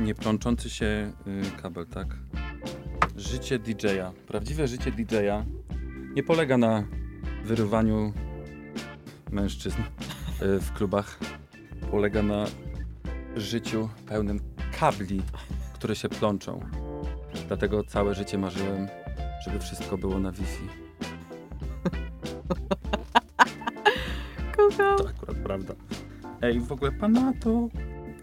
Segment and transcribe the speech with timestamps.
[0.00, 2.06] nie plączący się y, kabel, tak?
[3.16, 5.44] Życie DJ-a, prawdziwe życie DJ-a
[6.14, 6.84] nie polega na
[7.44, 8.12] wyrywaniu
[9.30, 11.18] mężczyzn y, w klubach.
[11.90, 12.44] Polega na
[13.36, 14.40] życiu pełnym
[14.78, 15.22] kabli,
[15.74, 16.60] które się plączą.
[17.48, 18.88] Dlatego całe życie marzyłem,
[19.44, 20.68] żeby wszystko było na Wi-Fi.
[24.56, 24.98] Kocham.
[24.98, 25.74] To akurat prawda.
[26.42, 26.92] Ej, w ogóle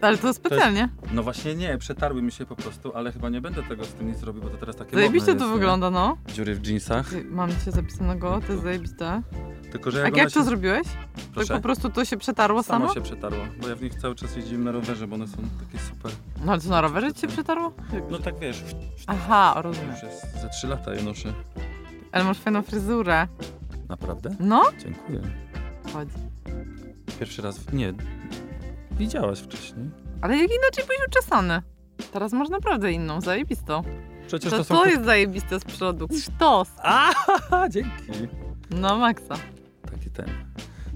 [0.00, 0.88] to Ale to specjalnie.
[1.12, 4.08] No właśnie nie, przetarły mi się po prostu, ale chyba nie będę tego z tym
[4.08, 6.16] nic robił, bo to teraz takie Zajebiście modne to jest, wygląda, no.
[6.34, 7.10] Dziury w jeansach.
[7.10, 9.22] Ty, Mam cię zapisanego, to jest zajebiste.
[9.72, 10.44] Tylko, że A jak, jak ona to się...
[10.46, 10.86] zrobiłeś?
[11.34, 11.48] Proszę?
[11.48, 12.94] Tak po prostu to się przetarło Samo samo?
[12.94, 15.84] się przetarło, bo ja w nich cały czas jeździłem na rowerze, bo one są takie
[15.84, 16.12] super.
[16.44, 17.72] No ale co, na rowerze ci się przetarło?
[18.10, 18.64] No tak wiesz,
[19.06, 19.90] Aha, rozumiem.
[19.90, 21.32] już jest ze 3 lata je noszę.
[22.12, 23.28] Ale masz fajną fryzurę.
[23.88, 24.36] Naprawdę?
[24.40, 24.62] No?
[24.78, 25.20] Dziękuję.
[25.92, 26.08] Chodź.
[27.20, 27.92] Pierwszy raz, w- nie,
[28.98, 29.90] widziałaś wcześniej.
[30.20, 31.62] Ale jak inaczej byłeś uczesany?
[32.12, 33.82] Teraz masz naprawdę inną, zajebistą.
[34.26, 36.08] Przecież To to, co jest zajebiste z przodu?
[36.22, 36.68] Sztos.
[36.82, 37.10] A,
[37.70, 38.12] dzięki.
[38.70, 39.34] No maksa.
[39.90, 40.26] Taki ten,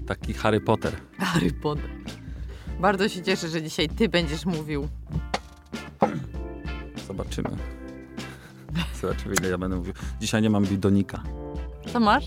[0.07, 0.93] taki Harry Potter.
[1.17, 1.89] Harry Potter.
[2.79, 4.87] Bardzo się cieszę, że dzisiaj ty będziesz mówił.
[7.07, 7.49] Zobaczymy.
[9.01, 9.93] Zobaczymy, ile ja będę mówił.
[10.19, 11.23] Dzisiaj nie mam bidonika.
[11.93, 12.25] Co masz?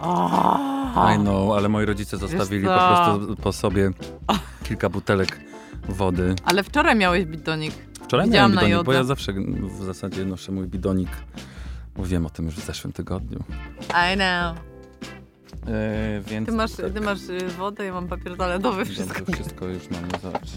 [0.00, 3.90] O, I know, ale moi rodzice zostawili po prostu po sobie
[4.68, 5.40] kilka butelek
[5.88, 6.34] wody.
[6.44, 7.74] Ale wczoraj miałeś bidonik.
[8.04, 9.32] Wczoraj Widziałam miałem bidonik, bo ja zawsze
[9.80, 11.10] w zasadzie noszę mój bidonik.
[11.96, 13.38] Mówiłem o tym już w zeszłym tygodniu.
[14.12, 14.56] I know.
[15.66, 19.14] E, więc Ty masz, tak, ty masz y, wodę, ja mam papier toaletowy, wszystko.
[19.14, 20.48] Wszystko, wszystko już mamy, zobacz.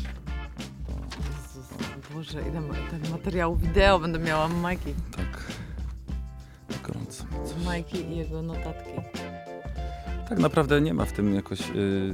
[2.14, 4.94] Boże, ile ma, tak materiału wideo będę miała Majki.
[5.18, 5.52] Tak.
[6.84, 7.24] Gorąco.
[7.66, 8.92] Majki i jego notatki.
[10.32, 12.12] Tak naprawdę nie ma w tym jakoś y,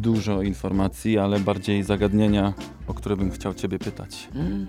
[0.00, 2.52] dużo informacji, ale bardziej zagadnienia,
[2.86, 4.28] o które bym chciał ciebie pytać.
[4.34, 4.66] Mm.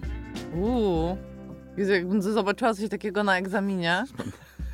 [0.56, 1.18] Uuu.
[1.78, 4.04] Jakbym zobaczyła coś takiego na egzaminie.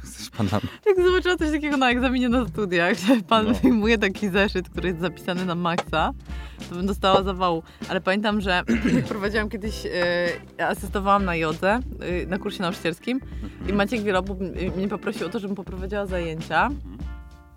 [0.04, 0.64] Jesteś panami.
[0.86, 3.54] Jak zobaczyła coś takiego na egzaminie na studiach, że pan No.
[3.54, 6.14] wyjmuje taki zeszyt, który jest zapisany na maksa,
[6.70, 7.64] to bym dostała zawału.
[7.90, 8.64] Ale pamiętam, że
[9.10, 9.84] prowadziłam kiedyś,
[10.58, 13.20] ja asystowałam na jodze, e, na kursie nauczycielskim
[13.70, 16.70] i Maciek Wielobub m- mnie poprosił o to, żebym poprowadziła zajęcia.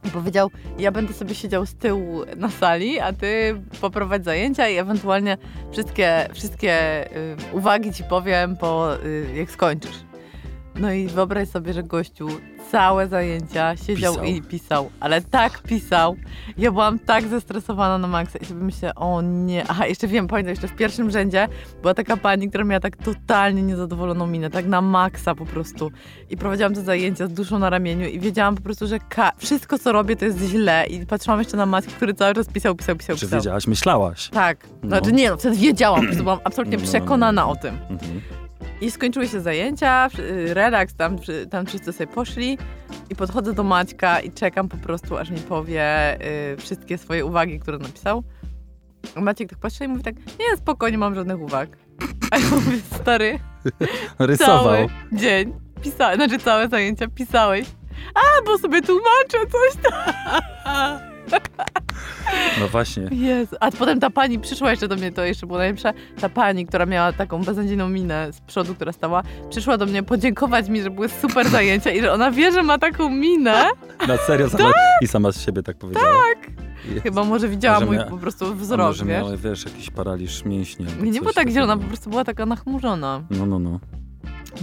[0.05, 4.77] I powiedział, ja będę sobie siedział z tyłu na sali, a ty poprowadź zajęcia i
[4.77, 5.39] ewentualnie
[5.73, 10.12] wszystkie, wszystkie y, uwagi ci powiem, po, y, jak skończysz.
[10.75, 12.29] No i wyobraź sobie, że gościu
[12.71, 14.29] całe zajęcia siedział Pisał.
[14.29, 16.17] i pisał, ale tak pisał.
[16.59, 19.65] Ja byłam tak zestresowana na maksa i sobie myślę, o nie.
[19.69, 21.49] Aha, jeszcze wiem, pamiętam, jeszcze w pierwszym rzędzie
[21.83, 25.91] była taka pani, która miała tak totalnie niezadowoloną minę, tak na maksa po prostu.
[26.31, 28.99] I prowadziłam te zajęcia z duszą na ramieniu i wiedziałam po prostu, że
[29.39, 30.87] wszystko, co robię, to jest źle.
[30.87, 33.39] I patrzyłam jeszcze na Maćka, który cały czas pisał, pisał, pisał, Czy pisał.
[33.39, 34.29] wiedziałaś, myślałaś?
[34.29, 34.67] Tak.
[34.83, 34.89] No.
[34.89, 36.99] Znaczy nie, no wtedy wiedziałam, po prostu byłam absolutnie no, no, no.
[36.99, 37.79] przekonana o tym.
[37.91, 38.42] Mhm.
[38.81, 41.17] I skończyły się zajęcia, y, relaks, tam,
[41.51, 42.59] tam wszyscy sobie poszli
[43.11, 46.17] i podchodzę do Maćka i czekam po prostu, aż mi powie
[46.53, 48.23] y, wszystkie swoje uwagi, które napisał.
[49.17, 51.69] A Maciek tak patrzy i mówi tak, nie, spokojnie, mam żadnych uwag.
[52.31, 53.39] A ja mówię, stary,
[54.19, 54.65] Rysował.
[54.65, 57.67] cały dzień pisałeś, znaczy całe zajęcia pisałeś.
[58.15, 61.01] A, bo sobie tłumaczę coś tam.
[62.61, 63.03] No właśnie.
[63.13, 63.57] Jezu.
[63.61, 65.93] A potem ta pani przyszła jeszcze do mnie, to jeszcze było najlepsze.
[66.21, 70.69] Ta pani, która miała taką beznadziejną minę z przodu, która stała, przyszła do mnie podziękować
[70.69, 73.65] mi, że były super zajęcia i że ona wie, że ma taką minę.
[74.09, 74.73] Na serio sama,
[75.03, 76.07] i sama z siebie tak powiedziała.
[76.35, 76.51] Tak.
[77.03, 79.23] Chyba może widziała Może mój mia- po prostu wzrok, może wiesz?
[79.25, 80.87] miała, wiesz, jakiś paraliż mięśni.
[80.89, 83.23] albo Nie, nie była tak zielona, po prostu była taka nachmurzona.
[83.31, 83.81] No, no, no.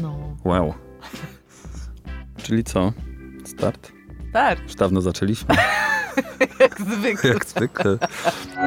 [0.01, 0.15] No.
[0.45, 0.73] Wow.
[2.43, 2.93] Czyli co?
[3.45, 3.91] Start?
[4.33, 5.55] Tak, Już dawno zaczęliśmy,
[6.59, 7.29] jak zwykle.
[7.29, 7.97] jak zwykle.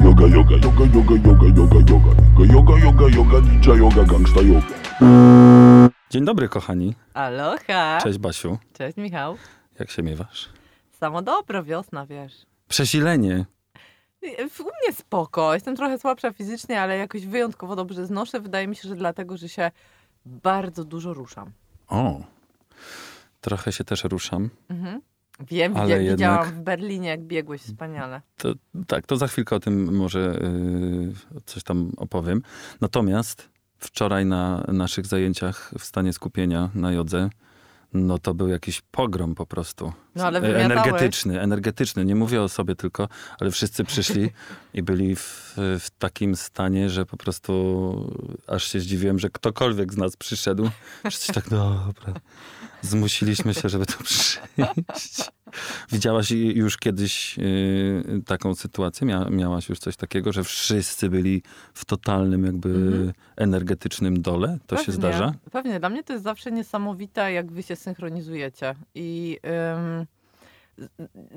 [0.03, 2.53] Yoga, yoga, yoga, yoga, yoga, yoga, yoga.
[2.53, 4.67] Yoga, yoga, yoga, ninja yoga, gangsta yoga.
[6.09, 6.95] Dzień dobry, kochani.
[7.13, 7.99] Aloha.
[8.03, 8.57] Cześć, Basiu.
[8.73, 9.37] Cześć, Michał.
[9.79, 10.49] Jak się miewasz?
[10.99, 12.45] Samo dobro, wiosna, wiesz.
[12.67, 13.45] Przesilenie.
[14.59, 15.53] U mnie spoko.
[15.53, 18.39] Jestem trochę słabsza fizycznie, ale jakoś wyjątkowo dobrze znoszę.
[18.39, 19.71] Wydaje mi się, że dlatego, że się
[20.25, 21.51] bardzo dużo ruszam.
[21.87, 22.21] O.
[23.41, 24.49] Trochę się też ruszam.
[24.69, 25.01] Mhm.
[25.39, 28.21] Wiem, Ale jednak- widziałam w Berlinie, jak biegłeś wspaniale.
[28.37, 28.53] To,
[28.87, 32.41] tak, to za chwilkę o tym może yy, coś tam opowiem.
[32.81, 37.29] Natomiast wczoraj na naszych zajęciach w stanie skupienia na jodze,
[37.93, 39.93] no to był jakiś pogrom po prostu.
[40.15, 40.71] No, ale E, wymiatałeś.
[40.71, 42.05] energetyczny, energetyczny.
[42.05, 43.07] Nie mówię o sobie tylko,
[43.39, 44.29] ale wszyscy przyszli
[44.73, 48.13] i byli w, w takim stanie, że po prostu
[48.47, 50.69] aż się zdziwiłem, że ktokolwiek z nas przyszedł.
[51.09, 52.13] Wszyscy tak, dobra.
[52.83, 55.31] Zmusiliśmy się, żeby tu przyjść.
[55.91, 59.07] Widziałaś już kiedyś y, taką sytuację?
[59.07, 61.43] Mia, miałaś już coś takiego, że wszyscy byli
[61.73, 63.13] w totalnym jakby Mhm.
[63.37, 64.57] energetycznym dole?
[64.67, 65.33] To się Pewnie, zdarza?
[65.51, 65.79] Pewnie.
[65.79, 68.75] Dla mnie to jest zawsze niesamowite, jak wy się synchronizujecie.
[68.95, 69.39] I
[69.75, 70.05] ym,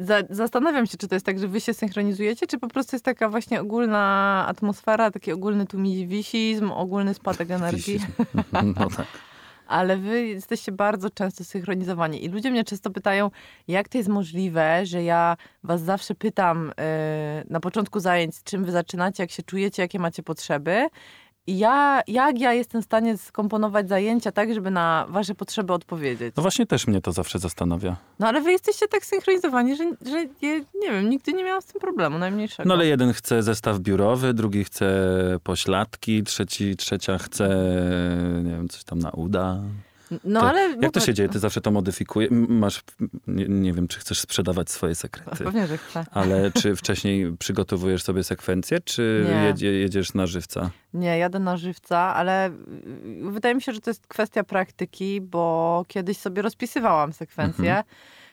[0.07, 3.05] za, zastanawiam się, czy to jest tak, że wy się synchronizujecie, czy po prostu jest
[3.05, 8.01] taka właśnie ogólna atmosfera, taki ogólny tumiwisizm, ogólny spadek energii.
[8.77, 9.07] No tak.
[9.67, 12.25] Ale wy jesteście bardzo często synchronizowani.
[12.25, 13.31] I ludzie mnie często pytają,
[13.69, 18.73] jak to jest możliwe, że ja was zawsze pytam yy, na początku zajęć, czym wy
[18.73, 20.89] zaczynacie, jak się czujecie, jakie macie potrzeby.
[21.47, 26.35] Ja, jak ja jestem w stanie skomponować zajęcia tak, żeby na wasze potrzeby odpowiedzieć.
[26.37, 27.97] No właśnie też mnie to zawsze zastanawia.
[28.19, 31.65] No ale wy jesteście tak synchronizowani, że, że nie, nie wiem, nigdy nie miałam z
[31.65, 32.69] tym problemu, najmniejszego.
[32.69, 34.89] No ale jeden chce zestaw biurowy, drugi chce
[35.43, 37.49] pośladki, trzeci, trzecia chce,
[38.45, 39.61] nie wiem, coś tam na uda.
[40.25, 40.77] No To- ale...
[40.81, 41.29] Jak to się dzieje?
[41.29, 42.31] Ty zawsze to modyfikujesz?
[42.49, 42.83] Masz,
[43.27, 46.05] nie, nie wiem, czy chcesz sprzedawać swoje sekrety, Pewnie, że chcę.
[46.11, 50.71] ale czy wcześniej przygotowujesz sobie sekwencję, czy jedzie, jedziesz na żywca?
[50.95, 52.53] Nie, jadę na żywca, ale y,
[53.31, 57.69] wydaje mi się, że to jest kwestia praktyki, bo kiedyś sobie rozpisywałam sekwencje.
[57.71, 57.85] Mhm.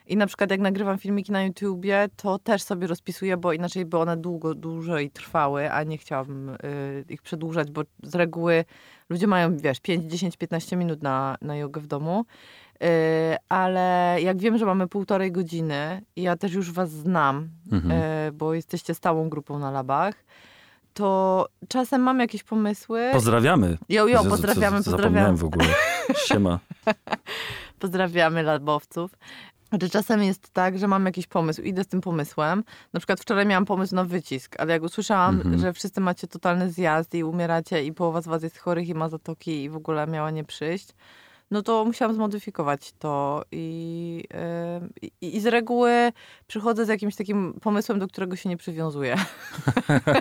[0.07, 3.97] I na przykład jak nagrywam filmiki na YouTubie, to też sobie rozpisuję, bo inaczej by
[3.97, 6.55] one długo, dłużej trwały, a nie chciałabym y,
[7.09, 8.65] ich przedłużać, bo z reguły
[9.13, 12.25] ludzie mają, wiesz, 5, 10, 15 minut na, na jogę w domu.
[12.83, 12.87] Y,
[13.49, 18.01] ale jak wiem, że mamy półtorej godziny i ja też już was znam, Mhm.
[18.27, 20.15] y, bo jesteście stałą grupą na labach,
[20.93, 23.09] to czasem mam jakieś pomysły.
[23.13, 23.77] Pozdrawiamy.
[23.89, 25.37] Jo, jo, Jezu, co- pozdrawiamy, co pozdrawiamy.
[25.37, 25.65] W ogóle.
[26.15, 26.59] Siema.
[27.79, 29.11] Pozdrawiamy labowców.
[29.81, 32.63] Że czasem jest tak, że mam jakiś pomysł, idę z tym pomysłem.
[32.93, 35.59] Na przykład wczoraj miałam pomysł na wycisk, ale jak usłyszałam, Mhm.
[35.59, 39.09] że wszyscy macie totalny zjazd i umieracie i połowa z was jest chorych i ma
[39.09, 40.87] zatoki i w ogóle miała nie przyjść,
[41.51, 44.23] no to musiałam zmodyfikować to i,
[45.01, 46.11] yy, i, z reguły
[46.47, 49.15] przychodzę z jakimś takim pomysłem, do którego się nie przywiązuję.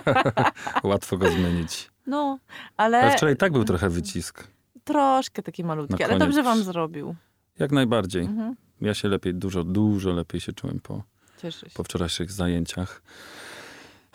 [0.83, 1.91] Łatwo go zmienić.
[2.07, 2.39] No,
[2.77, 4.47] Ale ale wczoraj tak był trochę wycisk.
[4.83, 7.15] troszkę taki malutki, ale dobrze wam zrobił.
[7.59, 8.21] Jak najbardziej.
[8.23, 8.55] Mhm.
[8.83, 11.03] Ja się lepiej, dużo, dużo lepiej się czułem po,
[11.41, 11.75] Cieszę się.
[11.75, 13.01] po wczorajszych zajęciach.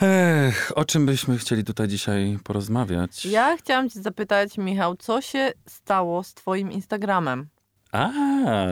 [0.00, 3.26] Ech, o czym byśmy chcieli tutaj dzisiaj porozmawiać?
[3.26, 7.48] Ja chciałam cię zapytać, Michał, co się stało z twoim Instagramem?
[7.92, 8.08] A,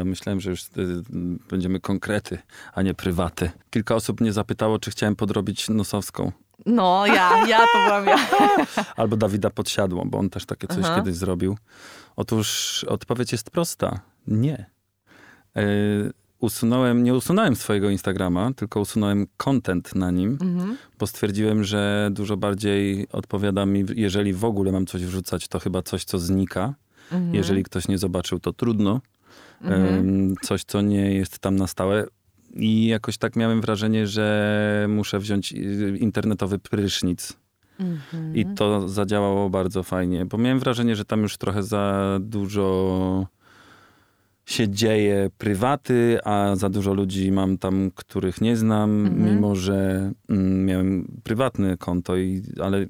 [0.05, 0.69] myślałem, że już y,
[1.51, 2.39] będziemy konkrety,
[2.75, 3.51] a nie prywaty.
[3.71, 6.33] Kilka osób mnie zapytało, czy chciałem podrobić Nosowską.
[6.67, 8.19] No, ja, ja to byłam ja.
[8.97, 10.97] Albo Dawida Podsiadło, bo on też takie coś Aha.
[10.97, 11.59] kiedyś zrobił.
[12.17, 14.01] Otóż odpowiedź jest prosta.
[14.27, 14.71] Nie.
[15.57, 20.77] Y, usunąłem, nie usunąłem swojego Instagrama, tylko usunąłem content na nim, Mhm.
[20.99, 25.83] bo stwierdziłem, że dużo bardziej odpowiada mi, jeżeli w ogóle mam coś wrzucać, to chyba
[25.83, 26.75] coś, co znika.
[27.13, 27.35] Mhm.
[27.35, 29.01] Jeżeli ktoś nie zobaczył, to trudno.
[29.63, 30.35] Mhm.
[30.43, 32.07] Coś, co nie jest tam na stałe.
[32.55, 37.33] I jakoś tak miałem wrażenie, że muszę wziąć y, internetowy prysznic.
[37.81, 38.37] Mhm.
[38.37, 43.27] I to zadziałało bardzo fajnie, bo miałem wrażenie, że tam już trochę za dużo
[44.47, 49.35] się dzieje prywaty, a za dużo ludzi mam tam, których nie znam, Mhm.
[49.35, 52.87] mimo że mm, miałem prywatne konto, i, ale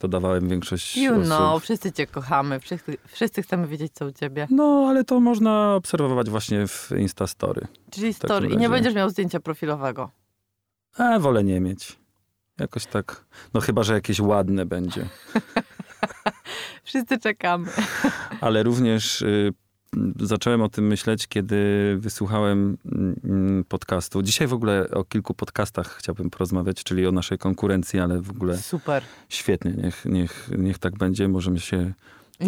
[0.00, 1.24] dodawałem większość You osób.
[1.24, 4.46] know, wszyscy cię kochamy, wszyscy, wszyscy chcemy wiedzieć, co u ciebie.
[4.50, 7.66] No, ale to można obserwować właśnie w Instastory.
[7.90, 8.48] Czyli story.
[8.48, 10.10] I nie będziesz miał zdjęcia profilowego.
[10.98, 11.98] A wolę nie mieć.
[12.60, 13.24] Jakoś tak.
[13.54, 15.06] No chyba, że jakieś ładne będzie.
[16.84, 17.68] Wszyscy czekamy.
[18.40, 19.52] Ale również y,
[20.20, 21.56] zacząłem o tym myśleć, kiedy
[21.98, 22.78] wysłuchałem
[23.24, 24.22] mm, podcastu.
[24.22, 28.58] Dzisiaj w ogóle o kilku podcastach chciałbym porozmawiać, czyli o naszej konkurencji, ale w ogóle
[28.58, 29.02] Super.
[29.28, 29.70] świetnie.
[29.70, 31.28] Niech, niech, niech tak będzie.
[31.28, 31.92] Możemy się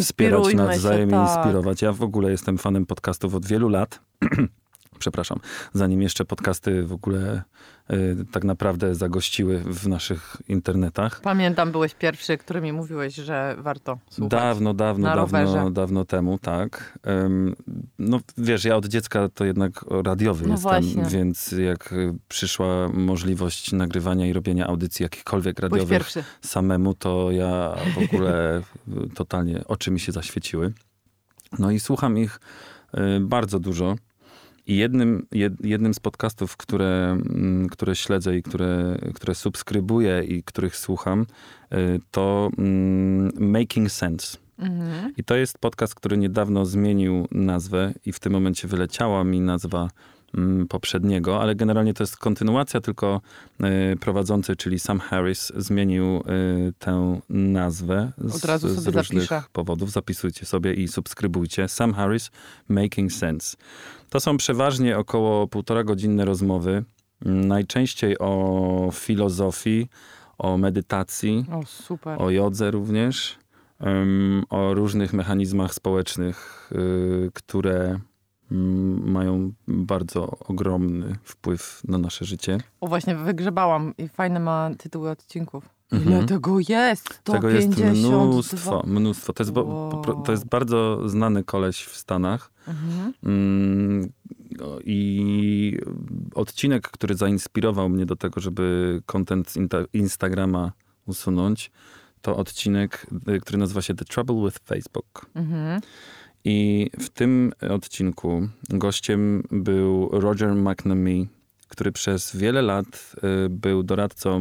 [0.00, 1.36] wspierać Inspirujmy nawzajem się, i tak.
[1.36, 1.82] inspirować.
[1.82, 4.00] Ja w ogóle jestem fanem podcastów od wielu lat.
[4.98, 5.38] Przepraszam,
[5.72, 7.42] zanim jeszcze podcasty w ogóle
[7.92, 11.20] y, tak naprawdę zagościły w naszych internetach.
[11.20, 14.30] Pamiętam, byłeś pierwszy, który mi mówiłeś, że warto słuchać.
[14.30, 15.70] Dawno, dawno, Na dawno, rowerze.
[15.70, 16.98] dawno temu, tak.
[17.02, 17.54] Em,
[17.98, 21.04] no wiesz, ja od dziecka to jednak radiowy No jestem, właśnie.
[21.04, 21.94] więc jak
[22.28, 26.08] przyszła możliwość nagrywania i robienia audycji jakichkolwiek radiowych
[26.40, 28.62] samemu, to ja w ogóle
[29.14, 30.72] totalnie oczy mi się zaświeciły.
[31.58, 32.40] No i słucham ich
[32.94, 33.94] y, bardzo dużo.
[34.66, 40.42] I jednym, jed, jednym z podcastów, które, mm, które śledzę i które, które subskrybuję i
[40.42, 41.26] których słucham,
[41.73, 44.38] y, to mm, Making Sense.
[44.59, 45.12] Mhm.
[45.16, 49.88] I to jest podcast, który niedawno zmienił nazwę i w tym momencie wyleciała mi nazwa
[50.68, 53.20] poprzedniego, ale generalnie to jest kontynuacja, tylko
[53.92, 56.22] y, prowadzący, czyli Sam Harris, zmienił y,
[56.78, 59.42] tę nazwę z, Od razu z sobie różnych zapiszę.
[59.52, 59.90] powodów.
[59.90, 61.68] Zapisujcie sobie i subskrybujcie.
[61.68, 62.30] Sam Harris,
[62.68, 63.56] Making Sense.
[64.10, 66.84] To są przeważnie około półtora godzinne rozmowy,
[67.26, 69.88] mm, najczęściej o filozofii,
[70.38, 71.46] o medytacji,
[72.16, 73.38] O, o jodze również,
[73.80, 78.00] em, o różnych mechanizmach społecznych, y, które mm,
[79.04, 82.58] mają bardzo ogromny wpływ na nasze życie.
[82.80, 85.68] O, właśnie wygrzebałam i fajne ma tytuły odcinków.
[85.92, 86.12] Mhm.
[86.18, 87.24] Ile tego jest?
[87.24, 88.24] Tego jest 152.
[88.24, 89.32] mnóstwo, mnóstwo.
[89.32, 92.50] To jest, po pro- to jest bardzo znany koleś w Stanach.
[92.68, 93.12] Mhm.
[93.24, 94.12] Mm,
[94.84, 95.78] I
[96.34, 99.58] odcinek, który zainspirował mnie do tego, żeby content z
[99.92, 100.72] Instagrama
[101.06, 101.70] usunąć,
[102.22, 105.26] to odcinek, y, który nazywa się The Trouble with Facebook.
[105.34, 105.80] Mhm.
[106.44, 111.28] I w tym odcinku gościem był Roger McNamee,
[111.68, 113.12] który przez wiele lat
[113.46, 114.40] y, był doradcą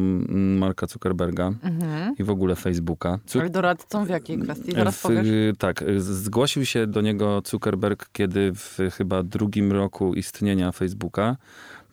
[0.58, 2.14] Marka Zuckerberga Mhm.
[2.18, 3.18] i w ogóle Facebooka.
[3.26, 4.72] Zu- Ale doradcą w jakiej kwestii?
[4.72, 5.52] Zaraz w.
[5.58, 11.36] Tak, zgłosił się do niego Zuckerberg, kiedy w chyba drugim roku istnienia Facebooka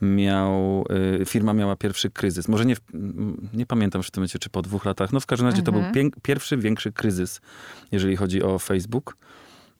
[0.01, 0.86] miał,
[1.22, 2.48] y, firma miała pierwszy kryzys.
[2.48, 2.75] Może nie,
[3.53, 5.13] nie pamiętam w tym momencie, czy po dwóch latach.
[5.13, 6.12] No w każdym razie to był Mhm.
[6.22, 7.41] pierwszy, większy kryzys,
[7.91, 9.18] jeżeli chodzi o Facebook.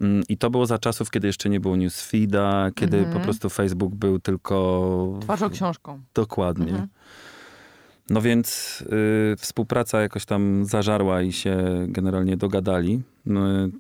[0.02, 3.18] Mm, I to było za czasów, kiedy jeszcze nie było newsfeeda, kiedy Mhm.
[3.18, 5.18] po prostu Facebook był tylko...
[5.22, 6.00] Twarzą książką.
[6.14, 6.70] Dokładnie.
[6.72, 6.88] Mhm.
[8.10, 8.82] No więc
[9.34, 13.02] y, współpraca jakoś tam zażarła i się generalnie dogadali.
[13.26, 13.72] No, y,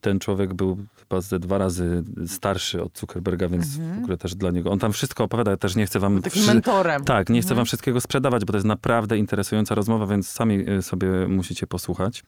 [0.00, 4.00] ten człowiek był chyba ze dwa razy starszy od Zuckerberga, więc Mhm.
[4.00, 4.70] w ogóle też dla niego.
[4.70, 6.22] On tam wszystko opowiada, ja też nie chcę wam...
[6.22, 7.04] Takim wszy- mentorem.
[7.04, 7.56] tak, nie chcę Mhm.
[7.56, 12.24] wam wszystkiego sprzedawać, bo to jest naprawdę interesująca rozmowa, więc sami y, sobie musicie posłuchać.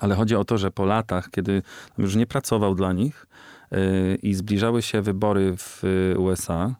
[0.00, 1.62] Ale chodzi o to, że po latach, kiedy
[1.98, 3.26] już nie pracował dla nich
[3.72, 6.74] y, i zbliżały się wybory w y, USA,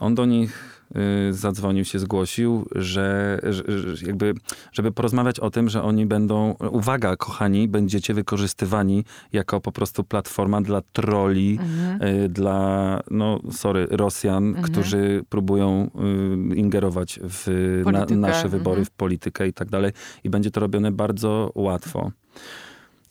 [0.00, 0.82] on do nich
[1.28, 3.62] y, zadzwonił, się zgłosił, że, że,
[4.06, 4.34] jakby,
[4.72, 10.60] żeby porozmawiać o tym, że oni będą, uwaga kochani, będziecie wykorzystywani jako po prostu platforma
[10.60, 12.32] dla troli, Mhm.
[12.32, 14.64] dla, no sorry, Rosjan, Mhm.
[14.64, 15.90] którzy próbują
[16.54, 18.84] ingerować w na, nasze wybory, mhm.
[18.86, 19.92] w politykę i tak dalej.
[20.24, 22.10] I będzie to robione bardzo łatwo.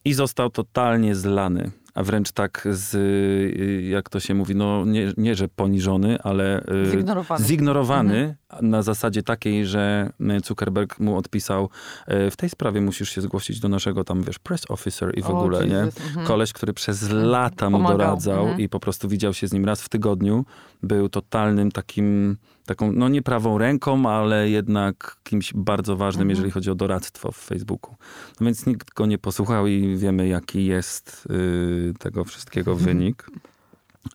[0.05, 5.13] I został totalnie zlany, a wręcz tak z, y, jak to się mówi, no nie,
[5.17, 7.45] nie że poniżony, ale y, Zignorowany.
[7.45, 11.69] zignorowany na zasadzie takiej, że y, Zuckerberg mu odpisał,
[12.07, 15.39] w tej sprawie musisz się zgłosić do naszego tam, wiesz, press officer i w O,
[15.39, 15.75] ogóle, nie?
[15.75, 16.27] Jezus, mhm.
[16.27, 18.59] Koleś, który przez lata mu Pomagał, doradzał mhm.
[18.59, 20.45] i po prostu widział się z nim raz w tygodniu,
[20.83, 26.29] był totalnym takim, taką, no nie prawą ręką, ale jednak kimś bardzo ważnym, Mhm.
[26.29, 27.95] jeżeli chodzi o doradztwo w Facebooku.
[28.39, 32.87] No więc nikt go nie posłuchał i wiemy, jaki jest y, tego wszystkiego Mhm.
[32.97, 33.27] wynik.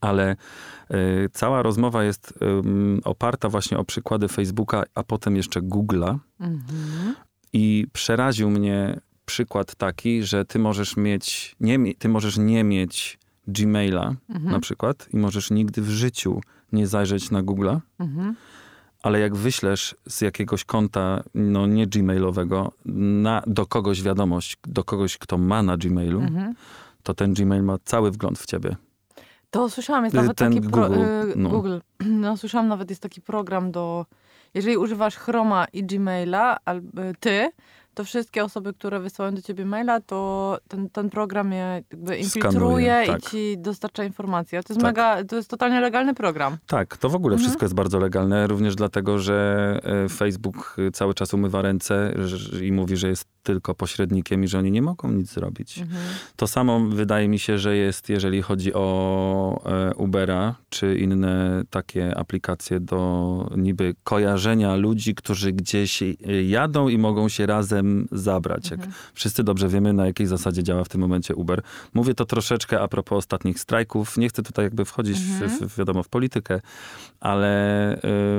[0.00, 0.37] Ale
[0.90, 6.19] y, cała rozmowa jest ym, oparta właśnie o przykłady Facebooka, a potem jeszcze Google'a.
[6.40, 7.14] Mhm.
[7.52, 14.14] I przeraził mnie przykład taki, że ty możesz mieć, nie, ty możesz nie mieć Gmaila
[14.28, 14.52] Mhm.
[14.52, 16.40] na przykład i możesz nigdy w życiu
[16.73, 18.35] nie zajrzeć na Google'a, Mhm.
[19.03, 25.19] ale jak wyślesz z jakiegoś konta, no nie Gmailowego, na, do kogoś wiadomość, do kogoś,
[25.19, 26.55] kto ma na Gmailu, Mhm.
[27.03, 28.77] to ten Gmail ma cały wgląd w ciebie.
[29.50, 31.49] To słyszałam, jest Y, nawet ten taki pro, Google, y, no.
[31.50, 31.79] Google.
[32.07, 34.07] No słyszałam nawet jest taki program do
[34.55, 37.50] jeżeli używasz Chroma i Gmaila albo ty,
[38.00, 41.59] to wszystkie osoby, które wysyłają do ciebie maila, to ten, ten program je
[41.90, 43.19] jakby infiltruje tak.
[43.19, 44.62] i ci dostarcza informacje.
[44.62, 44.88] To jest Tak.
[44.90, 46.57] mega, to jest totalnie legalny program.
[46.66, 47.45] Tak, to w ogóle Mhm.
[47.49, 52.14] wszystko jest bardzo legalne, również dlatego, że e, Facebook cały czas umywa ręce
[52.62, 55.78] i mówi, że jest tylko pośrednikiem i że oni nie mogą nic zrobić.
[55.78, 56.00] Mhm.
[56.37, 62.18] To samo wydaje mi się, że jest, jeżeli chodzi o e, Ubera, czy inne takie
[62.18, 66.16] aplikacje do niby kojarzenia ludzi, którzy gdzieś e,
[66.49, 68.70] jadą i mogą się razem zabrać.
[68.70, 68.94] Jak Mhm.
[69.14, 71.62] wszyscy dobrze wiemy, na jakiej zasadzie działa w tym momencie Uber.
[71.94, 74.16] Mówię to troszeczkę a propos ostatnich strajków.
[74.16, 75.50] Nie chcę tutaj jakby wchodzić Mhm.
[75.50, 76.61] w, w, wiadomo, w politykę,
[77.21, 77.50] ale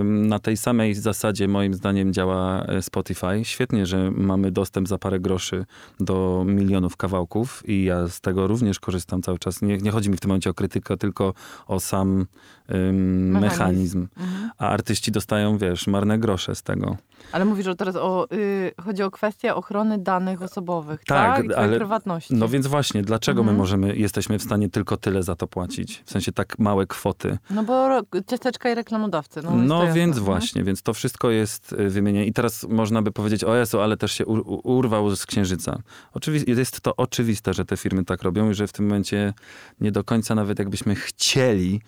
[0.04, 3.40] na tej samej zasadzie moim zdaniem działa e, Spotify.
[3.44, 5.66] Świetnie, że mamy dostęp za parę groszy
[6.00, 9.62] do milionów kawałków i ja z tego również korzystam cały czas.
[9.62, 11.34] Nie, nie chodzi mi w tym momencie o krytykę, tylko
[11.68, 12.26] o sam
[12.70, 13.40] Mechanizm.
[13.40, 14.08] mechanizm.
[14.18, 14.50] Mhm.
[14.58, 16.98] A artyści dostają, wiesz, marne grosze z tego.
[17.32, 21.58] Ale mówisz, że teraz o, y, chodzi o kwestię ochrony danych osobowych, Tak, tak?
[21.58, 22.34] Ale- prywatności.
[22.36, 23.58] No więc właśnie, dlaczego my Mhm.
[23.58, 26.02] możemy, jesteśmy w stanie tylko tyle za to płacić?
[26.06, 27.38] W sensie tak małe kwoty.
[27.50, 29.42] No bo ciasteczka i reklamodawcy.
[29.44, 29.96] No, No, jasne.
[30.00, 30.26] więc Mhm.
[30.26, 32.26] właśnie, więc to wszystko jest y, wymienione.
[32.26, 34.26] I teraz można by powiedzieć, o Jezu, ale też się
[34.64, 35.80] urwał z księżyca.
[36.16, 39.34] Oczywi- jest to oczywiste, że te firmy tak robią i że w tym momencie
[39.82, 41.82] nie do końca nawet jakbyśmy chcieli,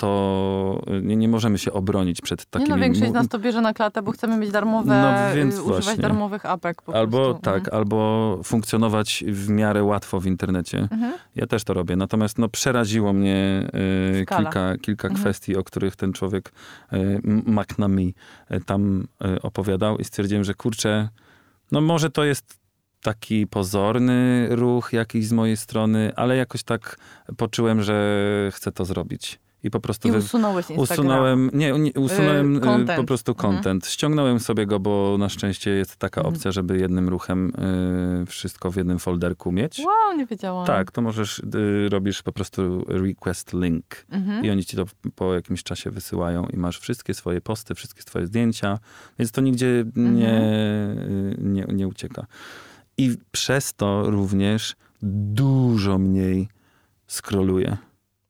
[0.00, 2.70] to nie, nie możemy się obronić przed Nie takimi...
[2.70, 5.62] no, większość z nas to bierze na klatę, bo chcemy mieć darmowe, No, więc y,
[5.62, 6.02] używać właśnie.
[6.02, 7.42] darmowych apek Albo prostu.
[7.42, 10.78] tak, albo funkcjonować w miarę łatwo w internecie.
[10.78, 11.12] Mhm.
[11.36, 11.96] Ja też to robię.
[11.96, 13.68] Natomiast no, przeraziło mnie
[14.20, 15.22] y, kilka, kilka Mhm.
[15.24, 16.52] kwestii, o których ten człowiek
[16.92, 18.14] y, McNamee
[18.50, 21.08] y, tam y, opowiadał i stwierdziłem, że kurczę,
[21.72, 22.60] no może to jest
[23.02, 26.96] taki pozorny ruch jakiś z mojej strony, ale jakoś tak
[27.36, 27.94] poczułem, że
[28.54, 29.40] chcę to zrobić.
[29.62, 31.06] I po prostu I usunąłeś Instagram.
[31.06, 33.00] usunąłem, nie, nie usunąłem Y, y, content.
[33.00, 33.54] po prostu Mhm.
[33.54, 33.86] content.
[33.86, 36.34] Ściągnąłem sobie go, bo na szczęście jest taka Mhm.
[36.34, 37.52] opcja, żeby jednym ruchem
[38.22, 39.78] y, wszystko w jednym folderku mieć.
[39.78, 40.66] Wow, nie wiedziałam.
[40.66, 44.44] Tak, to możesz, y, robisz po prostu request link Mhm.
[44.44, 48.26] i oni ci to po jakimś czasie wysyłają i masz wszystkie swoje posty, wszystkie swoje
[48.26, 48.78] zdjęcia,
[49.18, 52.26] więc to nigdzie nie, y, nie, nie ucieka.
[52.98, 56.48] I przez to również dużo mniej
[57.08, 57.76] scrolluję.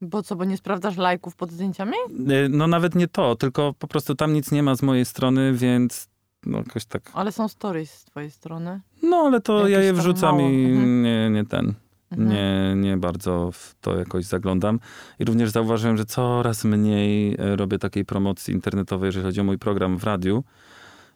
[0.00, 1.92] Bo co, bo nie sprawdzasz lajków pod zdjęciami?
[2.30, 5.52] Y, No nawet nie to, tylko po prostu tam nic nie ma z mojej strony,
[5.52, 6.08] więc
[6.46, 7.10] no jakoś tak.
[7.14, 8.80] Ale są stories z twojej strony.
[9.02, 11.02] No ale to ja Jakieś je tam wrzucam i Mhm.
[11.02, 11.74] nie, nie ten.
[12.12, 12.28] Mhm.
[12.28, 14.80] Nie, nie bardzo w to jakoś zaglądam.
[15.18, 19.58] I również zauważyłem, że coraz mniej e, robię takiej promocji internetowej, jeżeli chodzi o mój
[19.58, 20.44] program w radiu.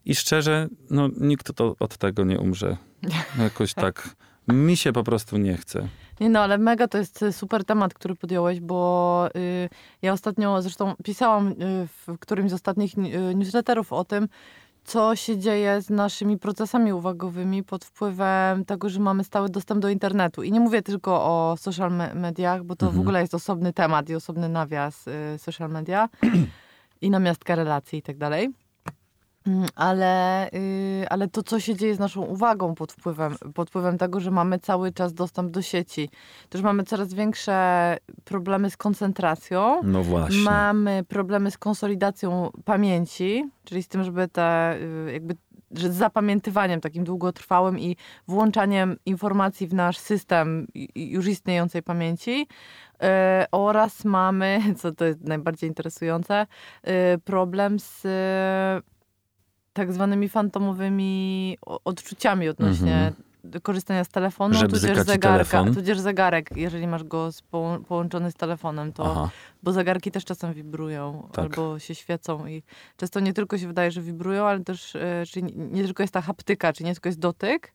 [0.04, 2.76] I szczerze, no nikt to od tego nie umrze.
[3.38, 4.16] Jakoś tak.
[4.48, 5.88] Mi się po prostu nie chce.
[6.20, 9.68] Nie no, ale mega to jest y, super temat, który podjąłeś, bo y,
[10.02, 11.54] ja ostatnio zresztą pisałam y,
[12.06, 14.28] w którymś z ostatnich y, newsletterów o tym,
[14.84, 19.88] co się dzieje z naszymi procesami uwagowymi pod wpływem tego, że mamy stały dostęp do
[19.88, 20.42] internetu.
[20.42, 23.00] I nie mówię tylko o social me- mediach, bo to w Mhm.
[23.00, 26.08] ogóle jest osobny temat i osobny nawias y, social media
[27.00, 28.48] i namiastka relacji i tak dalej.
[29.46, 33.98] Mm, Ale, y, ale to, co się dzieje z naszą uwagą pod wpływem, pod wpływem
[33.98, 36.10] tego, że mamy cały czas dostęp do sieci,
[36.48, 40.42] to, że mamy coraz większe problemy z koncentracją, No właśnie.
[40.42, 44.76] mamy problemy z konsolidacją pamięci, czyli z tym, żeby te
[45.08, 45.36] y, jakby
[45.78, 47.96] że z zapamiętywaniem takim długotrwałym i
[48.28, 52.46] włączaniem informacji w nasz system już istniejącej pamięci.
[52.94, 53.06] Y,
[53.52, 56.46] oraz mamy, co to jest najbardziej interesujące,
[56.88, 58.02] y, problem z
[59.74, 63.12] tak zwanymi fantomowymi odczuciami odnośnie
[63.62, 65.74] korzystania z telefonu, Że tudzież zegarka, telefon.
[65.74, 69.30] tudzież zegarek, jeżeli masz go społ- połączony z telefonem, to Aha.
[69.62, 71.44] bo zegarki też czasem wibrują Tak.
[71.44, 72.62] albo się świecą i
[72.96, 76.20] często nie tylko się wydaje, że wibrują, ale też, e, czyli nie, tylko jest ta
[76.20, 77.72] haptyka, czy nie tylko jest dotyk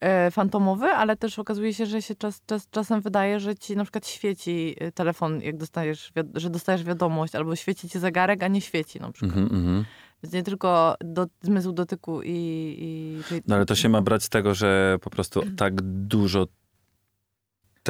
[0.00, 3.84] e, fantomowy, ale też okazuje się, że się czas, czas, czasem wydaje, że ci na
[3.84, 8.60] przykład świeci e, telefon, jak dostajesz, że dostajesz wiadomość, albo świeci ci zegarek, a nie
[8.60, 9.38] świeci na przykład.
[9.38, 9.84] Mhm, mhm.
[10.22, 12.30] Więc nie tylko do, zmysł dotyku i...
[12.78, 16.46] i No ale to się ma brać z tego, że po prostu tak dużo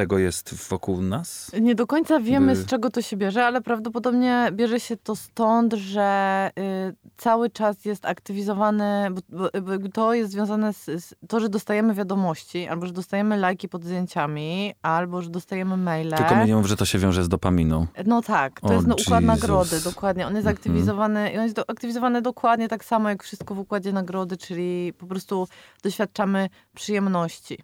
[0.01, 1.51] tego jest wokół nas.
[1.61, 5.17] Nie do końca wiemy, By- z czego to się bierze, ale prawdopodobnie bierze się to
[5.17, 11.41] stąd, że y, cały czas jest aktywizowany, bo, bo, to jest związane z, z to,
[11.41, 16.13] że dostajemy wiadomości, albo że dostajemy lajki pod zdjęciami, albo że dostajemy maile.
[16.17, 17.87] Tylko my nie mów, że to się wiąże z dopaminą.
[18.07, 20.27] No tak, to O, jest no, układ nagrody, dokładnie.
[20.27, 20.57] On jest Mhm.
[20.57, 24.93] aktywizowany i on jest do, aktywizowany dokładnie tak samo jak wszystko w układzie nagrody, czyli
[24.99, 25.49] po prostu
[25.83, 27.59] doświadczamy przyjemności.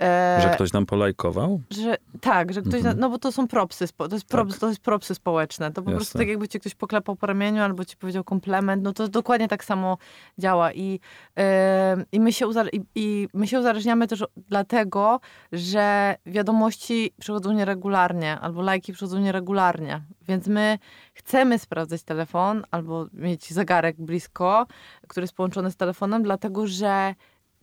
[0.00, 1.60] E, Że ktoś nam polajkował?
[1.70, 2.98] że tak, że ktoś, Mhm.
[3.00, 4.60] no bo to są propsy, to jest, props, Tak.
[4.60, 5.70] to jest propsy społeczne.
[5.72, 8.92] To po prostu tak jakby ci ktoś poklepał po ramieniu albo ci powiedział komplement, no
[8.92, 9.98] to dokładnie tak samo
[10.38, 10.72] działa.
[10.72, 11.00] I,
[11.38, 15.20] e, i, my, się uzale- i my się uzależniamy też dlatego,
[15.52, 20.00] że wiadomości przychodzą nieregularnie albo lajki przychodzą nieregularnie.
[20.28, 20.78] Więc my
[21.14, 24.66] chcemy sprawdzać telefon albo mieć zegarek blisko,
[25.08, 27.14] który jest połączony z telefonem, dlatego że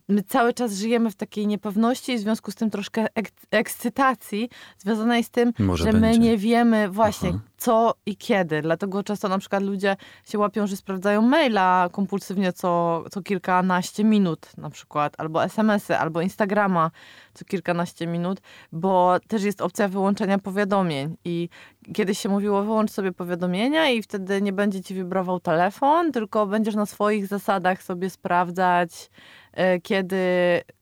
[0.07, 4.49] my cały czas żyjemy w takiej niepewności i w związku z tym troszkę ek- ekscytacji
[4.77, 6.19] związanej z tym, Może że my będzie.
[6.19, 7.39] nie wiemy właśnie Aha.
[7.57, 8.61] Co i kiedy.
[8.61, 14.57] Dlatego często na przykład ludzie się łapią, że sprawdzają maila kompulsywnie co, co kilkanaście minut
[14.57, 16.91] na przykład, albo SMS-y, albo Instagrama
[17.33, 18.41] co kilkanaście minut,
[18.71, 21.49] bo też jest opcja wyłączenia powiadomień i
[21.93, 26.75] kiedyś się mówiło wyłącz sobie powiadomienia i wtedy nie będzie ci wibrował telefon, tylko będziesz
[26.75, 29.09] na swoich zasadach sobie sprawdzać
[29.53, 30.17] e, kiedy,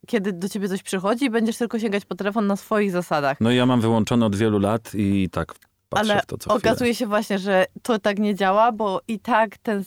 [0.07, 3.37] kiedy do ciebie coś przychodzi i będziesz tylko sięgać po telefon na swoich zasadach.
[3.41, 5.55] No ja mam wyłączone od wielu lat i tak
[5.95, 6.71] patrzę Ale w to co chwilę.
[6.71, 9.83] okazuje się właśnie, że to tak nie działa, bo i tak ten,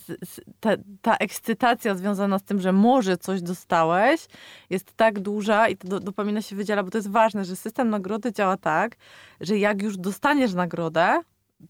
[0.60, 0.70] ta,
[1.02, 4.26] ta ekscytacja związana z tym, że może coś dostałeś,
[4.70, 7.90] jest tak duża i to do, dopamina się wydziela, bo to jest ważne, że system
[7.90, 8.96] nagrody działa tak,
[9.40, 11.20] że jak już dostaniesz nagrodę,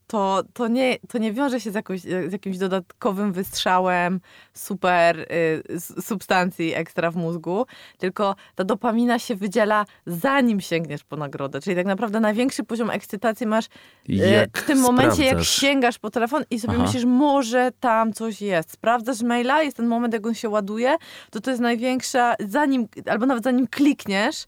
[0.06, 4.20] to, to, nie, to nie wiąże się z, jakąś, z jakimś dodatkowym wystrzałem
[4.54, 7.66] super y, substancji ekstra w mózgu,
[7.98, 11.60] tylko ta dopamina się wydziela zanim sięgniesz po nagrodę.
[11.60, 13.64] Czyli tak naprawdę największy poziom ekscytacji masz
[14.08, 15.48] y, Jak w tym momencie, jak sprawdzasz?
[15.60, 16.82] sięgasz po telefon i sobie Aha.
[16.82, 18.72] myślisz, może tam coś jest.
[18.72, 20.96] Sprawdzasz maila, jest ten moment, jak on się ładuje,
[21.30, 24.44] to to jest największa, zanim, albo nawet zanim klikniesz,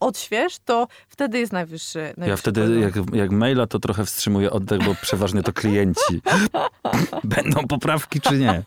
[0.00, 2.80] odśwież, to wtedy jest najwyższy, najwyższy Ja wtedy, poziom.
[2.82, 6.22] jak, jak maila, to trochę wstrzymuję oddech, bo przeważnie to klienci.
[7.24, 8.62] Będą poprawki czy nie?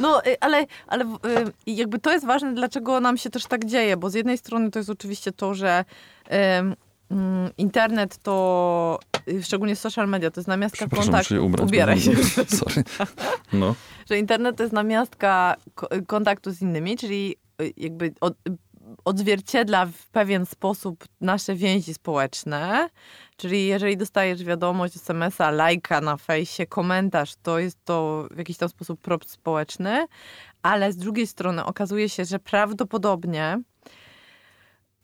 [0.00, 1.08] No, y, ale, ale y,
[1.66, 4.78] jakby to jest ważne, dlaczego nam się też tak dzieje, bo z jednej strony to
[4.78, 5.84] jest oczywiście to, że
[7.10, 11.44] mm, internet to, y, szczególnie social media, to jest namiastka kontaktu.
[11.46, 11.66] ubrać.
[11.68, 12.12] Ubieraj się.
[12.58, 12.84] Sorry.
[13.52, 13.74] No.
[14.10, 17.36] że internet to jest namiastka ko- kontaktu z innymi, czyli
[17.76, 18.34] jakby od,
[19.04, 22.88] odzwierciedla w pewien sposób nasze więzi społeczne.
[23.36, 28.68] Czyli jeżeli dostajesz wiadomość, SMS-a, lajka na fejsie, komentarz, to jest to w jakiś tam
[28.68, 30.06] sposób prop społeczny,
[30.62, 33.60] ale z drugiej strony okazuje się, że prawdopodobnie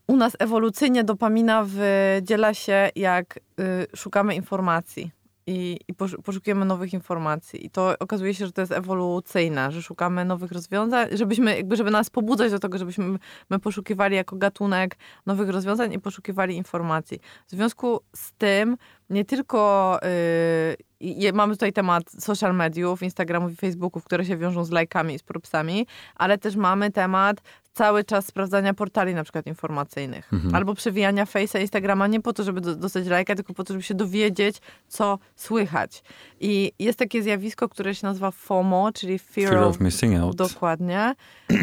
[0.06, 5.17] u nas ewolucyjnie dopamina wydziela się, jak y, szukamy informacji
[5.48, 7.66] i, i posz- poszukujemy nowych informacji.
[7.66, 11.90] I to okazuje się, że to jest ewolucyjne, że szukamy nowych rozwiązań, żebyśmy, jakby, żeby
[11.90, 13.18] nas pobudzać do tego, żebyśmy
[13.50, 17.20] my poszukiwali jako gatunek nowych rozwiązań i poszukiwali informacji.
[17.46, 18.76] W związku z tym
[19.10, 24.70] nie tylko y, mamy tutaj temat social mediów, Instagramów i Facebooków, które się wiążą z
[24.70, 27.42] lajkami i z propsami, ale też mamy temat
[27.78, 30.32] cały czas sprawdzania portali na przykład informacyjnych.
[30.32, 30.54] Mhm.
[30.54, 33.82] Albo przewijania Face'a, Instagrama nie po to, żeby do, dostać lajka, tylko po to, żeby
[33.82, 34.56] się dowiedzieć,
[34.88, 36.02] co słychać.
[36.40, 40.36] I jest takie zjawisko, które się nazywa FOMO, czyli Fear, Fear of of missing out.
[40.36, 41.14] Dokładnie.
[41.50, 41.54] y,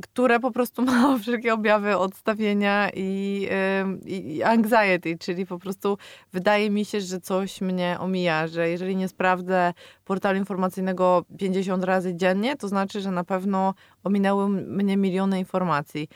[0.00, 3.48] które po prostu ma wszelkie objawy odstawienia i,
[4.06, 5.98] y, i anxiety, czyli po prostu
[6.32, 9.72] wydaje mi się, że coś mnie omija, że jeżeli nie sprawdzę
[10.04, 16.08] portalu informacyjnego 50 razy dziennie, to znaczy, że na pewno ominęły mnie miliony informacji.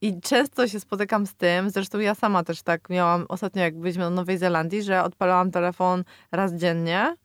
[0.00, 4.04] I często się spotykam z tym, zresztą ja sama też tak miałam ostatnio, jak byliśmy
[4.04, 7.16] na Nowej Zelandii, że odpalałam telefon raz dziennie.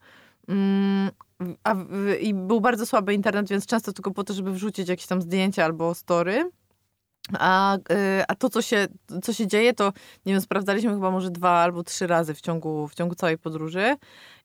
[0.48, 1.10] Mm,
[1.64, 1.74] a,
[2.20, 5.64] I był bardzo słaby internet, więc często tylko po to, żeby wrzucić jakieś tam zdjęcia
[5.64, 6.50] albo story.
[7.38, 7.78] A, y,
[8.28, 8.86] a to, co się,
[9.22, 9.92] co się dzieje, to
[10.26, 13.96] nie wiem, sprawdzaliśmy chyba może dwa albo trzy razy w ciągu, w ciągu całej podróży.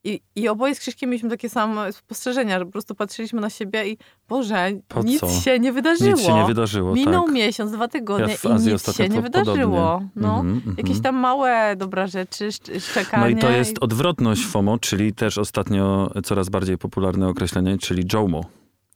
[0.04, 3.88] I, I oboje z Krzyśkiem mieliśmy takie same spostrzeżenia, że po prostu patrzyliśmy na siebie
[3.88, 5.28] i Boże, Po nic co?
[5.28, 6.10] się nie wydarzyło.
[6.16, 7.34] Nic się nie wydarzyło, Minął tak.
[7.34, 10.02] miesiąc, dwa tygodnie Ja i nic się nie wydarzyło.
[10.16, 10.74] No, Mhm, mhm.
[10.78, 13.22] Jakieś tam małe, dobra rzeczy, szcz- szczekanie.
[13.24, 18.44] No i to jest odwrotność FOMO, czyli też ostatnio coraz bardziej popularne określenie, czyli JOMO.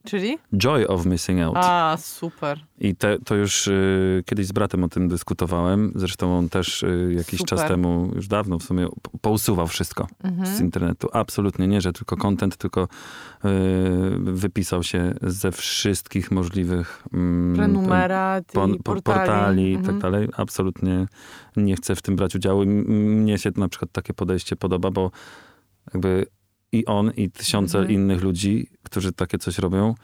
[0.05, 0.39] Czyli?
[0.57, 1.57] Joy of Missing Out.
[1.59, 2.61] A, super.
[2.79, 5.93] I te, to już y, kiedyś z bratem o tym dyskutowałem.
[5.95, 7.59] Zresztą on też y, jakiś Super.
[7.59, 10.61] czas temu, już dawno w sumie, po- pousuwał wszystko z Mhm.
[10.65, 11.09] internetu.
[11.13, 12.89] Absolutnie nie, że tylko content, tylko y,
[14.19, 19.03] wypisał się ze wszystkich możliwych mm, Prenumerat po, i po, portali.
[19.27, 19.95] portali i Mhm.
[20.01, 20.29] tak dalej.
[20.37, 21.07] Absolutnie
[21.57, 22.65] nie chcę w tym brać udziału.
[22.67, 25.11] Mnie się na przykład takie podejście podoba, bo
[25.95, 26.27] jakby
[26.73, 27.95] i on, i tysiące Mhm.
[27.95, 29.95] innych ludzi, którzy takie coś robią,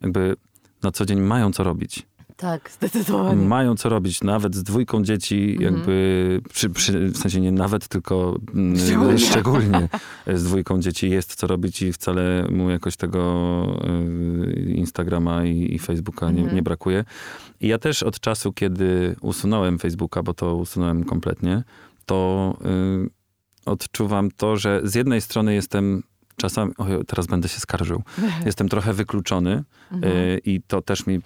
[0.00, 0.36] jakby
[0.82, 2.06] na co dzień mają co robić.
[2.36, 3.42] Tak, zdecydowanie.
[3.46, 5.74] Mają co robić, nawet z dwójką dzieci, Mhm.
[5.74, 9.18] jakby, przy, przy, w sensie nie nawet, tylko mm, Szczególnie.
[9.18, 9.88] szczególnie
[10.34, 13.66] z dwójką dzieci jest co robić i wcale mu jakoś tego
[14.56, 16.56] y, Instagrama i, i Facebooka nie, Mhm.
[16.56, 17.04] nie brakuje.
[17.60, 21.62] I ja też od czasu, kiedy usunąłem Facebooka, bo to usunąłem kompletnie,
[22.06, 22.56] to
[23.06, 23.10] y,
[23.66, 26.02] odczuwam to, że z jednej strony jestem
[26.36, 28.02] czasami, oj, teraz będę się skarżył,
[28.46, 30.12] jestem trochę wykluczony Mhm.
[30.12, 31.20] y, i to też mi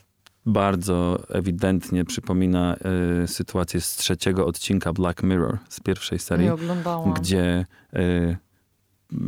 [0.47, 2.77] bardzo ewidentnie przypomina
[3.25, 6.49] y, sytuację z trzeciego odcinka Black Mirror, z pierwszej serii,
[7.15, 7.67] gdzie
[7.97, 8.37] y,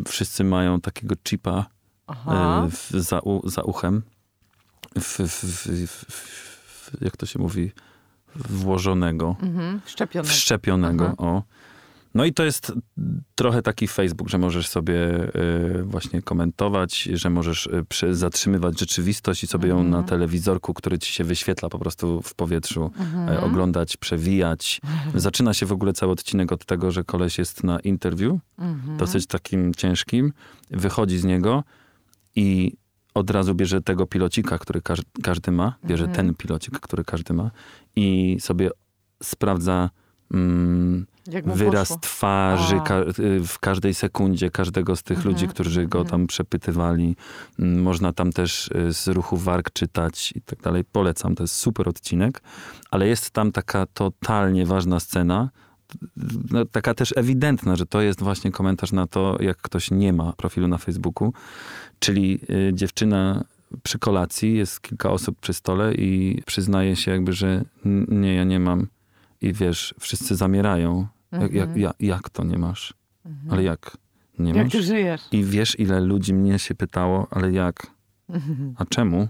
[0.08, 1.66] wszyscy mają takiego chipa
[2.10, 4.02] y, w, za, u, za uchem,
[5.00, 5.18] w,
[5.86, 7.72] w, jak to się mówi,
[8.36, 9.80] włożonego, Mhm.
[10.30, 11.04] Wszczepionego.
[11.04, 11.14] Aha.
[11.18, 11.42] O.
[12.14, 12.72] No i to jest
[13.34, 14.94] trochę taki Facebook, że możesz sobie
[15.78, 17.68] y, właśnie komentować, że możesz
[18.02, 19.90] y, zatrzymywać rzeczywistość i sobie ją Mhm.
[19.90, 23.28] na telewizorku, który ci się wyświetla po prostu w powietrzu, Mhm.
[23.28, 24.80] e, oglądać, przewijać.
[25.14, 28.96] Zaczyna się w ogóle cały odcinek od tego, że koleś jest na interview, Mhm.
[28.96, 30.32] dosyć takim ciężkim,
[30.70, 31.64] wychodzi z niego
[32.36, 32.72] i
[33.14, 36.26] od razu bierze tego pilocika, który każ, każdy ma, bierze Mhm.
[36.26, 37.50] ten pilocik, który każdy ma
[37.96, 38.70] i sobie
[39.22, 39.90] sprawdza
[40.34, 41.06] mm,
[41.44, 42.00] wyraz poszło.
[42.00, 46.10] twarzy ka- y, w każdej sekundzie każdego z tych Mhm, ludzi, którzy go mhm.
[46.10, 47.16] tam przepytywali.
[47.58, 50.84] Mm, Można tam też y, z ruchu warg czytać i tak dalej.
[50.92, 52.42] Polecam, to jest super odcinek,
[52.90, 55.50] ale jest tam taka totalnie ważna scena,
[56.50, 60.32] no, taka też ewidentna, że to jest właśnie komentarz na to, jak ktoś nie ma
[60.32, 61.32] profilu na Facebooku.
[61.98, 63.44] Czyli y, dziewczyna
[63.82, 68.44] przy kolacji, jest kilka osób przy stole i przyznaje się jakby, że "N- nie, ja
[68.44, 68.86] nie mam.
[69.42, 71.06] I wiesz, wszyscy zamierają.
[71.32, 72.94] Jak, jak, jak, jak to nie masz?
[73.50, 73.96] Ale jak?
[74.38, 74.72] Nie Jak masz?
[74.72, 75.22] ty żyjesz?
[75.32, 77.86] I wiesz, ile ludzi mnie się pytało, ale jak?
[78.76, 79.28] A czemu?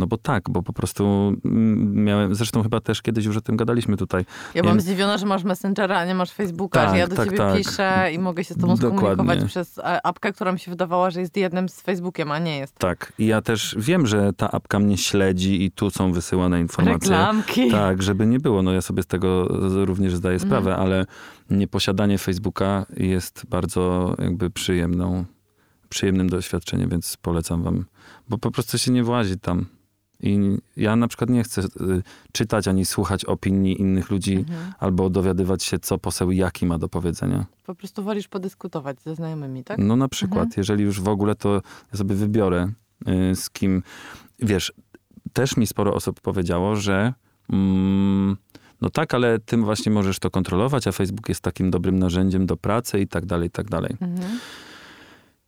[0.00, 1.04] No bo tak, bo po prostu
[1.44, 4.24] mm, miałem, zresztą chyba też kiedyś już o tym gadaliśmy tutaj.
[4.54, 7.24] Ja byłam zdziwiona, że masz Messengera, a nie masz Facebooka, Tak, że ja do tak,
[7.24, 7.56] ciebie tak.
[7.58, 8.98] piszę i mogę się z tobą Dokładnie.
[8.98, 12.58] skomunikować przez e, apkę, która mi się wydawała, że jest jednym z Facebookiem, a nie
[12.58, 12.74] jest.
[12.78, 13.12] Tak.
[13.18, 17.10] I ja też wiem, że ta apka mnie śledzi i tu są wysyłane informacje.
[17.10, 17.70] Reklamki.
[17.70, 18.62] Tak, żeby nie było.
[18.62, 19.44] No ja sobie z tego
[19.84, 20.48] również zdaję Mhm.
[20.50, 21.06] sprawę, ale
[21.50, 25.24] nieposiadanie Facebooka jest bardzo jakby przyjemną,
[25.88, 27.84] przyjemnym doświadczeniem, więc polecam wam,
[28.28, 29.66] bo po prostu się nie włazi tam.
[30.22, 31.66] I ja na przykład nie chcę y,
[32.32, 34.72] czytać ani słuchać opinii innych ludzi, Mhm.
[34.78, 37.46] albo dowiadywać się, co poseł jaki ma do powiedzenia.
[37.66, 39.78] Po prostu wolisz podyskutować ze znajomymi, tak?
[39.78, 42.72] No na przykład, jeżeli już w ogóle, to ja sobie wybiorę
[43.08, 43.82] y, z kim.
[44.38, 44.72] Wiesz,
[45.32, 47.12] też mi sporo osób powiedziało, że
[47.52, 48.36] mm,
[48.80, 52.56] no tak, ale tym właśnie możesz to kontrolować, a Facebook jest takim dobrym narzędziem do
[52.56, 53.96] pracy i tak dalej, i tak dalej.
[54.00, 54.38] Mhm.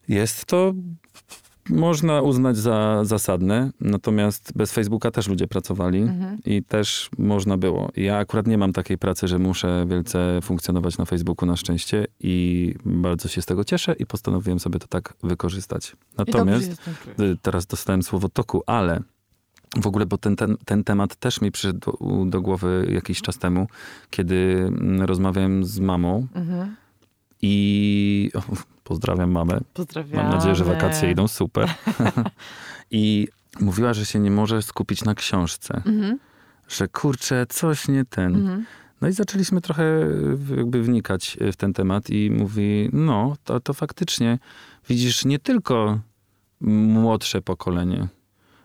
[0.09, 0.73] Jest to,
[1.71, 6.39] można uznać za zasadne, natomiast bez Facebooka też ludzie pracowali Mhm.
[6.45, 7.91] i też można było.
[7.97, 12.75] Ja akurat nie mam takiej pracy, że muszę wielce funkcjonować na Facebooku na szczęście i
[12.85, 15.97] bardzo się z tego cieszę i postanowiłem sobie to tak wykorzystać.
[16.19, 17.33] Natomiast czujesz.
[17.33, 19.01] y, teraz dostałem słowo toku, ale
[19.77, 23.39] w ogóle, bo ten, ten, ten temat też mi przyszedł do, do głowy jakiś czas
[23.39, 23.67] temu,
[24.11, 26.77] kiedy mm, rozmawiałem z mamą Mhm.
[27.43, 28.31] i
[28.93, 29.61] pozdrawiam mamę.
[29.75, 30.23] Pozdrawiam.
[30.23, 31.69] Mam nadzieję, że wakacje idą super.
[32.91, 33.29] I
[33.61, 35.83] mówiła, że się nie może skupić na książce.
[35.87, 36.19] Mhm.
[36.69, 38.35] Że kurczę, coś nie ten.
[38.35, 38.65] Mhm.
[39.01, 39.85] No i zaczęliśmy trochę
[40.57, 44.39] jakby wnikać w ten temat i mówi, no to, to faktycznie
[44.89, 45.99] widzisz nie tylko
[46.61, 48.09] młodsze pokolenie.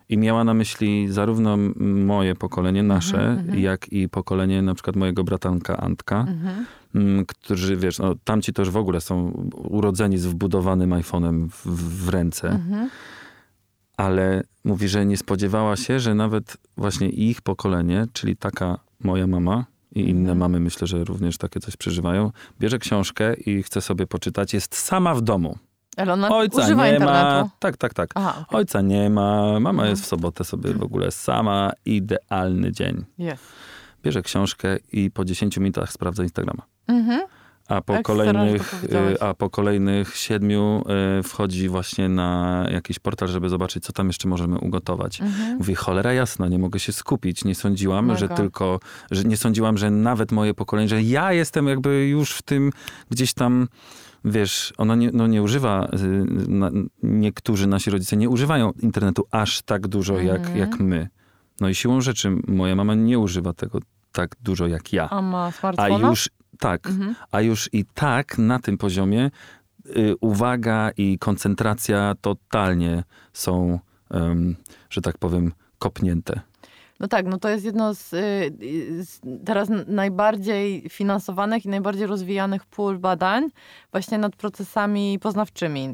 [0.09, 1.57] I miała na myśli zarówno
[2.05, 3.59] moje pokolenie, nasze, mhm.
[3.59, 6.65] jak i pokolenie na przykład mojego bratanka Antka, Mhm.
[7.27, 11.65] Którzy, wiesz, no, tamci to już w ogóle są urodzeni z wbudowanym iPhone'em w,
[12.05, 12.89] w ręce Mhm.
[13.97, 19.65] ale mówi, że nie spodziewała się, że nawet właśnie ich pokolenie, czyli taka moja mama
[19.95, 20.37] i inne Mhm.
[20.37, 25.15] mamy, myślę, że również takie coś przeżywają, bierze książkę i chce sobie poczytać, jest sama
[25.15, 25.57] w domu.
[25.97, 27.23] Ale ona Ojca używa nie internetu.
[27.23, 27.49] ma.
[27.59, 28.09] Tak, tak, tak.
[28.15, 28.57] Aha, okej.
[28.59, 29.89] Ojca nie ma, mama Mhm.
[29.89, 33.05] jest w sobotę sobie w ogóle sama, idealny dzień.
[33.17, 33.43] jest.
[34.03, 36.63] Bierze książkę i po 10 minutach sprawdza Instagrama.
[36.87, 37.21] Mhm.
[37.67, 40.83] A po, Jak kolejnych, y, a po kolejnych siedmiu
[41.19, 45.21] y, wchodzi właśnie na jakiś portal, żeby zobaczyć, co tam jeszcze możemy ugotować.
[45.21, 45.57] Mhm.
[45.57, 47.45] Mówi, cholera jasna, nie mogę się skupić.
[47.45, 48.19] Nie sądziłam, Mega.
[48.19, 48.79] że tylko,
[49.11, 52.71] że nie sądziłam, że nawet moje pokolenie, że ja jestem jakby już w tym
[53.09, 53.67] gdzieś tam,
[54.25, 56.71] wiesz, ona nie, no nie używa, y, na,
[57.03, 60.57] niektórzy nasi rodzice nie używają internetu aż tak dużo jak, Mhm.
[60.57, 61.07] jak my.
[61.61, 63.79] No i siłą rzeczy moja mama nie używa tego
[64.11, 65.09] tak dużo jak ja.
[65.09, 66.09] A ma A smartfona?
[66.09, 67.15] już, tak, Mhm.
[67.31, 69.31] a już i tak na tym poziomie
[69.85, 73.79] y, uwaga i koncentracja totalnie są,
[74.11, 74.55] em,
[74.89, 76.41] że tak powiem, kopnięte.
[76.99, 78.17] No tak, no to jest jedno z, y,
[78.63, 83.49] y, z teraz najbardziej finansowanych i najbardziej rozwijanych pól badań
[83.91, 85.93] właśnie nad procesami poznawczymi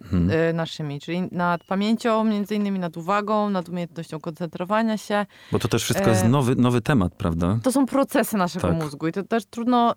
[0.50, 5.26] y, naszymi, czyli nad pamięcią, między innymi nad uwagą, nad umiejętnością koncentrowania się.
[5.52, 7.60] Bo to też wszystko E, jest nowy, nowy temat, prawda?
[7.64, 8.84] To są procesy naszego Tak.
[8.84, 9.96] mózgu i to też trudno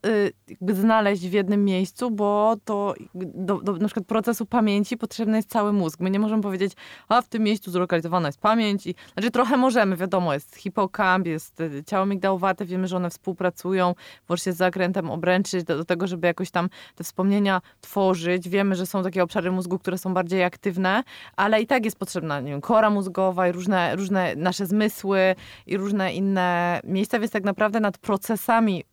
[0.48, 5.50] jakby znaleźć w jednym miejscu, bo to do, do na przykład procesu pamięci potrzebny jest
[5.50, 6.00] cały mózg.
[6.00, 6.72] My nie możemy powiedzieć,
[7.08, 8.86] a w tym miejscu zlokalizowana jest pamięć.
[8.86, 10.56] I, znaczy trochę możemy, wiadomo, jest
[10.96, 13.94] hipokamp, jest y, ciało migdałowate, wiemy, że one współpracują
[14.26, 18.48] włącznie z zakrętem obręczy do, do tego, żeby jakoś tam te wspomnienia tworzyć.
[18.48, 21.02] Wiemy, że są takie obszary mózgu, które są bardziej aktywne,
[21.36, 25.34] ale i tak jest potrzebna nie wiem, kora mózgowa i różne, różne nasze zmysły
[25.66, 28.84] i różne inne miejsca, więc tak naprawdę nad procesami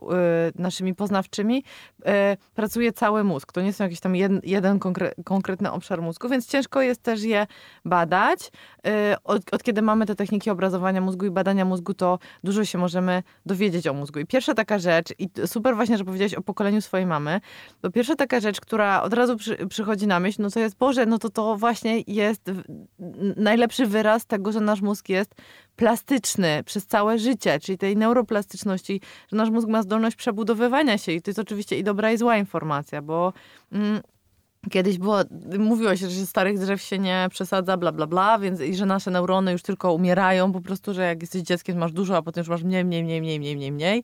[0.57, 1.63] y, naszymi poznawczymi
[1.99, 2.03] y,
[2.55, 3.51] pracuje cały mózg.
[3.51, 7.23] To nie są jakiś tam jeden, jeden konkre, konkretny obszar mózgu, więc ciężko jest też
[7.23, 7.47] je
[7.85, 8.51] badać.
[9.23, 13.23] Od, od kiedy mamy te techniki obrazowania mózgu i badania mózgu, to dużo się możemy
[13.45, 14.19] dowiedzieć o mózgu.
[14.19, 17.41] I pierwsza taka rzecz, i super właśnie, że powiedziałeś o pokoleniu swojej mamy,
[17.81, 21.05] bo pierwsza taka rzecz, która od razu przy, przychodzi na myśl, no to jest, Boże,
[21.05, 22.51] no to to właśnie jest
[23.35, 25.35] najlepszy wyraz tego, że nasz mózg jest
[25.75, 29.01] plastyczny przez całe życie, czyli tej neuroplastyczności,
[29.31, 32.37] że nasz mózg ma zdolność przebudowywania się i to jest oczywiście i dobra i zła
[32.37, 33.33] informacja, bo
[33.71, 34.01] mm,
[34.71, 35.17] Kiedyś było,
[35.59, 39.11] mówiło się, że starych drzew się nie przesadza, bla, bla, bla, więc i że nasze
[39.11, 42.49] neurony już tylko umierają, po prostu, że jak jesteś dzieckiem, masz dużo, a potem już
[42.49, 44.03] masz mniej, mniej, mniej, mniej, mniej, mniej, mniej.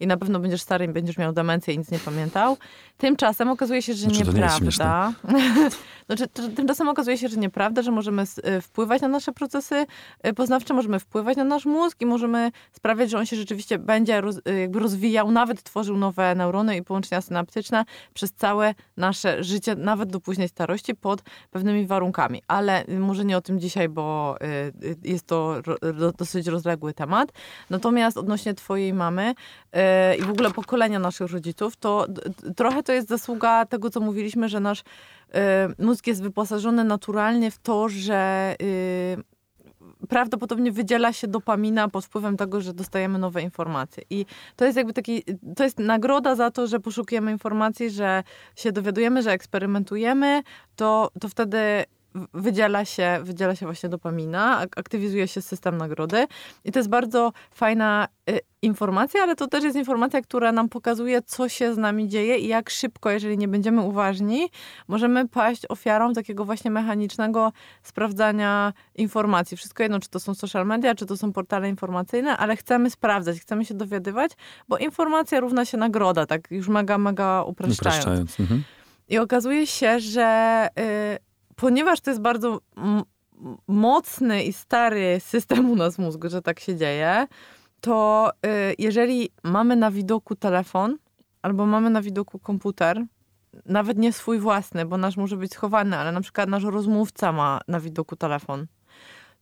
[0.00, 2.56] I na pewno będziesz stary i będziesz miał demencję i nic nie pamiętał.
[2.98, 5.12] Tymczasem okazuje się, że Znaczy, to nie jest nieprawda.
[6.06, 9.86] znaczy, to- tymczasem okazuje się, że nieprawda, że możemy y, wpływać na nasze procesy
[10.26, 14.20] y, poznawcze, możemy wpływać na nasz mózg i możemy sprawiać, że on się rzeczywiście będzie
[14.20, 19.74] roz, y, jakby rozwijał, nawet tworzył nowe neurony i połączenia synaptyczne przez całe nasze życie,
[19.74, 22.42] nawet do późnej starości, pod pewnymi warunkami.
[22.48, 24.36] Ale może nie o tym dzisiaj, bo
[25.02, 25.54] jest to
[26.18, 27.32] dosyć rozległy temat.
[27.70, 29.34] Natomiast odnośnie twojej mamy
[30.18, 32.06] i w ogóle pokolenia naszych rodziców, to
[32.56, 37.58] trochę to jest zasługa tego, co mówiliśmy, że nasz y, mózg jest wyposażony naturalnie w
[37.58, 39.36] to, że y,
[40.08, 44.02] prawdopodobnie wydziela się dopamina pod wpływem tego, że dostajemy nowe informacje.
[44.10, 45.22] I to jest jakby taki,
[45.56, 48.22] to jest nagroda za to, że poszukujemy informacji, że
[48.56, 50.42] się dowiadujemy, że eksperymentujemy,
[50.76, 51.84] to, to wtedy
[52.34, 56.26] wydziela się, wydziela się właśnie dopamina, ak- aktywizuje się system nagrody
[56.64, 61.22] i to jest bardzo fajna y, informacja, ale to też jest informacja, która nam pokazuje,
[61.22, 64.48] co się z nami dzieje i jak szybko, jeżeli nie będziemy uważni,
[64.88, 67.52] możemy paść ofiarą takiego właśnie mechanicznego
[67.82, 69.56] sprawdzania informacji.
[69.56, 73.40] Wszystko jedno, czy to są social media, czy to są portale informacyjne, ale chcemy sprawdzać,
[73.40, 74.30] chcemy się dowiadywać,
[74.68, 77.80] bo informacja równa się nagroda, tak już mega, mega upraszczając.
[77.80, 78.40] Upraszczając.
[78.40, 78.64] Mhm.
[79.08, 81.25] I okazuje się, że y,
[81.56, 82.60] ponieważ to jest bardzo
[83.68, 87.26] mocny i stary system u nas mózgu, że tak się dzieje,
[87.80, 90.96] to y, jeżeli mamy na widoku telefon
[91.42, 93.04] albo mamy na widoku komputer,
[93.66, 97.60] nawet nie swój własny, bo nasz może być schowany, ale na przykład nasz rozmówca ma
[97.68, 98.66] na widoku telefon,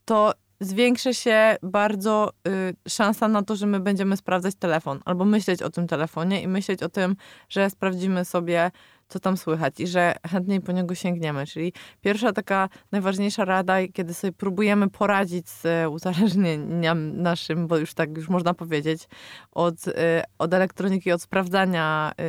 [0.05, 5.63] to zwiększa się bardzo y, szansa na to, że my będziemy sprawdzać telefon albo myśleć
[5.63, 7.17] o tym telefonie i myśleć o tym,
[7.49, 8.71] że sprawdzimy sobie,
[9.15, 11.47] co tam słychać i że chętniej po niego sięgniemy.
[11.47, 17.95] Czyli pierwsza taka najważniejsza rada, kiedy sobie próbujemy poradzić z e, uzależnieniem naszym, bo już
[17.95, 19.09] tak już można powiedzieć,
[19.53, 22.25] od, e, od elektroniki, od sprawdzania e,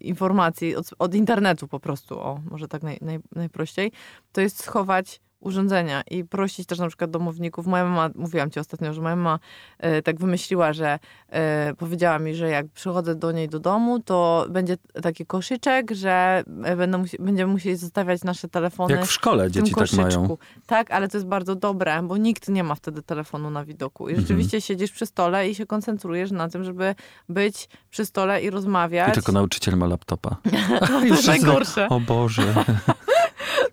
[0.00, 3.92] informacji, od, od internetu po prostu, o, może tak naj, naj, najprościej,
[4.32, 7.66] to jest schować urządzenia i prosić też na przykład domowników.
[7.66, 9.38] Moja mama, mówiłam ci ostatnio, że moja mama
[9.78, 10.98] e, tak wymyśliła, że
[11.30, 16.42] e, powiedziała mi, że jak przychodzę do niej do domu, to będzie taki koszyczek, że
[16.64, 19.92] e, będę musi, będziemy musieli zostawiać nasze telefony Jak w szkole w tym dzieci tak
[19.92, 20.08] mają.
[20.08, 20.38] koszyczku.
[20.66, 24.08] Tak, ale to jest bardzo dobre, bo nikt nie ma wtedy telefonu na widoku.
[24.08, 24.20] I Mhm.
[24.26, 26.94] rzeczywiście siedzisz przy stole i się koncentrujesz na tym, żeby
[27.28, 29.08] być przy stole i rozmawiać.
[29.08, 30.36] I tylko nauczyciel ma laptopa.
[30.88, 31.88] to I jest najgorsze.
[31.88, 32.54] O Boże,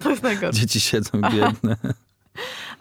[0.03, 0.59] To jest najgorsze.
[0.59, 1.75] dzieci siedzą biedne.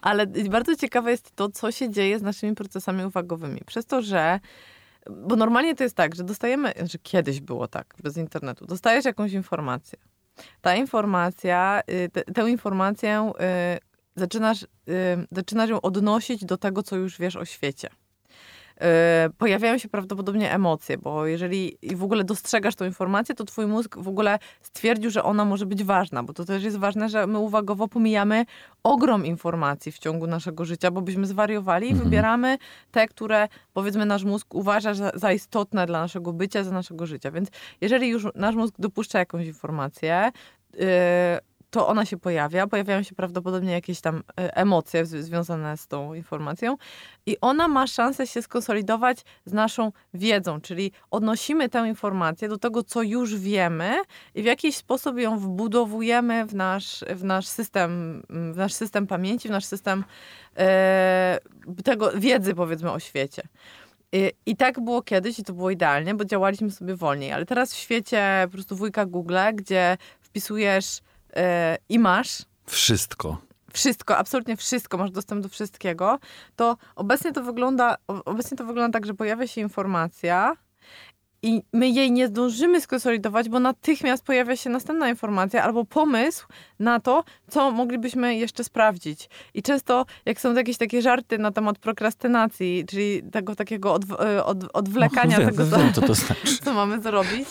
[0.03, 3.61] Ale bardzo ciekawe jest to, co się dzieje z naszymi procesami uwagowymi.
[3.67, 4.41] Przez to, że.
[5.11, 8.67] Bo normalnie to jest tak, że dostajemy, że kiedyś było tak, bez internetu.
[8.67, 9.99] Dostajesz jakąś informację.
[10.61, 13.33] Ta informacja, y, te, tę informację
[13.77, 13.79] y,
[14.17, 14.67] zaczynasz, y,
[15.33, 17.89] zaczynasz ją odnosić do tego, co już wiesz o świecie.
[18.81, 23.97] Y, Pojawiają się prawdopodobnie emocje, bo jeżeli w ogóle dostrzegasz tą informację, to twój mózg
[23.99, 27.39] w ogóle stwierdził, że ona może być ważna, bo to też jest ważne, że my
[27.39, 28.45] uwagowo pomijamy
[28.83, 32.05] ogrom informacji w ciągu naszego życia, bo byśmy zwariowali i Mhm.
[32.09, 32.59] wybieramy
[32.91, 37.31] te, które powiedzmy nasz mózg uważa za, za istotne dla naszego bycia, za naszego życia.
[37.31, 37.49] Więc
[37.81, 40.31] jeżeli już nasz mózg dopuszcza jakąś informację,
[40.75, 40.81] yy,
[41.71, 46.77] to ona się pojawia, pojawiają się prawdopodobnie jakieś tam e, emocje związane z tą informacją
[47.27, 52.83] i ona ma szansę się skonsolidować z naszą wiedzą, czyli odnosimy tę informację do tego,
[52.83, 53.97] co już wiemy
[54.35, 59.49] i w jakiś sposób ją wbudowujemy w nasz, w nasz, system, w nasz system pamięci,
[59.49, 60.05] w nasz system
[60.57, 61.39] e,
[61.85, 63.43] tego wiedzy, powiedzmy, o świecie.
[64.13, 67.75] I, I tak było kiedyś i to było idealnie, bo działaliśmy sobie wolniej, ale teraz
[67.75, 71.01] w świecie po prostu wujka Google, gdzie wpisujesz
[71.37, 73.39] e, i masz Wszystko.
[73.73, 76.19] wszystko, absolutnie wszystko, masz dostęp do wszystkiego,
[76.57, 80.57] to obecnie to wygląda, obecnie to wygląda tak, że pojawia się informacja
[81.43, 86.47] i my jej nie zdążymy skonsolidować, bo natychmiast pojawia się następna informacja albo pomysł
[86.79, 89.29] na to, co moglibyśmy jeszcze sprawdzić.
[89.55, 94.45] I często, jak są jakieś takie żarty na temat prokrastynacji, czyli tego takiego odw- e,
[94.45, 96.59] od, odwlekania wiem, tego, wiem, co to znaczy.
[96.65, 97.49] co mamy zrobić,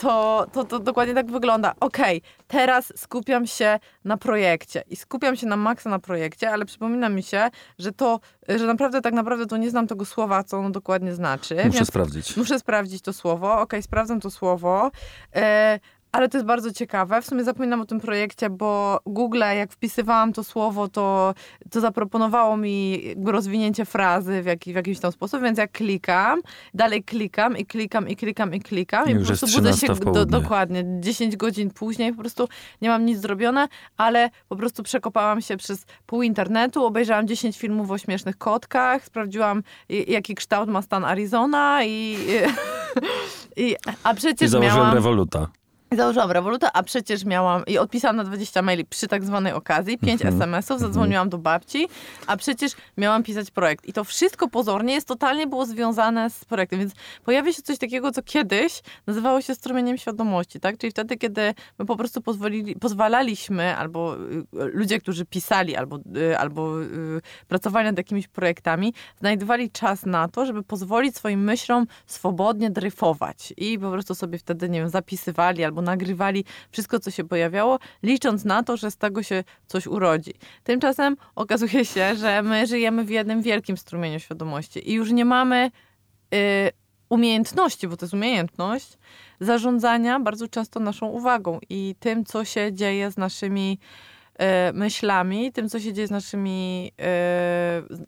[0.00, 1.74] to, to, to dokładnie tak wygląda.
[1.80, 7.08] Okej, teraz skupiam się na projekcie i skupiam się na maksa na projekcie, ale przypomina
[7.08, 10.70] mi się, że to, że naprawdę tak naprawdę to nie znam tego słowa, co ono
[10.70, 11.54] dokładnie znaczy.
[11.54, 12.36] Muszę więc sprawdzić.
[12.36, 13.60] muszę sprawdzić to słowo.
[13.60, 14.90] Okej, sprawdzam to słowo.
[15.34, 15.80] E,
[16.14, 17.22] ale to jest bardzo ciekawe.
[17.22, 21.34] W sumie zapominam o tym projekcie, bo Google, jak wpisywałam to słowo, to,
[21.70, 26.40] to zaproponowało mi rozwinięcie frazy w, jaki, w jakiś tam sposób, więc ja klikam,
[26.74, 29.94] dalej klikam i klikam i klikam i klikam i, I po prostu budzę się 13
[29.94, 32.48] w do, dokładnie 10 godzin później, po prostu
[32.82, 37.90] nie mam nic zrobione, ale po prostu przekopałam się przez pół internetu, obejrzałam 10 filmów
[37.90, 42.18] o śmiesznych kotkach, sprawdziłam i- jaki kształt ma stan Arizona i...
[43.56, 44.94] i a I przecież założyłem miałam...
[44.94, 45.48] rewoluta.
[45.96, 50.22] Założyłam rewolutę, a przecież miałam i odpisałam na 20 maili przy tak zwanej okazji, 5
[50.22, 50.34] Mhm.
[50.34, 51.88] SMS-ów, zadzwoniłam do babci,
[52.26, 53.86] a przecież miałam pisać projekt.
[53.86, 56.92] I to wszystko pozornie jest totalnie było związane z projektem, więc
[57.24, 60.78] pojawia się coś takiego, co kiedyś nazywało się strumieniem świadomości, tak?
[60.78, 66.38] Czyli wtedy, kiedy my po prostu pozwolili, pozwalaliśmy, albo y, ludzie, którzy pisali, albo, y,
[66.38, 72.70] albo y, pracowali nad jakimiś projektami, znajdowali czas na to, żeby pozwolić swoim myślom swobodnie
[72.70, 73.54] dryfować.
[73.56, 78.44] I po prostu sobie wtedy, nie wiem, zapisywali albo nagrywali wszystko, co się pojawiało, licząc
[78.44, 80.34] na to, że z tego się coś urodzi.
[80.64, 85.70] Tymczasem okazuje się, że my żyjemy w jednym wielkim strumieniu świadomości i już nie mamy
[86.34, 86.70] y,
[87.08, 88.98] umiejętności, bo to jest umiejętność,
[89.40, 93.78] zarządzania bardzo często naszą uwagą i tym, co się dzieje z naszymi
[94.74, 97.02] myślami, tym, co się dzieje z naszymi, e,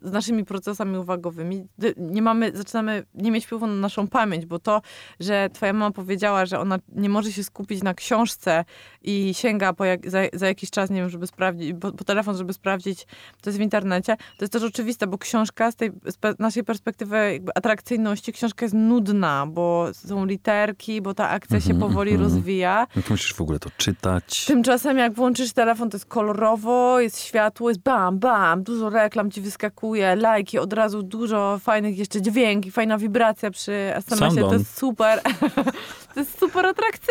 [0.01, 1.67] z naszymi procesami uwagowymi.
[1.97, 4.81] Nie mamy, zaczynamy nie mieć wpływu na naszą pamięć, bo to,
[5.19, 8.65] że twoja mama powiedziała, że ona nie może się skupić na książce
[9.01, 12.37] i sięga po jak, za, za jakiś czas, nie wiem, żeby sprawdzić, po, po telefon,
[12.37, 13.07] żeby sprawdzić,
[13.41, 16.63] co jest w internecie, to jest też oczywiste, bo książka z tej z pe- naszej
[16.63, 22.29] perspektywy atrakcyjności, książka jest nudna, bo są literki, bo ta akcja się Mhm, powoli mhm.
[22.29, 22.87] rozwija.
[22.95, 24.45] No to musisz w ogóle to czytać.
[24.45, 29.41] Tymczasem jak włączysz telefon, to jest kolorowo, jest światło, jest bam, bam, dużo reklam ci
[29.41, 35.21] wyskakuje, lajki, od razu dużo fajnych jeszcze dźwięki, fajna wibracja przy SMS-ie, to jest super,
[36.13, 36.26] to jest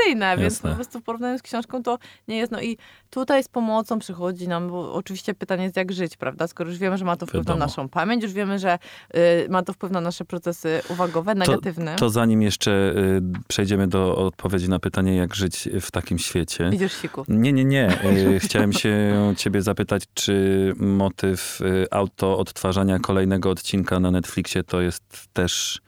[0.07, 0.71] atrakcyjne, więc Jasne.
[0.71, 1.99] po prostu w porównaniu z książką to
[2.29, 2.77] nie jest, no i
[3.11, 6.99] tutaj z pomocą przychodzi nam, bo oczywiście pytanie jest jak żyć, prawda, skoro już wiemy,
[6.99, 7.59] że ma to wpływ Wiadomo.
[7.59, 8.79] na naszą pamięć, już wiemy, że
[9.17, 11.97] y, ma to wpływ na nasze procesy uwagowe, negatywne.
[11.97, 16.71] To zanim jeszcze y, przejdziemy do odpowiedzi na pytanie, jak żyć w takim świecie.
[16.71, 17.25] Widzisz, siku.
[17.29, 18.05] Nie, nie, nie.
[18.05, 18.95] Y, Chciałem się
[19.37, 25.81] ciebie zapytać, czy motyw y, auto odtwarzania kolejnego odcinka na Netflixie to jest też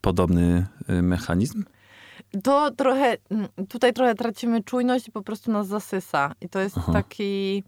[0.00, 1.64] podobny y, mechanizm?
[2.42, 6.34] To trochę, mm, tutaj trochę tracimy czujność i po prostu nas zasysa.
[6.40, 6.92] I to jest Aha.
[6.92, 7.64] taki...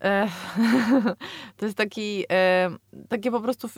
[0.00, 0.28] E,
[1.56, 2.70] to jest taki, e,
[3.08, 3.68] takie po prostu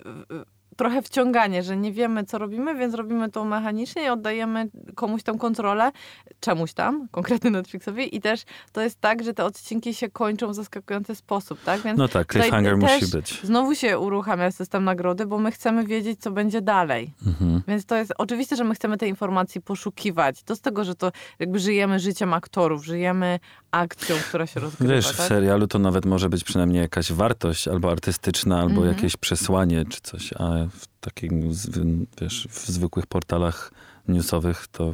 [0.77, 5.39] trochę wciąganie, że nie wiemy, co robimy, więc robimy to mechanicznie i oddajemy komuś tą
[5.39, 5.93] kontrolę,
[6.41, 8.17] czemuś tam, konkretnie Netflixowi.
[8.17, 11.81] I też to jest tak, że te odcinki się kończą w zaskakujący sposób, tak?
[11.81, 13.41] Więc No tak, cliffhanger musi być.
[13.43, 17.15] Znowu się uruchamia system nagrody, bo my chcemy wiedzieć, co będzie dalej.
[17.27, 17.63] Mhm.
[17.69, 20.43] Więc to jest oczywiste, że my chcemy tej informacji poszukiwać.
[20.43, 23.39] To z tego, że to jakby żyjemy życiem aktorów, żyjemy
[23.77, 24.95] akcją, która się rozgrywa.
[24.95, 25.27] Wiesz, w tak?
[25.29, 28.89] serialu to nawet może być przynajmniej jakaś wartość albo artystyczna, albo Mhm.
[28.89, 33.73] jakieś przesłanie czy coś, a w takim, zwy- wiesz, w zwykłych portalach
[34.09, 34.93] newsowych to,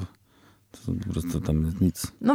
[0.72, 2.07] to po prostu tam nic.
[2.20, 2.35] No,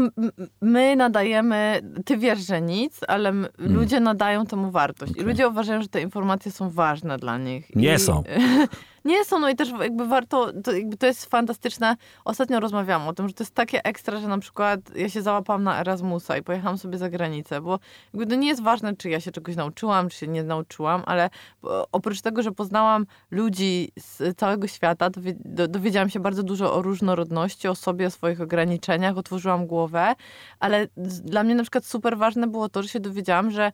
[0.62, 5.12] my nadajemy, ty wiesz, że nic, ale m- ludzie nadają temu wartość.
[5.12, 5.26] I Hmm.
[5.26, 5.34] Okej.
[5.34, 7.76] ludzie uważają, że te informacje są ważne dla nich.
[7.76, 8.24] Nie I, są.
[9.08, 11.95] Nie są, no i też jakby warto, to, jakby to jest fantastyczne.
[12.26, 15.64] Ostatnio rozmawiałam o tym, że to jest takie ekstra, że na przykład ja się załapałam
[15.64, 17.80] na Erasmusa i pojechałam sobie za granicę, bo
[18.14, 21.30] jakby to nie jest ważne, czy ja się czegoś nauczyłam, czy się nie nauczyłam, ale
[21.64, 26.74] o- oprócz tego, że poznałam ludzi z całego świata, dowie, do, dowiedziałam się bardzo dużo
[26.74, 30.16] o różnorodności, o sobie, o swoich ograniczeniach, otworzyłam głowę,
[30.60, 30.88] ale
[31.24, 33.72] dla mnie na przykład super ważne było to, że się dowiedziałam, że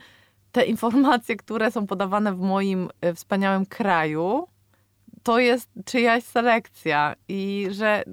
[0.52, 4.48] te informacje, które są podawane w moim e, wspaniałym kraju,
[5.24, 8.04] to jest czyjaś selekcja i że,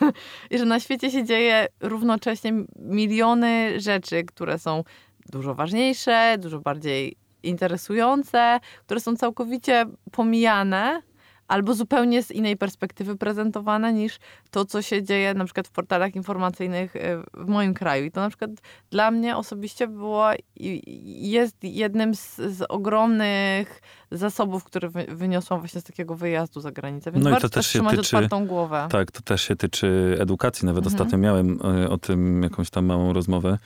[0.50, 4.84] i że na świecie się dzieje równocześnie miliony rzeczy, które są
[5.28, 11.02] dużo ważniejsze, dużo bardziej interesujące, które są całkowicie pomijane
[11.50, 14.18] albo zupełnie z innej perspektywy prezentowane niż
[14.50, 18.04] to, co się dzieje na przykład w portalach informacyjnych e, w moim kraju.
[18.04, 18.50] I to na przykład
[18.90, 20.26] dla mnie osobiście było
[20.56, 23.80] i jest jednym z, z ogromnych
[24.10, 27.12] zasobów, które wy- wyniosłam właśnie z takiego wyjazdu za granicę.
[27.12, 28.88] Więc No i to też się tyczy- otwartą głowę.
[28.90, 30.66] Tak, to też się tyczy edukacji.
[30.66, 30.94] Nawet Mhm.
[31.02, 33.58] ostatnio miałem e, o tym jakąś tam małą rozmowę,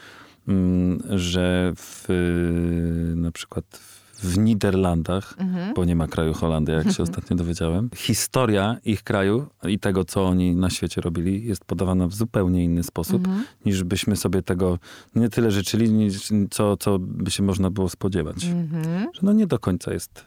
[0.48, 3.93] mm, że w, e, na przykład w
[4.38, 5.74] Niderlandach, Mhm.
[5.74, 10.24] bo nie ma kraju Holandia, jak się ostatnio dowiedziałem, historia ich kraju i tego, co
[10.26, 13.44] oni na świecie robili, jest podawana w zupełnie inny sposób, Mhm.
[13.66, 14.78] niż byśmy sobie tego
[15.14, 16.08] nie tyle życzyli,
[16.50, 18.44] co, co by się można było spodziewać.
[18.44, 18.84] Mhm.
[19.14, 20.26] Że no nie do końca jest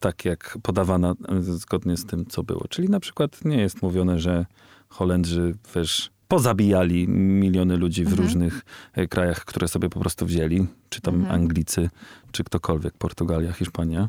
[0.00, 2.64] tak, jak podawana e, zgodnie z tym, co było.
[2.68, 4.46] Czyli na przykład nie jest mówione, że
[4.88, 8.22] Holendrzy, wiesz, pozabijali miliony ludzi w Mhm.
[8.26, 8.60] różnych
[8.94, 11.34] e, krajach, które sobie po prostu wzięli, czy tam Mhm.
[11.34, 11.90] Anglicy,
[12.32, 14.08] czy ktokolwiek, Portugalia, Hiszpania,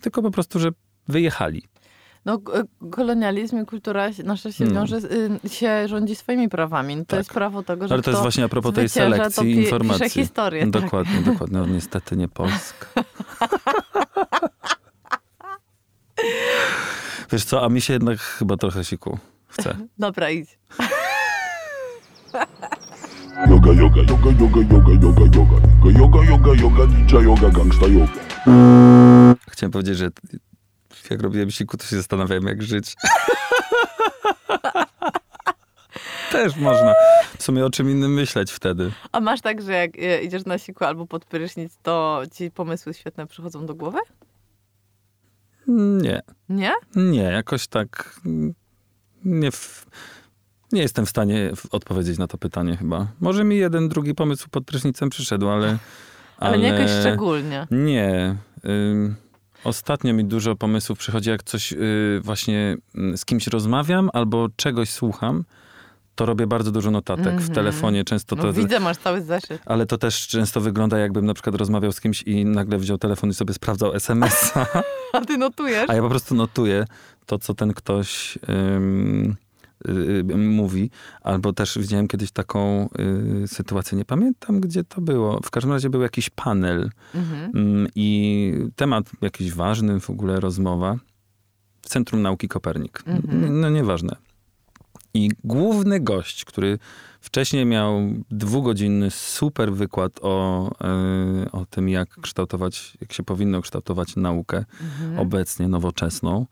[0.00, 0.68] tylko po prostu, że
[1.08, 1.62] wyjechali.
[2.24, 2.38] No,
[2.90, 4.70] kolonializm i kultura się- nasza się No.
[4.74, 4.96] wiąże,
[5.44, 6.96] y, się rządzi swoimi prawami.
[6.96, 7.18] To Tak.
[7.18, 10.10] jest prawo tego, że Ale to jest właśnie a propos tej selekcji pi- informacji.
[10.10, 10.82] Historię, tak.
[10.82, 11.58] Dokładnie, dokładnie.
[11.58, 12.86] No, niestety nie Polska.
[17.32, 19.76] Wiesz co, a mi się jednak chyba trochę siku chce.
[19.98, 20.58] Dobra, idź.
[23.50, 25.56] Yoga, yoga, yoga, yoga, yoga, yoga, yoga.
[25.98, 28.12] Yoga, yoga, yoga, ninja yoga, gangsta yoga.
[29.50, 30.10] Chciałem powiedzieć, że
[31.10, 32.94] jak robiłem siku, to się zastanawiałem, jak żyć.
[36.32, 36.94] Też można
[37.38, 38.92] w sumie o czym innym myśleć wtedy.
[39.12, 42.94] A masz tak, że jak y, idziesz na siku albo pod prysznic, to ci pomysły
[42.94, 43.98] świetne przychodzą do głowy?
[46.02, 46.72] Nie, Nie?
[46.96, 48.54] nie, jakoś tak mm,
[49.24, 49.86] nie, w,
[50.72, 53.06] nie jestem w stanie odpowiedzieć na to pytanie chyba.
[53.20, 55.78] Może mi jeden, drugi pomysł pod prysznicem przyszedł, ale...
[56.38, 57.66] Ale, nie jakoś szczególnie.
[57.70, 58.36] Nie.
[58.64, 59.14] Ym,
[59.64, 64.90] ostatnio mi dużo pomysłów przychodzi, jak coś y, właśnie mm, z kimś rozmawiam albo czegoś
[64.90, 65.44] słucham,
[66.14, 67.48] to robię bardzo dużo notatek w Mhm.
[67.54, 68.04] telefonie.
[68.04, 68.52] Często No to...
[68.52, 69.62] widzę, masz cały zeszyt.
[69.66, 73.30] Ale to też często wygląda, jakbym na przykład rozmawiał z kimś i nagle wziął telefon
[73.30, 74.66] i sobie sprawdzał SMS-a,
[75.12, 75.90] A ty notujesz?
[75.90, 76.84] a ja po prostu notuję
[77.26, 79.36] to, co ten ktoś ym,
[80.36, 80.90] mówi.
[81.22, 82.88] Albo też widziałem kiedyś taką
[83.44, 85.40] y, sytuację, nie pamiętam, gdzie to było.
[85.44, 87.50] W każdym razie był jakiś panel Mhm.
[87.54, 90.96] Mm, I temat jakiś ważny, w ogóle rozmowa
[91.82, 93.02] w Centrum Nauki Kopernik.
[93.06, 93.60] Mhm.
[93.60, 94.16] No nieważne.
[95.14, 96.78] I główny gość, który
[97.20, 100.70] wcześniej miał dwugodzinny super wykład o,
[101.52, 105.18] o tym, jak kształtować, jak się powinno kształtować naukę Mhm.
[105.18, 106.46] obecnie, nowoczesną,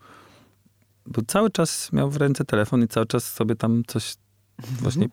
[1.07, 4.17] bo cały czas miał w ręce telefon i cały czas sobie tam coś
[4.81, 5.09] właśnie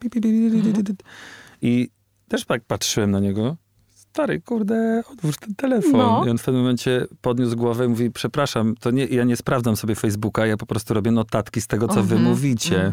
[1.62, 1.90] i
[2.28, 3.56] też tak patrzyłem na niego.
[3.90, 5.92] Stary, kurde, odłóż ten telefon.
[5.92, 6.24] No.
[6.26, 9.76] I on w pewnym momencie podniósł głowę i mówi, przepraszam, to nie, ja nie sprawdzam
[9.76, 12.92] sobie Facebooka, ja po prostu robię notatki z tego, co wy Mhm, mówicie.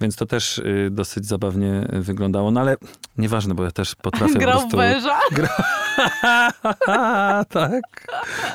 [0.00, 2.50] Więc to też y, dosyć zabawnie wyglądało.
[2.50, 2.76] No ale
[3.18, 4.76] nieważne, bo ja też potrafię po Grał prostu...
[4.76, 5.18] w węża?
[7.48, 8.06] tak.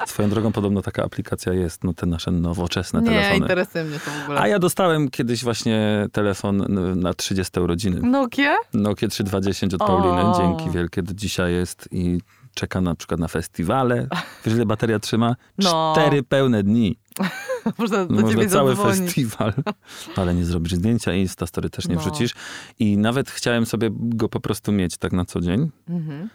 [0.05, 3.37] Swoją drogą podobno taka aplikacja jest, no te nasze nowoczesne Nie, telefony.
[3.37, 4.39] interesuje mnie to w ogóle.
[4.41, 6.65] A ja dostałem kiedyś właśnie telefon
[6.95, 8.01] na 30 urodziny.
[8.09, 8.55] Nokia?
[8.73, 9.79] Nokia 3210 od.
[9.79, 10.23] Pauliny.
[10.37, 12.21] Dzięki wielkie do dzisiaj jest i
[12.53, 14.07] czeka na przykład na festiwale.
[14.45, 15.35] Wiesz, ile bateria trzyma?
[15.57, 15.93] No.
[15.97, 16.99] Cztery pełne dni.
[17.77, 18.99] Można do Można cały zadzwonić.
[18.99, 19.53] festiwal.
[20.17, 22.01] Ale nie zrobisz zdjęcia i Instastory też nie No.
[22.01, 22.33] wrzucisz.
[22.79, 26.29] I nawet chciałem sobie go po prostu mieć tak na co dzień, Mhm.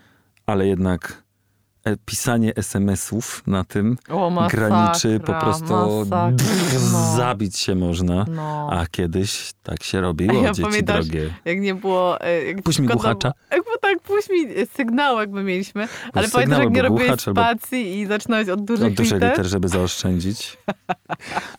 [0.47, 1.23] ale jednak
[1.85, 6.31] e, pisanie SMS-ów na tym O, masakra, graniczy po prostu masakra,
[6.93, 7.17] no.
[7.17, 8.25] zabić się można.
[8.29, 8.69] No.
[8.73, 11.35] A kiedyś tak się robiło, Ja dzieci pamiętasz, drogie.
[11.45, 12.21] Jak nie było...
[12.21, 12.95] e, Jak Puść mi bo
[13.95, 15.89] tak, puść mi sygnał jakby mieliśmy.
[16.13, 19.31] Ale pamiętasz, jak nie robiłeś głuchacz, albo- spacji i zaczynałeś od dużych Od dużych liter?
[19.31, 20.59] liter, żeby zaoszczędzić.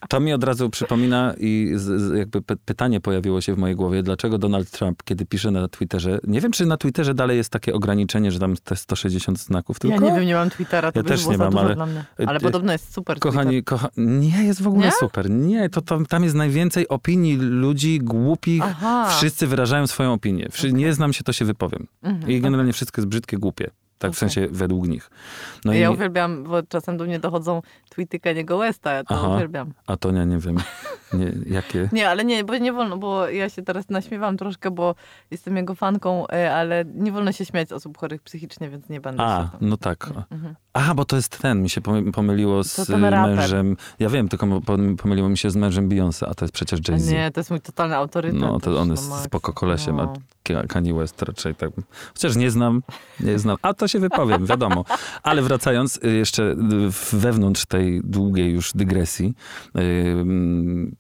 [0.10, 3.76] To mi od razu przypomina i z, z, jakby py, pytanie pojawiło się w mojej
[3.76, 7.50] głowie, dlaczego Donald Trump, kiedy pisze na Twitterze, nie wiem, czy na Twitterze dalej jest
[7.50, 10.06] takie ograniczenie, że tam te 160 znaków, Ja tylko...
[10.06, 11.74] nie wiem, nie mam Twittera, to Ja też było nie mam, ale-
[12.20, 13.90] y, Ale y, podobno jest super Kochani, kocha...
[13.98, 14.92] nie, jest w ogóle Nie?
[14.92, 15.30] super.
[15.30, 18.62] Nie, to tam, tam jest najwięcej opinii ludzi głupich.
[18.66, 19.10] Aha.
[19.18, 20.48] Wszyscy wyrażają swoją opinię.
[20.52, 20.74] Wszy...
[20.74, 21.88] Nie znam się, to się wypowiem.
[22.04, 22.19] Mhm.
[22.28, 23.70] I generalnie wszystko jest brzydkie, głupie.
[24.00, 24.30] Tak w Okej.
[24.30, 25.10] sensie według nich.
[25.66, 29.28] No ja i, uwielbiam, bo czasem do mnie dochodzą tweety Kaniego Westa, ja to Aha.
[29.36, 29.74] uwielbiam.
[29.88, 30.58] a to nie, nie wiem,
[31.14, 31.90] nie, jakie...
[31.94, 34.96] Nie, ale nie, bo nie wolno, bo ja się teraz naśmiewam troszkę, bo
[35.32, 39.02] jestem jego fanką, e, ale nie wolno się śmiać z osób chorych psychicznie, więc nie
[39.02, 39.70] będę A, się tam...
[39.70, 40.10] no tak.
[40.32, 40.56] Mhm.
[40.74, 43.78] Aha, bo to jest ten, mi się pomy- pomyliło z mężem.
[44.00, 44.48] Ja wiem, tylko
[44.98, 47.12] pomyliło mi się z mężem Beyoncé, a to jest przecież Jay-Z.
[47.12, 48.40] nie, to jest mój totalny autorytet.
[48.40, 49.24] No, to on no, jest Max.
[49.24, 50.04] spoko kolesiem, No.
[50.04, 51.70] a Ka- Kanye West raczej tak.
[52.14, 52.82] Chociaż nie znam,
[53.20, 53.58] nie znam.
[53.62, 54.86] A to się wypowiem, wiadomo.
[55.24, 56.56] Ale wracając y, jeszcze y,
[57.14, 59.34] wewnątrz tej długiej już dygresji.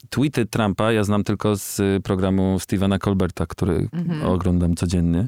[0.10, 4.26] Tweety Trumpa ja znam tylko z programu Stevena Colberta, który Mhm.
[4.26, 5.28] oglądam codziennie.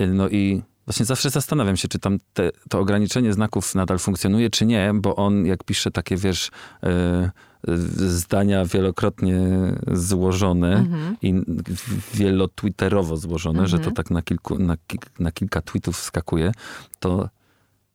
[0.00, 4.50] Y, No i właśnie zawsze zastanawiam się, czy tam te, to ograniczenie znaków nadal funkcjonuje,
[4.50, 9.38] czy nie, bo on jak pisze takie, wiesz, y, y, zdania wielokrotnie
[9.92, 11.16] złożone, Mhm.
[11.22, 11.34] i
[12.14, 13.94] wielotwitterowo złożone, że to Mhm.
[13.96, 14.76] tak na, kilku, na,
[15.18, 16.52] na kilka tweetów wskakuje,
[17.00, 17.28] to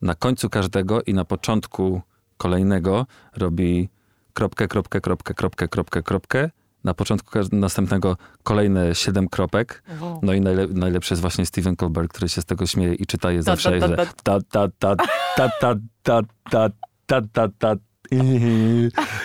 [0.02, 2.02] na końcu każdego i na początku
[2.38, 3.06] kolejnego
[3.36, 3.90] robi
[4.34, 6.50] kropkę, kropkę, kropkę, kropkę, kropkę, kropkę.
[6.84, 9.84] Na początku następnego kolejne siedem kropek.
[10.02, 10.20] Wow.
[10.24, 13.32] No i najle, najlepszy jest właśnie Steven Colbert, który się z tego śmieje i czyta
[13.32, 14.96] je zawsze, ta, ta, ta, ta, ta,
[15.36, 16.70] ta, ta, ta,
[17.06, 17.76] ta, ta, ta,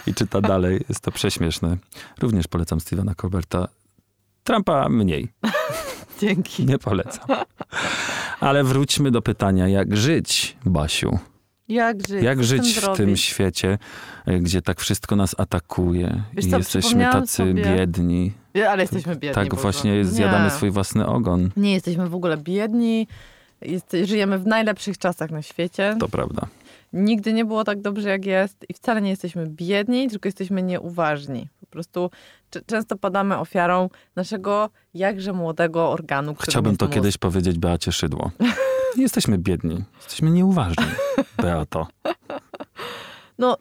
[0.07, 0.85] i czyta dalej.
[0.89, 1.77] Jest to prześmieszne.
[2.21, 3.69] Również polecam Stevena Colberta.
[4.45, 5.29] Trumpa mniej.
[6.21, 6.67] Dzięki.
[6.67, 7.27] Nie polecam.
[8.41, 11.19] Ale wróćmy do pytania, jak żyć, Basiu?
[11.71, 12.23] Jak żyć?
[12.23, 13.21] Jak żyć tym w tym zrobić?
[13.21, 13.79] świecie,
[14.29, 18.33] y, gdzie tak wszystko nas atakuje Wiesz i co, jesteśmy tacy sobie- biedni.
[18.69, 19.35] Ale jesteśmy biedni.
[19.35, 20.51] Tak właśnie zjadamy Nie.
[20.51, 21.51] swój własny ogon.
[21.57, 23.07] Nie jesteśmy w ogóle biedni.
[23.63, 25.97] Jest, żyjemy w najlepszych czasach na świecie.
[26.01, 26.47] To prawda.
[26.93, 31.49] Nigdy nie było tak dobrze, jak jest i wcale nie jesteśmy biedni, tylko jesteśmy nieuważni.
[31.61, 32.11] Po prostu
[32.67, 36.95] często padamy ofiarą naszego jakże młodego organu, Chciałbym to mózg.
[36.95, 38.31] kiedyś powiedzieć Beacie Szydło.
[38.97, 40.85] Nie jesteśmy biedni, jesteśmy nieuważni,
[41.43, 41.87] Beato.
[43.39, 43.57] No,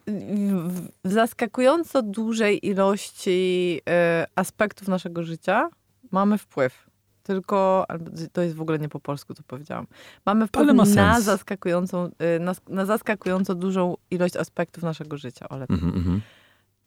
[1.03, 5.69] zaskakująco dużej ilości e, aspektów naszego życia
[6.11, 6.89] mamy wpływ.
[7.23, 7.85] Tylko,
[8.33, 9.87] to jest w ogóle nie po polsku, co powiedziałam.
[10.25, 15.49] Mamy wpływ ma na zaskakującą, e, na, na zaskakująco dużą ilość aspektów naszego życia.
[15.49, 15.75] O, lepiej.
[15.75, 16.21] Mhm, mhm.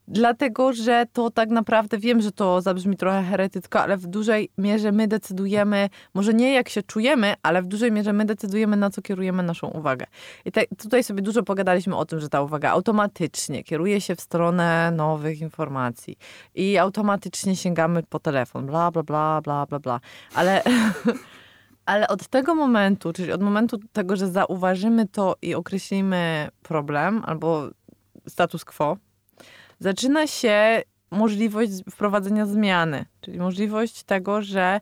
[0.09, 4.93] Dlatego, że to tak naprawdę, wiem, że to zabrzmi trochę heretycko, ale w dużej mierze
[4.93, 9.03] my decydujemy, może nie jak się czujemy, ale w dużej mierze my decydujemy, na co
[9.03, 10.07] kierujemy naszą uwagę.
[10.45, 14.21] I te, tutaj sobie dużo pogadaliśmy o tym, że ta uwaga automatycznie kieruje się w
[14.21, 16.19] stronę nowych informacji
[16.55, 20.01] i automatycznie sięgamy po telefon, bla, bla, bla, bla, bla, bla.
[20.35, 20.63] Ale...
[21.87, 27.69] Ale od tego momentu, czyli od momentu tego, że zauważymy to i określimy problem albo
[28.29, 28.97] status quo,
[29.83, 34.81] zaczyna się możliwość wprowadzenia zmiany, czyli możliwość tego, że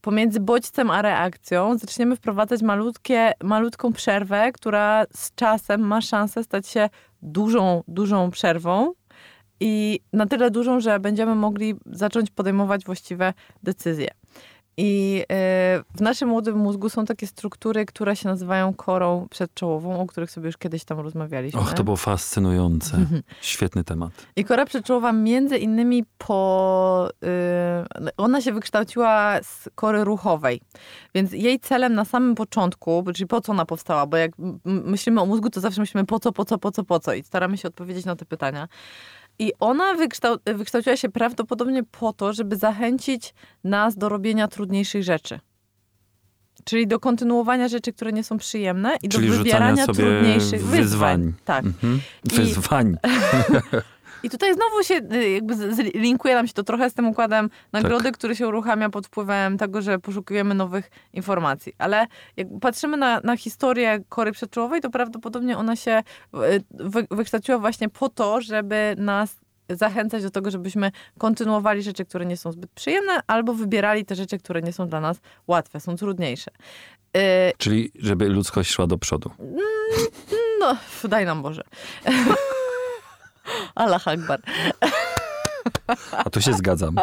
[0.00, 6.68] pomiędzy bodźcem a reakcją zaczniemy wprowadzać malutkie, malutką przerwę, która z czasem ma szansę stać
[6.68, 6.88] się
[7.22, 8.92] dużą, dużą przerwą
[9.60, 14.08] i na tyle dużą, że będziemy mogli zacząć podejmować właściwe decyzje.
[14.82, 15.26] I y,
[15.94, 20.46] w naszym młodym mózgu są takie struktury, które się nazywają korą przedczołową, o których sobie
[20.46, 21.60] już kiedyś tam rozmawialiśmy.
[21.60, 22.96] Och, to było fascynujące.
[23.40, 24.12] Świetny temat.
[24.36, 27.10] I kora przedczołowa między innymi po...
[28.08, 30.60] y, ona się wykształciła z kory ruchowej.
[31.14, 34.32] Więc jej celem na samym początku, czyli po co ona powstała, bo jak
[34.64, 37.22] myślimy o mózgu, to zawsze myślimy po co, po co, po co, po co i
[37.22, 38.68] staramy się odpowiedzieć na te pytania.
[39.40, 43.34] I ona wykształ, wykształciła się prawdopodobnie po to, żeby zachęcić
[43.64, 45.40] nas do robienia trudniejszych rzeczy.
[46.64, 50.80] Czyli do kontynuowania rzeczy, które nie są przyjemne i Czyli do wybierania sobie trudniejszych wyzwań.
[50.82, 51.32] wyzwań.
[51.44, 51.64] Tak.
[51.64, 52.00] Mhm.
[52.24, 52.96] Wyzwań.
[53.04, 53.08] I
[54.30, 55.54] tutaj znowu się y, jakby
[55.94, 58.14] linkuje nam się to trochę z tym układem nagrody, Tak.
[58.18, 61.72] który się uruchamia pod wpływem tego, że poszukujemy nowych informacji.
[61.78, 62.06] Ale
[62.36, 66.02] jak patrzymy na, na historię kory przedczołowej, to prawdopodobnie ona się
[66.34, 69.36] y, wy, wykształciła właśnie po to, żeby nas
[69.68, 74.38] zachęcać do tego, żebyśmy kontynuowali rzeczy, które nie są zbyt przyjemne, albo wybierali te rzeczy,
[74.38, 76.50] które nie są dla nas łatwe, są trudniejsze.
[77.16, 77.20] Y,
[77.58, 79.30] Czyli żeby ludzkość szła do przodu.
[80.60, 80.76] no,
[81.08, 81.62] daj nam Boże.
[83.74, 84.40] Allah Akbar.
[86.12, 86.96] A tu się zgadzam.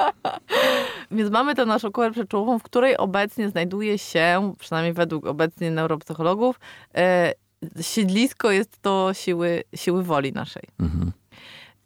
[1.12, 6.60] Więc mamy tę naszą korę przedczołową, w której obecnie znajduje się, przynajmniej według obecnie neuropsychologów,
[6.96, 7.34] e,
[7.82, 10.64] siedlisko jest to siły, siły woli naszej.
[10.80, 11.12] Mhm.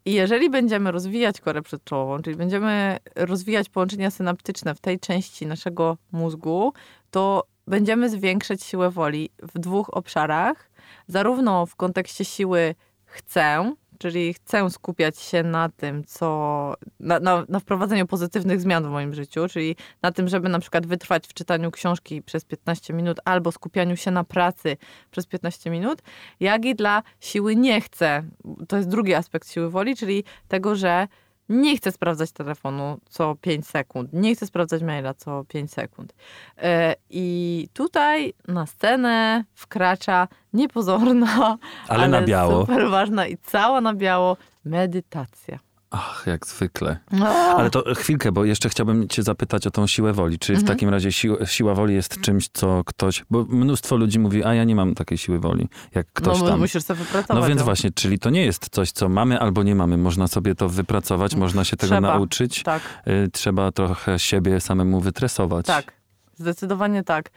[0.05, 5.97] I jeżeli będziemy rozwijać korę przedczołową, czyli będziemy rozwijać połączenia synaptyczne w tej części naszego
[6.11, 6.73] mózgu,
[7.11, 10.69] to będziemy zwiększać siłę woli w dwóch obszarach.
[11.07, 16.73] Zarówno w kontekście siły chcę, czyli chcę skupiać się na tym, co.
[16.99, 20.85] Na, na, na wprowadzeniu pozytywnych zmian w moim życiu, czyli na tym, żeby na przykład
[20.85, 24.77] wytrwać w czytaniu książki przez 15 minut albo skupianiu się na pracy
[25.11, 26.01] przez 15 minut,
[26.39, 28.23] jak i dla siły nie chcę.
[28.67, 31.07] To jest drugi aspekt siły woli, czyli tego, że
[31.49, 36.13] nie chcę sprawdzać telefonu co 5 sekund, nie chcę sprawdzać maila co 5 sekund.
[36.57, 42.61] E, I tutaj na scenę wkracza niepozorna, Ale na biało.
[42.61, 45.59] super ważna i cała na biało medytacja.
[45.93, 46.97] Ach, jak zwykle.
[47.23, 50.39] A, Ale to chwilkę, bo jeszcze chciałbym cię zapytać o tą siłę woli.
[50.39, 50.67] Czy w Mhm.
[50.67, 53.23] takim razie siła, siła woli jest czymś, co ktoś...
[53.29, 56.59] Bo mnóstwo ludzi mówi, a ja nie mam takiej siły woli, jak ktoś no, tam.
[56.59, 57.41] musisz sobie wypracować.
[57.41, 57.65] No więc ją.
[57.65, 59.97] właśnie, czyli to nie jest coś, co mamy albo nie mamy.
[59.97, 62.07] Można sobie to wypracować, można się tego Trzeba.
[62.13, 62.63] nauczyć.
[62.63, 62.81] Tak.
[63.07, 65.65] Y, Trzeba trochę siebie samemu wytresować.
[65.65, 65.93] Tak,
[66.37, 67.29] zdecydowanie tak.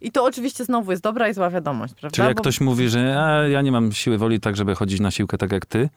[0.00, 2.16] I to oczywiście znowu jest dobra i zła wiadomość, prawda?
[2.16, 5.00] Czyli jak Bo- ktoś mówi, że a, ja nie mam siły woli tak, żeby chodzić
[5.00, 5.88] na siłkę tak jak ty,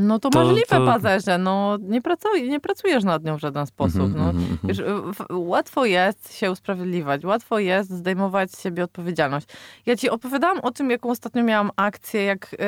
[0.00, 3.66] No to, to- możliwe, to- Pazerze, no nie, pracuj, nie pracujesz nad nią w żaden
[3.66, 4.00] sposób.
[4.00, 4.30] Mhm, no.
[4.30, 4.58] mhm, mhm.
[4.64, 4.82] Wiesz,
[5.30, 9.46] łatwo jest się usprawiedliwiać, łatwo jest zdejmować z siebie odpowiedzialność.
[9.86, 12.58] Ja ci opowiadałam o tym, jaką ostatnio miałam akcję, jak y,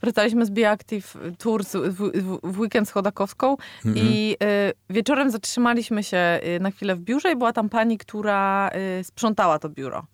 [0.00, 3.56] wracaliśmy z Be Active Tour z, w, w, w weekend z Chodakowską
[3.86, 4.06] Mhm.
[4.06, 8.70] i y, wieczorem zatrzymaliśmy się y, na chwilę w biurze i była tam pani, która
[9.00, 10.06] y, sprzątała to biuro.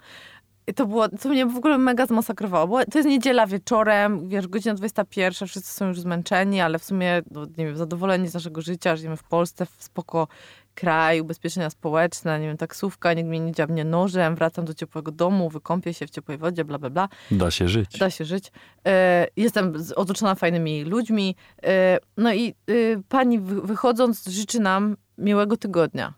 [0.74, 2.66] To było, co mnie w ogóle mega zmasakrowało.
[2.66, 7.22] Bo to jest niedziela wieczorem, wiesz, godzina 21, wszyscy są już zmęczeni, ale w sumie,
[7.30, 10.28] no, nie wiem, zadowoleni z naszego życia, żyjemy w Polsce, w spoko
[10.74, 15.48] kraj, ubezpieczenia społeczne, nie wiem, taksówka, nikt mnie nie dziabnie nożem, wracam do ciepłego domu,
[15.50, 17.08] wykąpię się w ciepłej wodzie, bla, bla, bla.
[17.30, 17.98] Da się żyć.
[17.98, 18.52] Da się żyć.
[18.86, 21.36] E, jestem otoczona fajnymi ludźmi.
[21.62, 22.72] E, no i e,
[23.08, 26.14] pani wy- wychodząc życzy nam miłego tygodnia.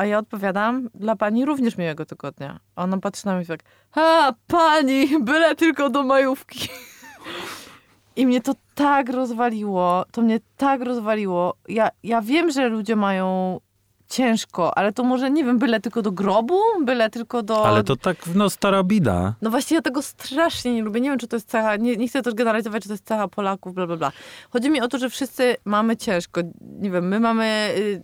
[0.00, 2.60] A ja odpowiadam, dla pani również miłego tygodnia.
[2.76, 3.60] Ona patrzy na mnie tak,
[3.94, 6.68] a pani, byle tylko do majówki.
[8.16, 11.54] I mnie to tak rozwaliło, to mnie tak rozwaliło.
[11.68, 13.58] Ja, ja wiem, że ludzie mają
[14.10, 17.66] ciężko, ale to może, nie wiem, byle tylko do grobu, byle tylko do...
[17.66, 19.34] Ale to tak, no, stara bida.
[19.42, 21.00] No właśnie ja tego strasznie nie lubię.
[21.00, 23.28] Nie wiem, czy to jest cecha, nie, nie chcę też generalizować, czy to jest cecha
[23.28, 24.12] Polaków, bla, bla, bla.
[24.50, 26.40] Chodzi mi o to, że wszyscy mamy ciężko.
[26.60, 28.02] Nie wiem, my mamy, y,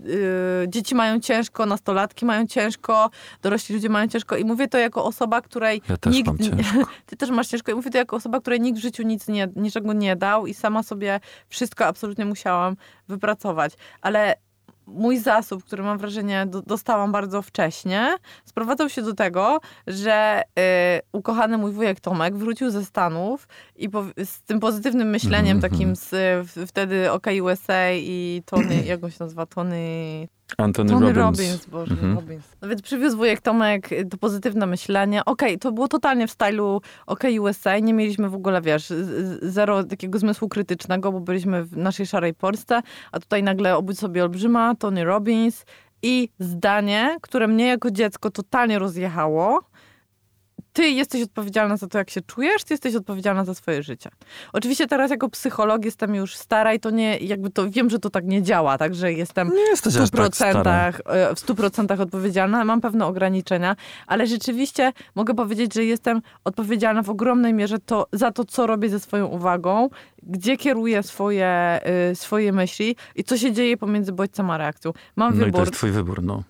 [0.64, 3.10] y, dzieci mają ciężko, nastolatki mają ciężko,
[3.42, 6.78] dorośli ludzie mają ciężko i mówię to jako osoba, której Ja też nikt, mam ciężko.
[7.06, 9.48] ty też masz ciężko i mówię to jako osoba, której nikt w życiu nic nie,
[9.56, 12.76] niczego nie dał i sama sobie wszystko absolutnie musiałam
[13.08, 13.72] wypracować.
[14.00, 14.45] Ale
[14.86, 20.62] mój zasób, który mam wrażenie do, dostałam bardzo wcześnie, sprowadzał się do tego, że y,
[21.12, 25.96] ukochany mój wujek Tomek wrócił ze Stanów i po, z tym pozytywnym myśleniem Mhm, takim
[25.96, 26.10] z
[26.46, 30.28] w, wtedy OK USA i Tony, jak on się nazywa, Tony...
[30.58, 31.38] Antony, Tony Robbins.
[31.40, 32.14] Robbins, Boże, Mhm.
[32.14, 32.44] Robbins.
[32.62, 35.24] No więc przywiózł wujek Tomek to pozytywne myślenie.
[35.24, 37.78] Okej, to było totalnie w stylu OK USA.
[37.78, 38.92] Nie mieliśmy w ogóle, wiesz,
[39.42, 42.80] zero takiego zmysłu krytycznego, bo byliśmy w naszej szarej Polsce,
[43.12, 45.64] a tutaj nagle obudź sobie olbrzyma, Tony Robbins
[46.02, 49.60] i zdanie, które mnie jako dziecko totalnie rozjechało.
[50.76, 54.10] Ty jesteś odpowiedzialna za to, jak się czujesz, ty jesteś odpowiedzialna za swoje życie.
[54.52, 58.10] Oczywiście teraz jako psycholog jestem już stara i to nie, jakby to wiem, że to
[58.10, 62.64] tak nie działa, tak, że jestem Nie w aż 100%, tak e, w 100% odpowiedzialna,
[62.64, 68.32] mam pewne ograniczenia, ale rzeczywiście mogę powiedzieć, że jestem odpowiedzialna w ogromnej mierze to, za
[68.32, 69.88] to, co robię ze swoją uwagą,
[70.22, 74.92] gdzie kieruję swoje, e, swoje myśli i co się dzieje pomiędzy bodźcem a reakcją.
[75.16, 76.42] Mam No i to wybór jest twój wybór, no.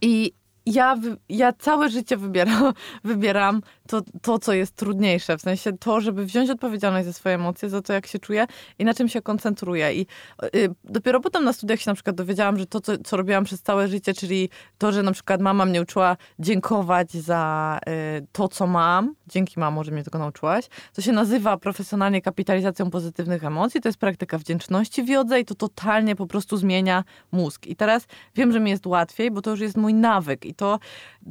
[0.00, 0.32] i
[0.72, 0.96] ja,
[1.28, 2.72] ja całe życie wybieram,
[3.04, 5.38] wybieram to, to, co jest trudniejsze.
[5.38, 8.46] W sensie to, żeby wziąć odpowiedzialność za swoje emocje, za to, jak się czuję
[8.78, 9.94] i na czym się koncentruję.
[9.94, 10.06] I
[10.54, 13.62] y, dopiero potem na studiach się na przykład dowiedziałam, że to, co, co robiłam przez
[13.62, 14.48] całe życie, czyli
[14.78, 17.78] to, że na przykład mama mnie uczyła dziękować za
[18.18, 22.90] y, to, co mam, dzięki mamo, że mnie tego nauczyłaś, to się nazywa profesjonalnie kapitalizacją
[22.90, 23.80] pozytywnych emocji.
[23.80, 27.66] To jest praktyka wdzięczności w jodze i to totalnie po prostu zmienia mózg.
[27.66, 30.44] I teraz wiem, że mi jest łatwiej, bo to już jest mój nawyk.
[30.44, 30.78] I to,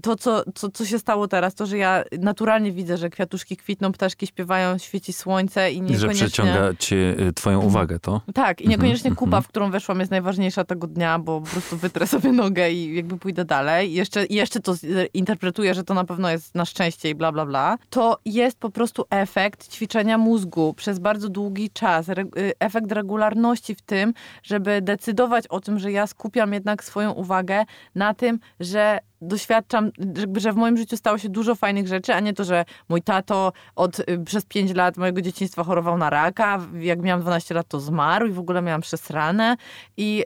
[0.01, 3.91] to co, co, co się stało teraz, to, że ja naturalnie widzę, że kwiatuszki kwitną,
[3.91, 6.27] ptaszki śpiewają, świeci słońce i I że niekoniecznie...
[6.27, 8.21] przyciąga cię y, twoją uwagę to.
[8.33, 9.43] Tak, i niekoniecznie Mhm, kupa, mhm.
[9.43, 13.17] w którą weszłam, jest najważniejsza tego dnia, bo po prostu wytrę sobie nogę i jakby
[13.17, 13.89] pójdę dalej.
[13.91, 17.31] I jeszcze, jeszcze to z- interpretuję, że to na pewno jest na szczęście i bla,
[17.31, 17.77] bla, bla.
[17.89, 22.09] To jest po prostu efekt ćwiczenia mózgu przez bardzo długi czas.
[22.09, 24.13] Re, y, efekt regularności w tym,
[24.43, 27.63] żeby decydować o tym, że ja skupiam jednak swoją uwagę
[27.95, 29.91] na tym, że doświadczam,
[30.37, 33.53] że w moim życiu stało się dużo fajnych rzeczy, a nie to, że mój tato
[33.75, 37.79] od, y, przez 5 lat mojego dzieciństwa chorował na raka, jak miałam 12 lat to
[37.79, 39.57] zmarł i w ogóle miałam przesrane
[39.97, 40.23] i,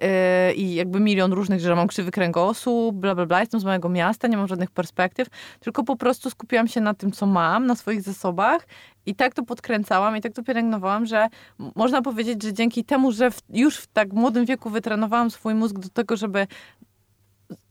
[0.50, 3.90] y, i jakby milion różnych, że mam krzywy kręgosłup, bla, bla, bla, jestem z mojego
[3.90, 5.28] miasta, nie mam żadnych perspektyw,
[5.60, 8.66] tylko po prostu skupiłam się na tym, co mam, na swoich zasobach
[9.06, 11.28] i tak to podkręcałam i tak to pielęgnowałam, że
[11.76, 15.80] można powiedzieć, że dzięki temu, że w, już w tak młodym wieku wytrenowałam swój mózg
[15.80, 16.48] do tego, żeby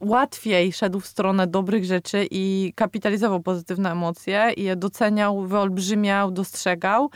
[0.01, 7.11] łatwiej szedł w stronę dobrych rzeczy i kapitalizował pozytywne emocje i je doceniał, wyolbrzymiał, dostrzegał,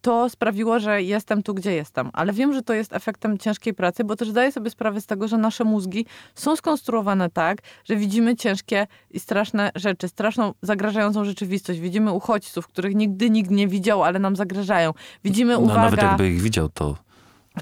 [0.00, 2.10] to sprawiło, że jestem tu, gdzie jestem.
[2.12, 5.28] Ale wiem, że to jest efektem ciężkiej pracy, bo też zdaję sobie sprawę z tego,
[5.28, 11.80] że nasze mózgi są skonstruowane tak, że widzimy ciężkie i straszne rzeczy, straszną, zagrażającą rzeczywistość.
[11.80, 14.92] Widzimy uchodźców, których nigdy nikt nie widział, ale nam zagrażają.
[15.24, 15.82] Widzimy, No, uwaga...
[15.82, 16.96] nawet jakby ich widział, to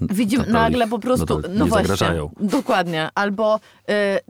[0.00, 2.30] Widzimy nagle po prostu, no nie właśnie, zagrażają.
[2.40, 3.09] dokładnie.
[3.14, 3.61] Albo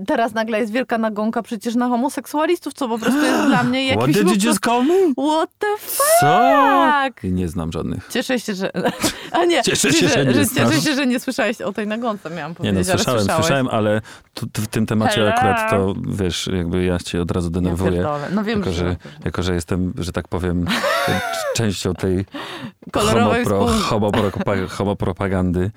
[0.07, 4.09] teraz nagle jest wielka nagonka przecież na homoseksualistów, co po prostu jest dla mnie What
[4.09, 4.17] jakimś...
[4.33, 4.95] did you just call me?
[5.35, 5.67] What the
[6.21, 6.41] Co?
[7.07, 7.25] fuck?
[7.25, 8.09] I nie znam żadnych.
[8.11, 8.71] Cieszę się, że...
[9.33, 12.31] A nie, Cieszę się, że nie że, cieszę się, że nie słyszałeś o tej nagonce,
[12.31, 13.45] miałam Nie powiedzieć, no, ale słyszałem, słyszałeś.
[13.45, 14.01] słyszałem, ale
[14.35, 15.35] tu, w tym temacie Hello.
[15.35, 17.93] akurat to, wiesz, jakby ja cię od razu Ja denerwuję.
[17.93, 18.29] pierdolę.
[18.35, 18.97] No wiem, Jako że, że...
[19.25, 20.65] jako, że jestem, że tak powiem,
[21.57, 22.25] częścią tej
[22.93, 23.85] Kolorowej homopro, wspólnoty.
[23.89, 25.71] homopro, homopropagandy,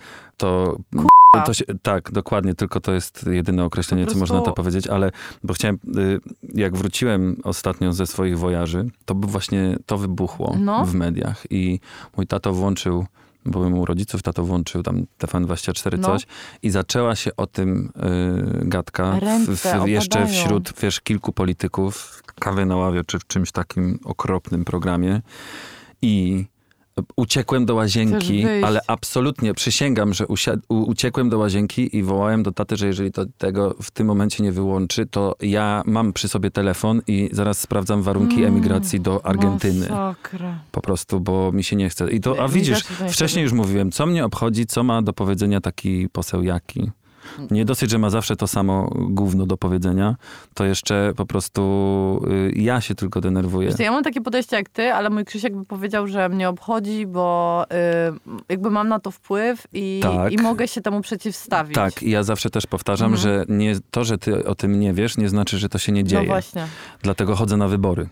[1.39, 4.55] to, to się, tak, dokładnie, tylko to jest jedyne określenie, Po co można prostu- to
[4.55, 5.11] powiedzieć, ale
[5.43, 6.19] bo chciałem, y,
[6.53, 10.85] jak wróciłem ostatnio ze swoich wojaży, to właśnie to wybuchło No.
[10.85, 11.79] w mediach i
[12.17, 13.05] mój tato włączył
[13.45, 16.07] bo byłem u rodziców, tato włączył tam TVN24 No.
[16.07, 16.25] coś
[16.63, 17.91] i zaczęła się o tym
[18.63, 20.43] y, gadka Ręce jeszcze opadają.
[20.43, 25.21] wśród, wiesz, kilku polityków, kawy na ławie, czy w czymś takim okropnym programie
[26.01, 26.45] i
[27.15, 30.25] uciekłem do łazienki, ale absolutnie przysięgam, że
[30.69, 34.51] uciekłem do łazienki i wołałem do taty, że jeżeli to tego w tym momencie nie
[34.51, 39.89] wyłączy, to ja mam przy sobie telefon i zaraz sprawdzam warunki Mm, emigracji do Argentyny.
[39.89, 40.59] Masakra.
[40.71, 42.11] Po prostu, bo mi się nie chce.
[42.11, 46.09] I to, a widzisz, wcześniej już mówiłem, co mnie obchodzi, co ma do powiedzenia taki
[46.09, 46.91] poseł jaki.
[47.51, 50.15] Nie dosyć, że ma zawsze to samo gówno do powiedzenia,
[50.53, 51.61] to jeszcze po prostu
[52.32, 53.69] y, ja się tylko denerwuję.
[53.69, 57.05] Wiesz ja mam takie podejście jak ty, ale mój Krzysiek by powiedział, że mnie obchodzi,
[57.05, 57.65] bo
[58.25, 60.32] y, jakby mam na to wpływ i, Tak.
[60.32, 61.75] i mogę się temu przeciwstawić.
[61.75, 63.21] Tak, i ja zawsze też powtarzam, Mhm.
[63.23, 66.03] że nie, to, że ty o tym nie wiesz, nie znaczy, że to się nie
[66.03, 66.25] No dzieje.
[66.28, 66.67] właśnie.
[67.01, 68.09] Dlatego chodzę na wybory.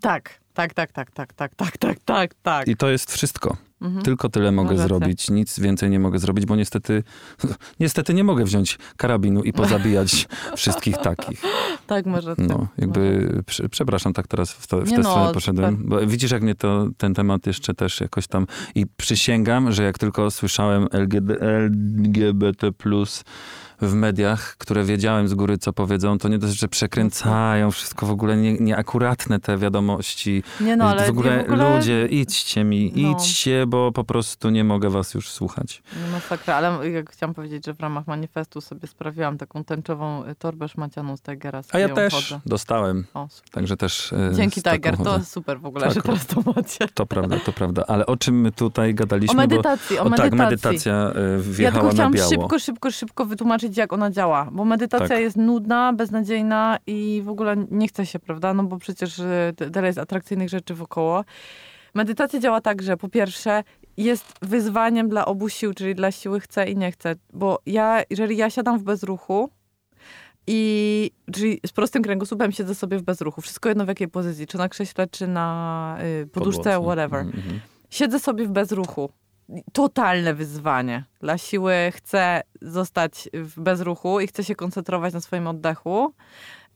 [0.00, 2.68] Tak, tak, tak, tak, tak, tak, tak, tak, tak, tak.
[2.68, 3.56] I to jest wszystko.
[3.80, 4.04] Mhm.
[4.04, 4.84] Tylko tyle mogę rację.
[4.84, 7.02] zrobić, nic więcej nie mogę zrobić, bo niestety,
[7.80, 11.42] niestety nie mogę wziąć karabinu i pozabijać wszystkich takich.
[11.86, 12.48] Tak, może tak.
[12.48, 15.88] No, jakby, prze, przepraszam, tak teraz w, to, w tę no, stronę poszedłem, super.
[15.88, 19.98] bo widzisz, jak mnie to, ten temat jeszcze też jakoś tam i przysięgam, że jak
[19.98, 22.72] tylko słyszałem LGD, LGBT+,
[23.82, 28.10] w mediach, które wiedziałem z góry, co powiedzą, to nie dość, że przekręcają wszystko w
[28.10, 30.42] ogóle nie, nieakuratne te wiadomości.
[30.60, 33.10] Nie no, ale w, ogóle, w ogóle ludzie, idźcie mi, No.
[33.10, 35.82] idźcie, bo po prostu nie mogę was już słuchać.
[36.06, 40.34] Nie masakra, ale jak chciałam powiedzieć, że w ramach manifestu sobie sprawiłam taką tęczową y,
[40.34, 41.62] torbę szmacianą z Tigera.
[41.72, 42.40] A ja też chodzę.
[42.46, 45.94] dostałem, O, także też e, Dzięki Tiger, to super w ogóle, Tak.
[45.94, 46.88] że teraz to macie.
[46.94, 47.84] To prawda, to prawda.
[47.88, 49.36] Ale o czym my tutaj O gadaliśmy?
[49.36, 50.68] medytacji, o, bo, o tak, medytacji.
[50.68, 52.30] medytacja e, Ja wjechała tylko na chciałam biało.
[52.30, 55.20] szybko, szybko, szybko wytłumaczyć, jak ona działa, bo medytacja Tak.
[55.20, 58.54] jest nudna, beznadziejna i w ogóle nie chce się, prawda?
[58.54, 59.22] No bo przecież
[59.72, 61.24] tyle jest atrakcyjnych rzeczy wokoło.
[61.94, 63.64] Medytacja działa tak, że po pierwsze
[63.96, 68.36] jest wyzwaniem dla obu sił, czyli dla siły chcę i nie chcę, bo ja, jeżeli
[68.36, 69.50] ja siadam w bezruchu,
[70.46, 73.40] i czyli z prostym kręgosłupem siedzę sobie w bezruchu.
[73.40, 77.20] Wszystko jedno w jakiej pozycji, czy na krześle, czy na y, poduszce, whatever.
[77.20, 77.60] Mhm, mhm.
[77.90, 79.10] Siedzę sobie w bezruchu.
[79.72, 81.04] Totalne wyzwanie.
[81.20, 86.14] Dla siły chcę zostać w bezruchu i chcę się koncentrować na swoim oddechu.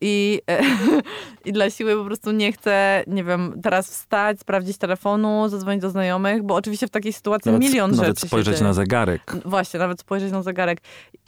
[0.00, 0.40] I,
[1.44, 5.90] I dla siły po prostu nie chcę, nie wiem, teraz wstać, sprawdzić telefonu, zadzwonić do
[5.90, 8.68] znajomych, bo oczywiście w takiej sytuacji Nawet, milion nawet rzeczy spojrzeć się dzieje.
[8.68, 9.36] na zegarek.
[9.44, 10.78] Właśnie, nawet spojrzeć na zegarek.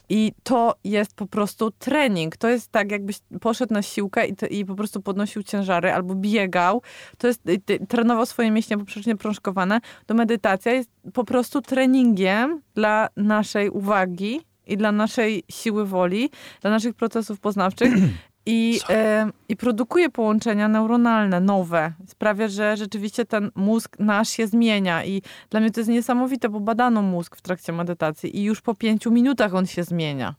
[0.08, 2.36] I to jest po prostu trening.
[2.36, 6.14] To jest tak, jakbyś poszedł na siłkę i, te, i po prostu podnosił ciężary albo
[6.14, 6.82] biegał.
[7.18, 9.80] To jest, y, ty, trenował swoje mięśnie poprzecznie prążkowane.
[10.06, 16.30] To medytacja jest po prostu treningiem dla naszej uwagi i dla naszej siły woli,
[16.60, 17.92] dla naszych procesów poznawczych.
[18.46, 21.92] I, e, I produkuje połączenia neuronalne, nowe.
[22.06, 25.04] Sprawia, że rzeczywiście ten mózg nasz się zmienia.
[25.04, 28.74] I dla mnie to jest niesamowite, bo badano mózg w trakcie medytacji i już po
[28.74, 30.34] pięciu minutach on się zmienia.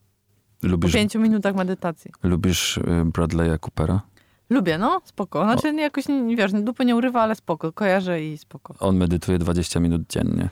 [0.61, 2.11] Po Lubisz, pięciu minutach medytacji.
[2.23, 4.01] lubisz y, Bradley'a Coopera?
[4.49, 5.43] Lubię, no, spoko.
[5.43, 7.71] Znaczy nie, jakoś, nie, wiesz, dupy nie urywa, ale spoko.
[7.73, 8.75] Kojarzę i spoko.
[8.79, 10.49] On medytuje 20 minut dziennie.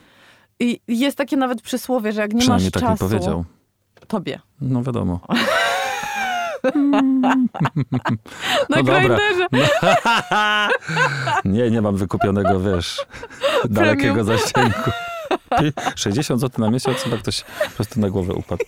[0.59, 3.09] I jest takie nawet przysłowie, że jak nie Przynajmniej masz tak mi czasu...
[3.09, 3.45] powiedział.
[4.07, 4.39] Tobie.
[4.61, 5.19] No wiadomo.
[6.63, 7.35] Na
[8.69, 8.99] No dobra.
[8.99, 9.47] Grindrze.
[11.45, 13.05] nie, nie mam wykupionego, wiesz,
[13.69, 14.91] dalekiego zasięgu.
[15.95, 18.65] 60 zł na miesiąc, chyba ktoś po prostu na głowę upadł.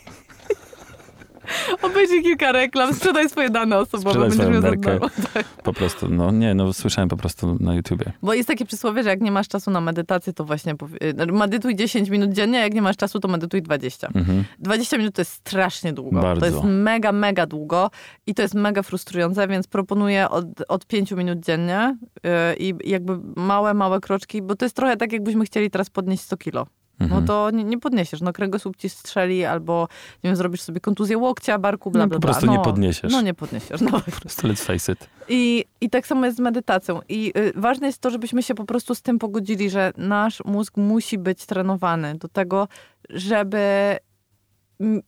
[1.82, 4.32] Obejrzyj kilka reklam, sprzedaj swoje dane osobowe.
[4.32, 5.10] Sprzedaj będziesz miał.
[5.34, 5.45] Tak.
[5.48, 8.12] Po prostu, no nie, no słyszałem po prostu na YouTubie.
[8.22, 11.76] Bo jest takie przysłowie, że jak nie masz czasu na medytację, to właśnie y, medytuj
[11.76, 14.08] 10 minut dziennie, a jak nie masz czasu, to medytuj 20.
[14.16, 14.43] Mhm.
[14.60, 16.22] 20 minut to jest strasznie długo.
[16.22, 16.41] Bardzo.
[16.41, 17.91] To jest mega, mega długo
[18.28, 23.18] i to jest mega frustrujące, więc proponuję od, od 5 minut dziennie yy, i jakby
[23.36, 26.68] małe, małe kroczki, bo to jest trochę tak, jakbyśmy chcieli teraz podnieść 100 kilo.
[27.00, 27.26] No Mhm.
[27.26, 28.22] to nie, nie podniesiesz.
[28.22, 29.88] No kręgosłup ci strzeli albo,
[30.24, 32.30] nie wiem, zrobisz sobie kontuzję łokcia, barku, bla, No, bla, po bla.
[32.34, 33.12] prostu nie podniesiesz.
[33.12, 33.91] No nie podniesiesz, no.
[34.02, 35.10] Po prostu let's face it.
[35.30, 37.00] I, I tak samo jest z medytacją.
[37.10, 40.78] I y, ważne jest to, żebyśmy się po prostu z tym pogodzili, że nasz mózg
[40.78, 42.68] musi być trenowany do tego,
[43.10, 43.98] żeby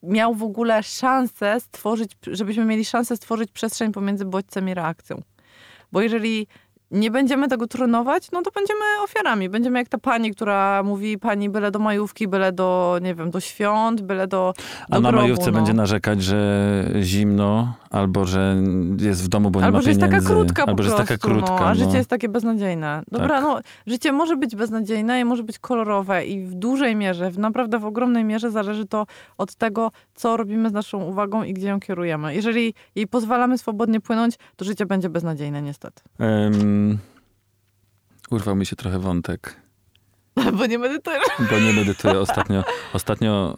[0.02, 5.22] miał w ogóle szansę stworzyć, żebyśmy mieli szansę stworzyć przestrzeń pomiędzy bodźcem i reakcją.
[5.92, 6.46] Bo jeżeli
[6.90, 9.48] nie będziemy tego trenować, no to będziemy ofiarami.
[9.48, 13.40] Będziemy jak ta pani, która mówi pani byle do majówki, byle do, nie wiem, do
[13.40, 14.54] świąt, byle do,
[14.88, 15.52] do A na grobu, majówce no.
[15.52, 18.56] będzie narzekać, że zimno, albo że
[19.00, 20.26] jest w domu, bo nie Albo, ma że jest pieniędzy.
[20.26, 21.54] taka krótka albo po że jest prostu, taka krótka.
[21.60, 21.74] no, a no.
[21.74, 23.02] życie jest takie beznadziejne.
[23.12, 23.42] Dobra, Tak.
[23.42, 27.78] no, życie może być beznadziejne i może być kolorowe i w dużej mierze, w naprawdę
[27.78, 29.06] w ogromnej mierze zależy to
[29.38, 32.34] od tego, co robimy z naszą uwagą i gdzie ją kierujemy.
[32.34, 36.02] Jeżeli jej pozwalamy swobodnie płynąć, to życie będzie beznadziejne niestety.
[36.18, 36.98] Em,
[38.30, 39.59] urwał mi się trochę wątek.
[40.52, 41.22] Bo nie medytujesz.
[41.50, 42.64] bo nie medytuję ostatnio.
[42.92, 43.56] Ostatnio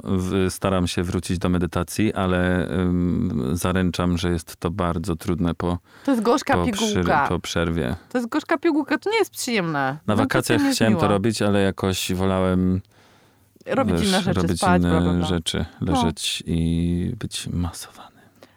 [0.49, 6.11] staram się wrócić do medytacji, ale ym, zaręczam, że jest to bardzo trudne po, To
[6.11, 7.26] jest gorzka po, pigułka.
[7.28, 7.97] po przerwie.
[8.09, 9.99] To jest gorzka pigułka, to nie jest przyjemne.
[10.07, 12.80] Na Medytacja wakacjach chciałem to robić, ale jakoś wolałem
[13.66, 15.26] Robić wiesz, inne rzeczy, robić spać, inne bla, bla, bla.
[15.26, 18.12] rzeczy, leżeć i być masowany.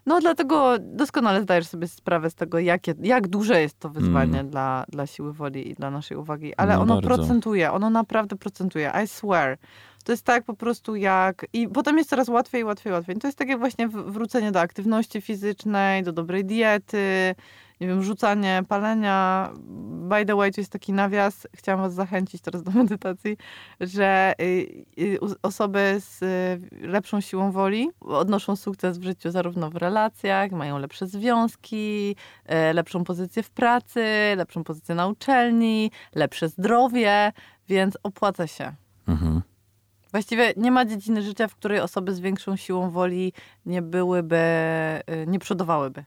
[0.06, 4.49] No dlatego doskonale zdajesz sobie sprawę z tego, jakie, jak duże jest to wyzwanie Mm.
[4.49, 6.56] dla, dla siły woli i dla naszej uwagi.
[6.56, 7.10] Ale No ono bardzo.
[7.16, 8.91] procentuje, ono naprawdę procentuje.
[9.03, 9.58] I swear.
[10.03, 11.45] To jest tak po prostu jak...
[11.53, 13.16] I potem jest coraz łatwiej, łatwiej, łatwiej.
[13.18, 17.36] To jest takie właśnie wrócenie do aktywności fizycznej, do dobrej diety,
[17.82, 19.51] nie wiem, rzucanie, palenia.
[20.09, 23.38] By the way, to jest taki nawias, chciałam was zachęcić teraz do medytacji,
[23.80, 29.76] że y, y, osoby z y, lepszą siłą woli odnoszą sukces w życiu zarówno w
[29.76, 32.15] relacjach, mają lepsze związki,
[32.73, 34.03] lepszą pozycję w pracy,
[34.38, 37.32] lepszą pozycję na uczelni, lepsze zdrowie,
[37.69, 38.73] więc opłaca się.
[39.07, 39.41] Mhm.
[40.11, 43.34] Właściwie nie ma dziedziny życia, w której osoby z większą siłą woli
[43.65, 44.38] nie byłyby,
[45.28, 46.03] nie przodowałyby.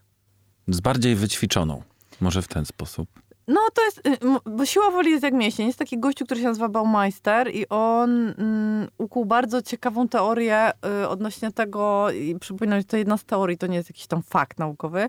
[0.68, 1.82] Z bardziej wyćwiczoną.
[2.20, 3.08] Może w ten sposób.
[3.48, 5.66] No to jest, y, bo siła woli jest jak mięsień.
[5.66, 10.70] Jest taki gościu, który się nazywa Baumeister i on mm, ukuł bardzo ciekawą teorię
[11.02, 14.22] y, odnośnie tego, i przypominam, że to jedna z teorii, to nie jest jakiś tam
[14.22, 15.02] fakt naukowy,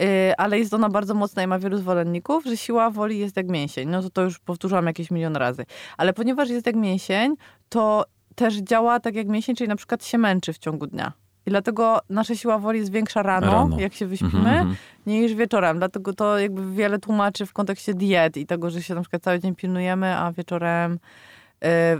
[0.00, 3.48] y, ale jest ona bardzo mocna i ma wielu zwolenników, że siła woli jest jak
[3.48, 3.88] mięsień.
[3.88, 5.66] No to to już powtórzyłam jakieś milion razy.
[5.96, 7.34] Ale ponieważ jest jak mięsień,
[7.68, 8.04] to
[8.34, 11.12] też działa tak jak mięsień, czyli na przykład się męczy w ciągu dnia.
[11.46, 13.80] I dlatego nasza siła woli jest większa rano, Rano.
[13.80, 14.76] jak się wyśpimy, Mhm, mhm.
[15.06, 15.78] niż wieczorem.
[15.78, 19.40] Dlatego to jakby wiele tłumaczy w kontekście diet i tego, że się na przykład cały
[19.40, 20.98] dzień pilnujemy, a wieczorem,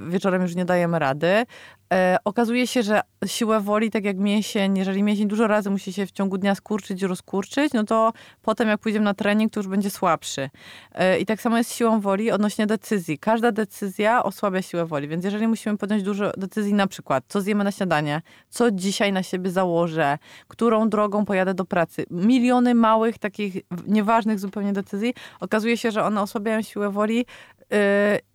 [0.08, 1.46] wieczorem już nie dajemy rady.
[1.92, 6.06] E, okazuje się, że siłę woli, tak jak mięsień, jeżeli mięsień dużo razy musi się
[6.06, 9.90] w ciągu dnia skurczyć, rozkurczyć, no to potem jak pójdziemy na trening, to już będzie
[9.90, 10.50] słabszy.
[10.94, 13.18] E, I tak samo jest z siłą woli odnośnie decyzji.
[13.18, 17.64] Każda decyzja osłabia siłę woli, więc jeżeli musimy podjąć dużo decyzji, na przykład co zjemy
[17.64, 23.56] na śniadanie, co dzisiaj na siebie założę, którą drogą pojadę do pracy, miliony małych, takich
[23.86, 27.26] nieważnych zupełnie decyzji, okazuje się, że one osłabiają siłę woli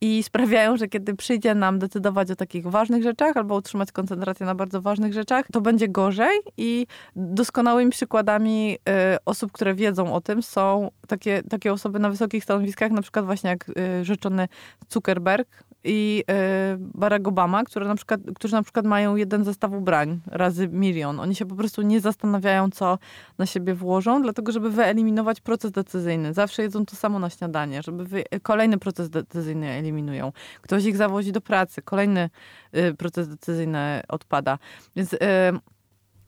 [0.02, 4.56] i sprawiają, że kiedy przyjdzie nam decydować o takich ważnych rzeczach albo utrzymać koncentrację na
[4.56, 8.78] bardzo ważnych rzeczach, to będzie gorzej i doskonałymi przykładami yy,
[9.26, 13.50] osób, które wiedzą o tym są takie, takie osoby na wysokich stanowiskach, na przykład właśnie
[13.50, 14.48] jak yy, rzeczony
[14.90, 16.36] Zuckerberg i yy,
[16.80, 21.20] Barack Obama, które na przykład, którzy na przykład mają jeden zestaw ubrań razy milion.
[21.20, 22.98] Oni się po prostu nie zastanawiają, co
[23.38, 26.34] na siebie włożą, dlatego żeby wyeliminować proces decyzyjny.
[26.34, 28.24] Zawsze jedzą to samo na śniadanie, żeby wy...
[28.44, 30.32] kolejny proces decyzyjny eliminują.
[30.62, 32.30] Ktoś ich zawozi do pracy, kolejny
[32.76, 34.58] y, proces decyzyjny odpada.
[34.96, 35.18] Więc y,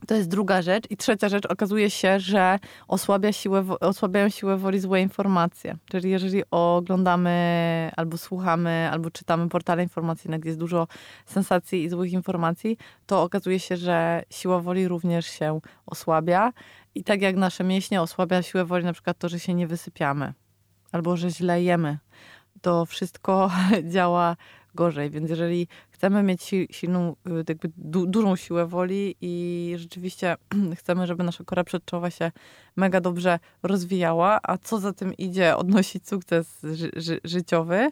[0.06, 0.84] to jest druga rzecz.
[0.90, 5.76] I trzecia rzecz, okazuje się, że osłabia siłę, osłabiają siłę woli złe informacje.
[5.90, 10.86] Czyli jeżeli oglądamy, albo słuchamy, albo czytamy portale informacyjne, gdzie jest dużo
[11.26, 16.52] sensacji i złych informacji, to okazuje się, że siła woli również się osłabia.
[16.94, 20.32] I tak jak nasze mięśnie osłabia siłę woli, na przykład to, że się nie wysypiamy,
[20.92, 21.98] albo że źle jemy,
[22.62, 23.50] to wszystko
[23.94, 24.36] działa
[24.74, 25.10] gorzej.
[25.10, 25.68] Więc jeżeli
[26.04, 30.36] chcemy mieć si- silną, y, jakby du- dużą siłę woli i rzeczywiście
[30.78, 32.32] chcemy, żeby nasza kora przedczołowa się
[32.76, 37.90] mega dobrze rozwijała, a co za tym idzie, odnosić sukces ży- ży- życiowy,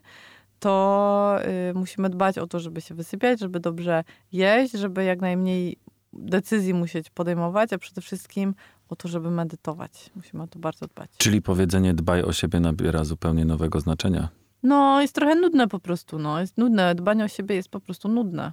[0.58, 1.38] to
[1.70, 5.76] y, musimy dbać o to, żeby się wysypiać, żeby dobrze jeść, żeby jak najmniej
[6.12, 8.54] decyzji musieć podejmować, a przede wszystkim
[8.88, 10.10] o to, żeby medytować.
[10.16, 11.10] Musimy o to bardzo dbać.
[11.16, 14.41] Czyli powiedzenie dbaj o siebie nabiera zupełnie nowego znaczenia.
[14.62, 16.40] No, jest trochę nudne po prostu, no.
[16.40, 16.94] Jest nudne.
[16.94, 18.52] Dbanie o siebie jest po prostu nudne.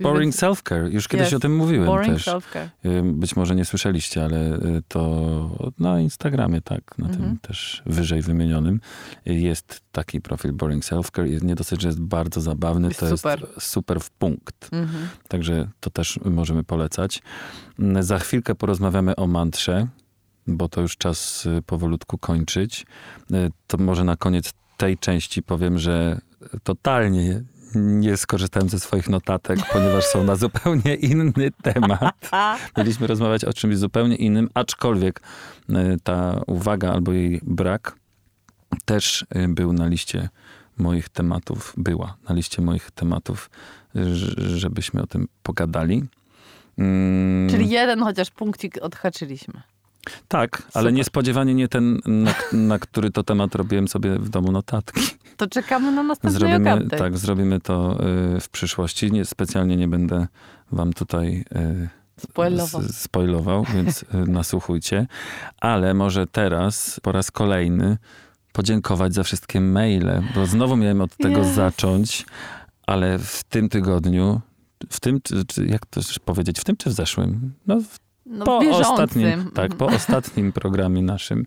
[0.00, 0.92] Boring self-care.
[0.92, 1.34] Już kiedyś Jest.
[1.34, 2.26] o tym mówiłem Boring też.
[2.26, 2.68] self-care.
[2.84, 7.38] Y, Być może nie słyszeliście, ale y, to na Instagramie, tak, na tym Mhm.
[7.38, 8.80] też wyżej wymienionym
[9.28, 11.42] y, jest taki profil Boring Self-Care.
[11.42, 13.40] Nie dosyć, że jest bardzo zabawny, Jest to super.
[13.54, 14.68] jest super w punkt.
[14.72, 15.08] Mhm.
[15.28, 17.22] Także to też możemy polecać.
[17.78, 19.86] Mm, Za chwilkę porozmawiamy o mantrze,
[20.46, 22.86] bo to już czas powolutku kończyć.
[23.66, 26.20] To może na koniec tej części powiem, że
[26.62, 27.42] totalnie
[27.74, 32.30] nie skorzystałem ze swoich notatek, ponieważ są na zupełnie inny temat.
[32.76, 35.20] Mieliśmy rozmawiać o czymś zupełnie innym, aczkolwiek
[35.70, 37.96] y, ta uwaga albo jej brak
[38.84, 40.28] też y, był na liście
[40.78, 43.50] moich tematów, była na liście moich tematów,
[44.36, 46.04] żebyśmy o tym pogadali.
[46.78, 49.62] Mm, czyli jeden chociaż punkcik odhaczyliśmy.
[50.28, 50.92] Tak, ale Super.
[50.92, 55.00] niespodziewanie nie ten, na, na który to temat robiłem sobie w domu notatki.
[55.36, 57.98] To czekamy na następny Zrobimy, tak, zrobimy to
[58.36, 59.12] y, w przyszłości.
[59.12, 60.26] Nie, specjalnie nie będę
[60.72, 61.88] wam tutaj y,
[62.20, 62.78] Spoilowo.
[62.78, 65.06] s- spoilował, więc y, nasłuchujcie.
[65.60, 67.96] Ale może teraz po raz kolejny
[68.52, 71.54] podziękować za wszystkie maile, bo znowu miałem od tego Yes.
[71.54, 72.26] zacząć,
[72.86, 74.40] ale w tym tygodniu,
[74.90, 77.52] w tym, czy, jak to powiedzieć, w tym czy w zeszłym?
[77.66, 78.92] No, w No, po bieżącym.
[78.92, 81.44] ostatnim, tak, po ostatnim programie naszym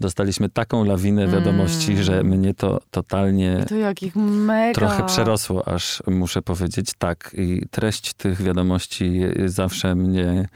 [0.00, 2.02] dostaliśmy taką lawinę wiadomości, Mm.
[2.04, 4.74] że mnie to totalnie I to jakich mega.
[4.74, 6.90] trochę przerosło, aż muszę powiedzieć.
[6.98, 10.48] Tak, i treść tych wiadomości zawsze mnie,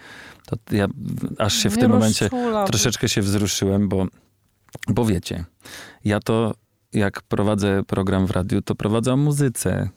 [0.47, 0.87] to ja
[1.39, 2.31] aż się w Mnie tym momencie
[2.67, 4.07] troszeczkę się wzruszyłem, bo,
[4.89, 5.45] bo wiecie,
[6.05, 6.55] ja to
[6.93, 9.89] jak prowadzę program w radiu, to prowadzę o muzyce.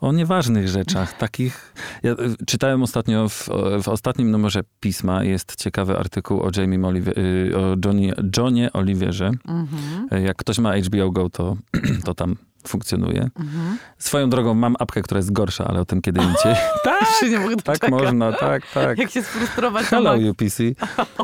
[0.00, 1.74] O nieważnych rzeczach, takich.
[2.02, 3.48] Ja y, czytałem ostatnio w,
[3.82, 9.30] w ostatnim numerze pisma jest ciekawy artykuł o Jamie Oliver, y, o Johnny, Johnie Oliverze.
[9.48, 11.56] Mhm, Y, Jak ktoś ma HBO Go, to,
[12.04, 12.36] to tam
[12.66, 13.30] funkcjonuje.
[13.38, 13.78] mhm.
[13.98, 16.54] Swoją drogą mam apkę, która jest gorsza, ale o tym kiedy indziej.
[16.84, 18.98] tak, Się nie mogę tak można, tak, tak.
[18.98, 20.30] Jak się sfrustrować na Hello maksa.
[20.30, 20.62] UPC.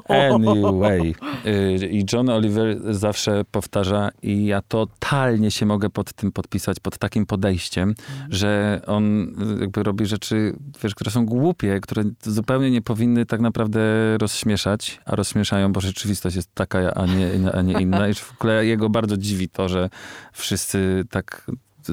[0.34, 1.14] Anyway.
[1.46, 6.98] Y, I John Oliver zawsze powtarza i ja totalnie się mogę pod tym podpisać, pod
[6.98, 7.94] takim podejściem,
[8.30, 13.40] że on y, jakby robi rzeczy, wiesz, które są głupie, które zupełnie nie powinny tak
[13.40, 13.80] naprawdę
[14.18, 18.08] rozśmieszać, a rozśmieszają, bo rzeczywistość jest taka, a nie, a nie inna.
[18.08, 19.90] I w ogóle jego bardzo dziwi to, że
[20.32, 21.23] wszyscy tak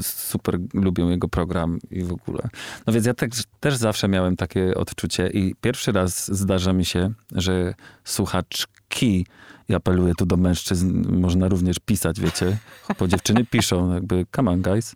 [0.02, 2.50] super lubią jego program i w ogóle.
[2.88, 3.30] No więc ja też,
[3.60, 7.74] też zawsze miałem takie odczucie i pierwszy raz zdarza mi się, że
[8.04, 9.26] słuchaczki,
[9.70, 12.58] i apeluję tu do mężczyzn, można również pisać, wiecie,
[13.00, 14.96] bo dziewczyny piszą, jakby come on guys,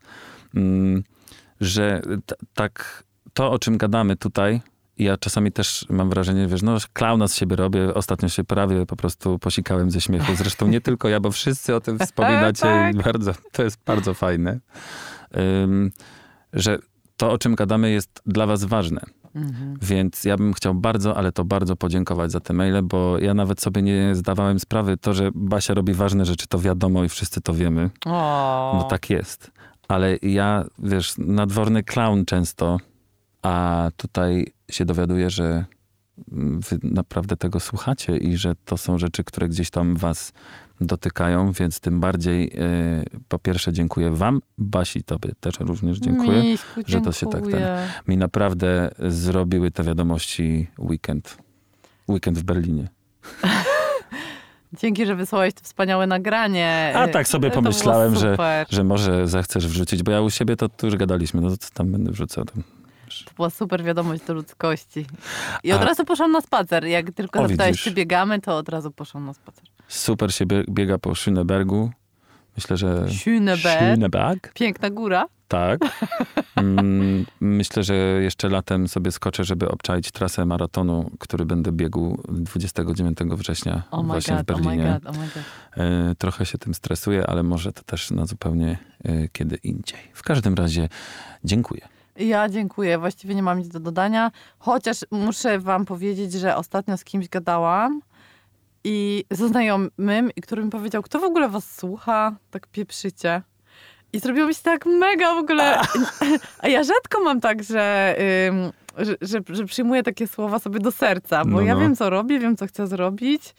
[0.56, 1.04] mm,
[1.62, 2.02] że
[2.54, 4.62] tak to, o czym gadamy tutaj,
[4.98, 8.96] ja czasami też mam wrażenie, wiesz, no klauna z siebie robię, ostatnio się prawie po
[8.96, 10.36] prostu posikałem ze śmiechu.
[10.36, 12.96] Zresztą nie tylko ja, bo wszyscy o tym wspominacie Tak.
[12.96, 14.60] i bardzo, to jest bardzo fajne,
[15.64, 15.91] Ym,
[16.54, 16.80] że
[17.18, 19.02] to, o czym gadamy jest dla was ważne.
[19.36, 19.78] Mhm.
[19.82, 23.62] Więc ja bym chciał bardzo, ale to bardzo podziękować za te maile, bo ja nawet
[23.62, 27.54] sobie nie zdawałem sprawy, to, że Basia robi ważne rzeczy, to wiadomo i wszyscy to
[27.54, 27.89] wiemy.
[28.06, 28.72] O.
[28.78, 29.52] No tak jest.
[29.88, 32.78] Ale ja, wiesz, nadworny clown często,
[33.41, 35.66] a tutaj się dowiaduję, że
[36.32, 40.34] mm, wy naprawdę tego słuchacie i że to są rzeczy, które gdzieś tam was
[40.82, 46.43] dotykają, więc tym bardziej y, po pierwsze dziękuję wam, Basi, tobie też również dziękuję.
[46.88, 47.78] Że to się tak dziękuję.
[48.07, 51.38] Mi naprawdę zrobiły te wiadomości weekend.
[52.09, 52.88] Weekend w Berlinie.
[54.82, 56.93] Dzięki, że wysłałeś to wspaniałe nagranie.
[56.95, 58.66] A tak sobie To pomyślałem, że-.
[58.70, 61.70] Że może zechcesz wrzucić, bo ja u siebie to tu już gadaliśmy, no to co
[61.74, 62.45] tam będę wrzucał.
[62.45, 62.63] Tam.
[63.24, 65.05] To była super wiadomość do ludzkości.
[65.63, 66.86] I od A- razu poszłam na spacer.
[66.86, 69.63] Jak tylko O, zapytałeś, czy biegamy, to od razu poszłam na spacer.
[69.88, 71.89] Super się bie- biega po Schönebergu.
[72.57, 73.05] Myślę, że...
[73.05, 73.80] Schöneberg.
[73.95, 75.26] Schöneberg, Piękna góra.
[75.47, 75.80] tak.
[76.55, 83.18] Mm, myślę, że jeszcze latem sobie skoczę, żeby obczaić trasę maratonu, który będę biegł 29
[83.32, 84.99] września Oh właśnie w god, oh my Berlinie.
[85.03, 85.43] god, oh my god.
[85.78, 89.99] E, Trochę się tym stresuję, ale może to też na zupełnie e, kiedy indziej.
[90.13, 90.89] W każdym razie
[91.43, 91.82] dziękuję.
[92.16, 92.97] Ja dziękuję.
[92.97, 94.32] Właściwie nie mam nic do dodania.
[94.59, 98.01] Chociaż muszę wam powiedzieć, że ostatnio z kimś gadałam
[98.84, 103.41] i ze znajomym, i który mi powiedział, kto w ogóle was słucha, tak pieprzycie.
[104.13, 105.80] I zrobiło mi się tak mega w ogóle.
[106.59, 108.16] A ja rzadko mam tak, że,
[108.49, 108.72] ym,
[109.05, 111.80] że, że, że przyjmuję takie słowa sobie do serca, bo No, ja no.
[111.82, 113.55] wiem, co robię, wiem, co chcę zrobić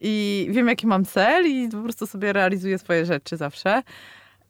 [0.00, 3.82] i wiem, jaki mam cel i po prostu sobie realizuję swoje rzeczy zawsze.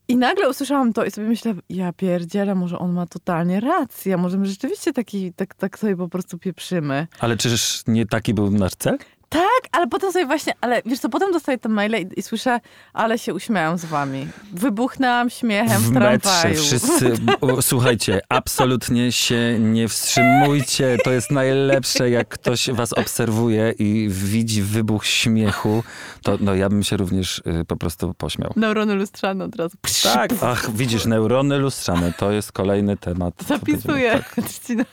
[0.08, 4.38] I nagle usłyszałam to i sobie myślę, ja pierdzielę, może on ma totalnie rację, może
[4.38, 7.06] my rzeczywiście taki, tak, tak sobie po prostu pieprzymy.
[7.20, 8.98] Ale czyż nie taki był nasz cel?
[9.28, 12.60] Tak, ale potem sobie właśnie, ale wiesz co, potem dostaję te maile i, i słyszę,
[12.92, 14.28] ale się uśmiałam z wami.
[14.52, 16.62] Wybuchnęłam śmiechem w, w metrze tramwaju.
[16.62, 20.96] wszyscy, o, słuchajcie, absolutnie się nie wstrzymujcie.
[21.04, 25.82] To jest najlepsze, jak ktoś was obserwuje i widzi wybuch śmiechu,
[26.22, 28.52] to no, ja bym się również y, po prostu pośmiał.
[28.56, 29.76] Neurony lustrzane od razu.
[30.02, 33.34] Tak, ach, widzisz, neurony lustrzane, to jest kolejny temat.
[33.48, 34.22] Zapisuję.
[34.48, 34.84] Trzcina.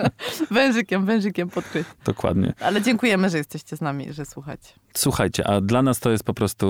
[0.50, 1.50] wężykiem, wężykiem.
[1.50, 1.64] Tak,
[2.04, 2.52] dokładnie.
[2.60, 4.72] Ale dziękujemy, że jesteście z nami, że słuchacie.
[4.94, 6.66] Słuchajcie, a dla nas to jest po prostu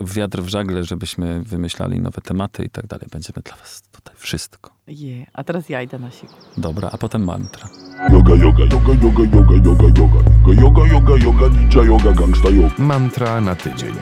[0.00, 3.06] y, wiatr w żagle, żebyśmy wymyślali nowe tematy i tak dalej.
[3.12, 4.70] Będziemy dla was tutaj wszystko.
[4.86, 6.34] Je, a teraz ja idę na siku.
[6.56, 7.68] Dobra, a potem mantra.
[8.12, 10.20] Yoga, yoga, yoga, yoga, yoga, yoga, yoga.
[10.62, 12.74] Yoga, yoga, yoga, ninja yoga, gangsta yoga.
[12.78, 13.94] Mantra na tydzień.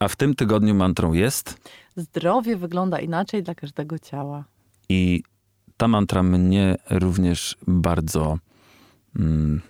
[0.00, 4.44] A w tym tygodniu mantrą jest Zdrowie wygląda inaczej dla każdego ciała.
[4.88, 5.22] i
[5.76, 8.38] ta mantra mnie również bardzo
[9.18, 9.60] mm,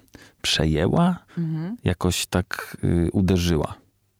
[0.43, 1.77] przejęła, Mhm.
[1.85, 3.75] jakoś tak y, uderzyła.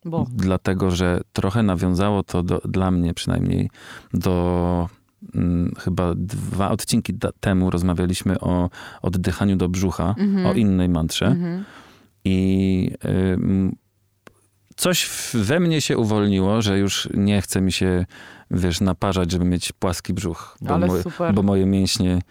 [0.05, 3.71] Bo Dlatego, że trochę nawiązało to do, dla mnie przynajmniej
[4.15, 4.89] do
[5.35, 8.71] mm, chyba dwa odcinki temu rozmawialiśmy o
[9.03, 10.47] oddychaniu do brzucha, Mhm.
[10.47, 11.27] o innej mantrze.
[11.27, 11.65] mhm.
[12.25, 12.91] I
[13.35, 13.77] ym,
[14.77, 18.07] coś we mnie się uwolniło, że już nie chce mi się,
[18.51, 20.57] wiesz, naparzać, żeby mieć płaski brzuch.
[20.61, 20.87] Bo,
[21.33, 22.23] bo moje mięśnie, y,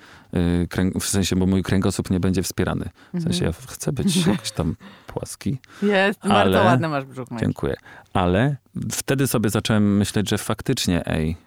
[0.69, 2.89] kręg, w sensie, bo mój kręgosłup nie będzie wspierany.
[3.13, 4.75] W sensie ja chcę być jakiś tam
[5.07, 5.57] płaski.
[5.81, 7.27] Jest, bardzo Ale- ładny masz brzuch.
[7.39, 7.75] Dziękuję.
[8.13, 8.55] Ale
[8.91, 11.37] wtedy sobie zacząłem myśleć, że faktycznie, ej,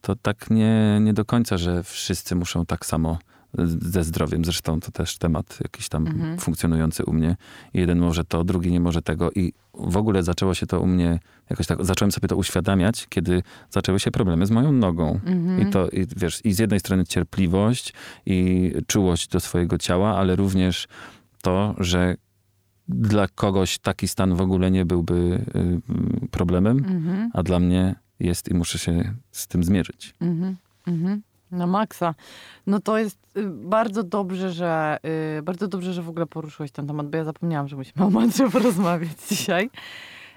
[0.00, 3.18] to tak nie, nie do końca, że wszyscy muszą tak samo
[3.80, 4.44] ze zdrowiem.
[4.44, 6.38] Zresztą to też temat jakiś tam Mhm.
[6.38, 7.36] funkcjonujący u mnie.
[7.74, 9.30] Jeden może to, drugi nie może tego.
[9.32, 11.18] I w ogóle zaczęło się to u mnie,
[11.50, 15.20] jakoś tak, zacząłem sobie to uświadamiać, kiedy zaczęły się problemy z moją nogą.
[15.26, 15.68] Mhm.
[15.68, 17.92] I to, i wiesz, i z jednej strony cierpliwość
[18.26, 20.88] i czułość do swojego ciała, ale również
[21.42, 22.16] to, że
[22.88, 25.44] dla kogoś taki stan w ogóle nie byłby
[26.24, 27.30] y, problemem, Mhm.
[27.34, 30.14] a dla mnie jest i muszę się z tym zmierzyć.
[30.20, 30.56] Mhm,
[30.86, 31.22] mhm.
[31.52, 32.14] Na maksa.
[32.66, 34.98] No to jest y, bardzo dobrze, że
[35.38, 38.10] y, bardzo dobrze, że w ogóle poruszyłeś ten temat, bo ja zapomniałam, że musimy o
[38.10, 39.70] mantrze porozmawiać dzisiaj.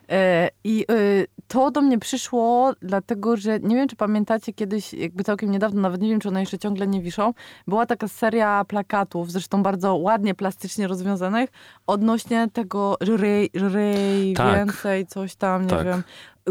[0.09, 5.23] E, I y, to do mnie przyszło, dlatego że nie wiem, czy pamiętacie kiedyś, jakby
[5.23, 7.33] całkiem niedawno, nawet nie wiem, czy one jeszcze ciągle nie wiszą,
[7.67, 11.49] była taka seria plakatów, zresztą bardzo ładnie, plastycznie rozwiązanych,
[11.87, 14.55] odnośnie tego żryj, żryj Tak.
[14.55, 15.85] więcej, coś tam, nie Tak.
[15.85, 16.03] wiem.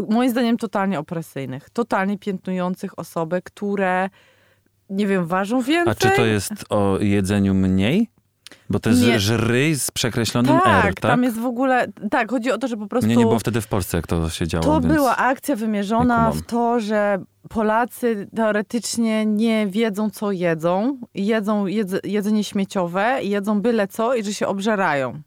[0.09, 4.09] Moim zdaniem totalnie opresyjnych, totalnie piętnujących osoby, które,
[4.89, 5.91] nie wiem, ważą więcej.
[5.91, 8.09] A czy to jest o jedzeniu mniej?
[8.69, 9.19] Bo to jest Nie.
[9.19, 10.99] żryj z przekreślonym tak, R, tak?
[10.99, 13.05] tam jest w ogóle, tak, chodzi o to, że po prostu...
[13.07, 14.65] Mnie nie było wtedy w Polsce, jak to się działo.
[14.65, 17.17] To była akcja nie wymierzona w to, że
[17.49, 20.97] Polacy teoretycznie nie wiedzą, co jedzą.
[21.13, 25.21] Jedzą jedz, jedzenie śmieciowe, jedzą byle co i że się obżerają.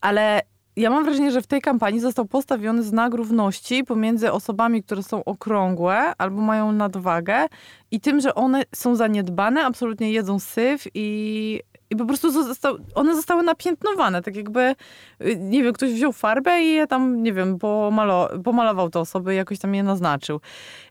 [0.00, 0.40] Ale
[0.76, 5.24] ja mam wrażenie, że w tej kampanii został postawiony znak równości pomiędzy osobami, które są
[5.24, 7.46] okrągłe albo mają nadwagę
[7.90, 11.60] i tym, że one są zaniedbane, absolutnie jedzą syf i,
[11.90, 14.22] i po prostu został, one zostały napiętnowane.
[14.22, 14.74] Tak jakby,
[15.20, 19.34] y, nie wiem, ktoś wziął farbę i je tam, nie wiem, pomalo, pomalował te osoby,
[19.34, 20.40] jakoś tam je naznaczył.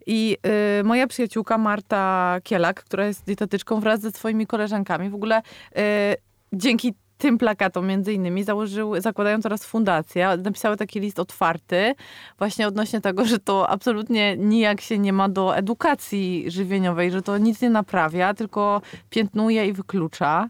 [0.06, 0.38] I
[0.80, 5.82] y, moja przyjaciółka Marta Kielak, która jest dietetyczką wraz ze swoimi koleżankami, w ogóle y,
[6.54, 11.96] dzięki tym plakatom między innymi założyły, zakładają teraz fundację, napisały taki list otwarty
[12.38, 17.38] właśnie odnośnie tego, że to absolutnie nijak się nie ma do edukacji żywieniowej, że to
[17.38, 20.50] nic nie naprawia, tylko piętnuje i wyklucza.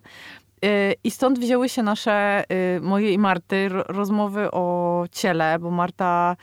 [0.66, 2.44] Y, I stąd wzięły się nasze,
[2.78, 6.36] y, moje i Marty, ro- rozmowy o ciele, bo Marta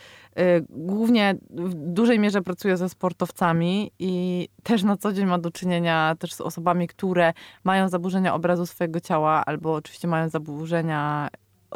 [0.70, 6.16] głównie w dużej mierze pracuje ze sportowcami i też na co dzień ma do czynienia
[6.18, 7.32] też z osobami, które
[7.64, 11.28] mają zaburzenia obrazu swojego ciała albo oczywiście mają zaburzenia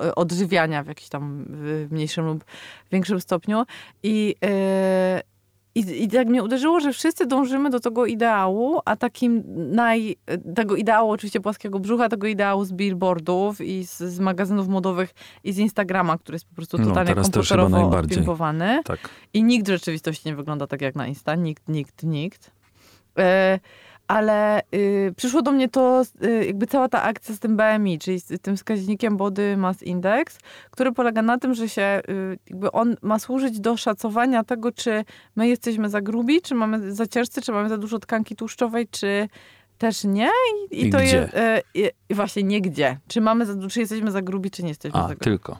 [0.04, 1.46] y, odżywiania w jakimś tam
[1.90, 2.44] mniejszym lub
[2.92, 3.64] większym stopniu.
[4.02, 5.30] I, y,
[5.74, 9.42] i, I tak mnie uderzyło, że wszyscy dążymy do tego ideału, a takim
[9.74, 10.16] naj...
[10.55, 15.14] tego ideału oczywiście płaskiego brzucha, tego ideału z billboardów i z, z magazynów modowych
[15.44, 18.80] i z Instagrama, który jest po prostu No, totalnie chyba komputerowo odpimpowany.
[18.84, 19.09] Tak.
[19.32, 21.34] I nikt w rzeczywistości nie wygląda tak jak na Insta.
[21.34, 22.51] Nikt, nikt, nikt.
[23.18, 23.60] E,
[24.10, 28.20] ale y, przyszło do mnie to, y, jakby cała ta akcja z tym BMI, czyli
[28.20, 30.38] z tym wskaźnikiem Body Mass Index,
[30.70, 35.04] który polega na tym, że się, y, jakby on ma służyć do szacowania tego, czy
[35.36, 39.28] my jesteśmy za grubi, czy mamy za ciężcy, czy mamy za dużo tkanki tłuszczowej, czy
[39.81, 40.31] też nie.
[40.70, 41.16] I, I to gdzie?
[41.16, 42.98] jest e, i, i właśnie nie gdzie.
[43.09, 45.24] Czy mamy za, czy jesteśmy za grubi, czy nie jesteśmy A, za grubi.
[45.24, 45.59] tylko.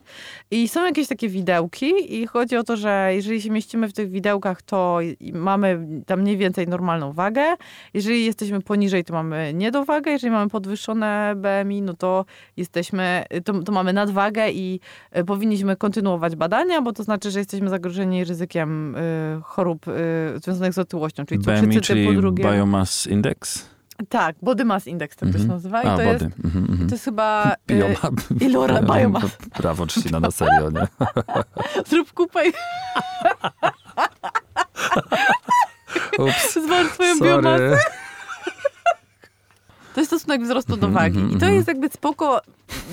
[0.51, 4.11] I są jakieś takie widełki i chodzi o to, że jeżeli się mieścimy w tych
[4.11, 4.99] widełkach, to
[5.33, 7.43] mamy tam mniej więcej normalną wagę.
[7.95, 10.11] Jeżeli jesteśmy poniżej, to mamy niedowagę.
[10.11, 12.25] Jeżeli mamy podwyższone BMI, no to
[12.57, 14.81] jesteśmy, to, to mamy nadwagę i
[15.17, 19.01] y, powinniśmy kontynuować badania, bo to znaczy, że jesteśmy zagrożeni ryzykiem y,
[19.43, 19.93] chorób y,
[20.43, 22.53] związanych z otyłością, czyli BMI, cukrzycy czyli typu drugiego.
[22.53, 23.71] Biomass Index?
[24.09, 25.49] Tak, body mass index tak to się Mhm.
[25.49, 25.83] nazywa.
[25.83, 26.13] I A, to, wody.
[26.13, 26.89] jest, Mhm, mhm.
[26.89, 27.53] to jest chyba...
[27.71, 27.95] y, Bioma...
[28.41, 29.25] Ilora, biomass.
[29.59, 30.87] Brawo, Trzcina, na serio, nie?
[31.91, 32.53] Zrób kupę i
[36.19, 37.79] Ups, zważ swoją biomasę.
[40.01, 41.21] To jest stosunek wzrostu do wagi.
[41.35, 42.41] I to jest jakby spoko,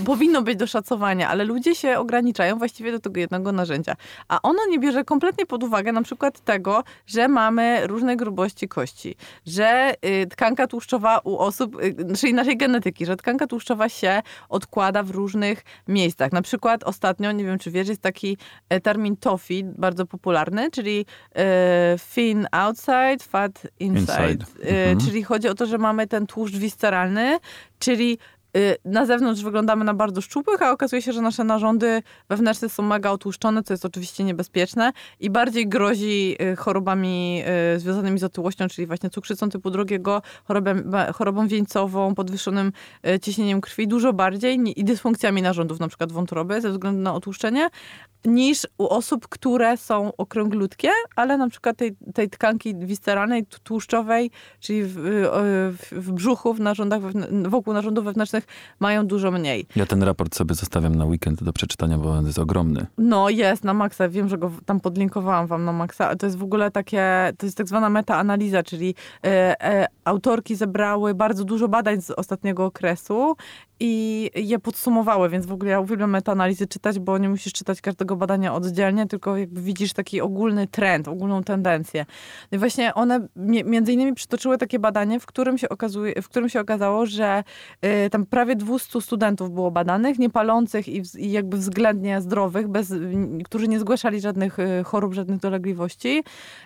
[0.05, 3.95] powinno być do szacowania, ale ludzie się ograniczają właściwie do tego jednego narzędzia.
[4.27, 9.15] A ono nie bierze kompletnie pod uwagę na przykład tego, że mamy różne grubości kości,
[9.45, 15.03] że y, tkanka tłuszczowa u osób, y, czyli naszej genetyki, że tkanka tłuszczowa się odkłada
[15.03, 16.31] w różnych miejscach.
[16.31, 18.37] Na przykład ostatnio, nie wiem czy wiesz, jest taki
[18.69, 21.05] e, termin TOFI, bardzo popularny, czyli
[21.35, 24.31] e, thin outside, fat inside.
[24.31, 24.45] Inside.
[24.63, 24.99] E, Mhm.
[24.99, 26.96] Czyli chodzi o to, że mamy ten tłuszcz wisceralny,
[27.79, 28.17] czyli y,
[28.85, 33.11] na zewnątrz wyglądamy na bardzo szczupłych, a okazuje się, że nasze narządy wewnętrzne są mega
[33.11, 37.43] otłuszczone, co jest oczywiście niebezpieczne i bardziej grozi y, chorobami
[37.75, 42.71] y, związanymi z otyłością, czyli właśnie cukrzycą typu drugiego, chorobem, chorobą wieńcową, podwyższonym
[43.07, 47.69] y, ciśnieniem krwi, dużo bardziej i dysfunkcjami narządów, na przykład wątroby ze względu na otłuszczenie,
[48.25, 54.83] niż u osób, które są okrąglutkie, ale na przykład tej, tej tkanki wisceralnej, tłuszczowej, czyli
[54.83, 55.29] w, y,
[55.71, 57.01] w, w brzuchu, w narządach,
[57.47, 58.36] wokół narządów wewnętrznych
[58.79, 59.67] mają dużo mniej.
[59.75, 62.85] Ja ten raport sobie zostawiam na weekend do przeczytania, bo on jest ogromny.
[62.97, 66.15] No jest na maksa, wiem, że go tam podlinkowałam wam na maksa.
[66.15, 71.15] To jest w ogóle takie, to jest tak zwana metaanaliza, czyli e, e, autorki zebrały
[71.15, 73.35] bardzo dużo badań z ostatniego okresu
[73.79, 78.15] i je podsumowały, więc w ogóle ja uwielbiam metaanalizy czytać, bo nie musisz czytać każdego
[78.15, 82.05] badania oddzielnie, tylko jakby widzisz taki ogólny trend, ogólną tendencję.
[82.51, 86.29] No i właśnie one mi- między innymi przytoczyły takie badanie, w którym się, okazuje, w
[86.29, 87.43] którym się okazało, że
[88.05, 92.93] y, tam prawie 200 studentów było badanych, niepalących i, i jakby względnie zdrowych, bez,
[93.45, 96.23] którzy nie zgłaszali żadnych y, chorób, żadnych dolegliwości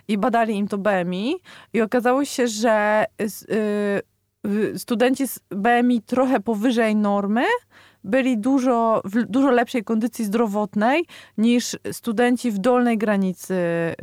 [0.08, 1.34] i badali im to BMI
[1.72, 3.04] i okazało się, że
[3.50, 4.11] y,
[4.76, 7.44] studenci z BMI trochę powyżej normy
[8.04, 11.04] byli dużo, w dużo lepszej kondycji zdrowotnej
[11.38, 13.94] niż studenci w dolnej granicy y,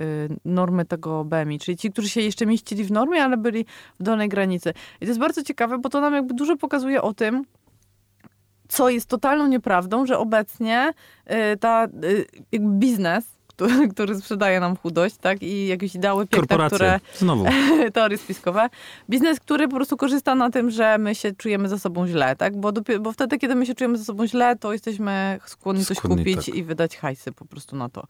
[0.46, 3.66] normy tego BMI, czyli ci, którzy się jeszcze mieścili w normie, ale byli
[4.00, 4.70] w dolnej granicy.
[5.02, 7.46] I to jest bardzo ciekawe, bo to nam jakby dużo pokazuje o tym,
[8.68, 10.94] co jest totalną nieprawdą, że obecnie
[11.54, 11.88] y, ta
[12.54, 17.46] y, biznes, który, który sprzedaje nam chudość, tak, i jakieś ideały piękne, które Znowu.
[17.94, 18.70] teorie spiskowe.
[19.10, 22.58] Biznes, który po prostu korzysta na tym, że my się czujemy ze sobą źle, tak?
[22.58, 25.98] Bo, dopiero, bo wtedy, kiedy my się czujemy ze sobą źle, to jesteśmy skłonni coś
[25.98, 26.56] Skłonni, kupić tak.
[26.56, 28.04] i wydać hajsy po prostu na to.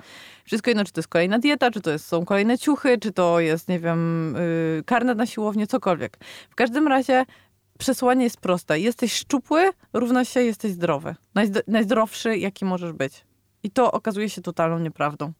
[0.45, 3.39] Wszystko jedno, czy to jest kolejna dieta, czy to jest, są kolejne ciuchy, czy to
[3.39, 4.33] jest, nie wiem,
[4.75, 6.17] yy, karnet na siłownię, cokolwiek.
[6.49, 7.25] W każdym razie
[7.77, 8.79] przesłanie jest proste.
[8.79, 11.15] Jesteś szczupły, równa się jesteś zdrowy.
[11.35, 13.28] Najzd- najzdrowszy, jaki możesz być.
[13.63, 15.33] I to okazuje się totalną nieprawdą.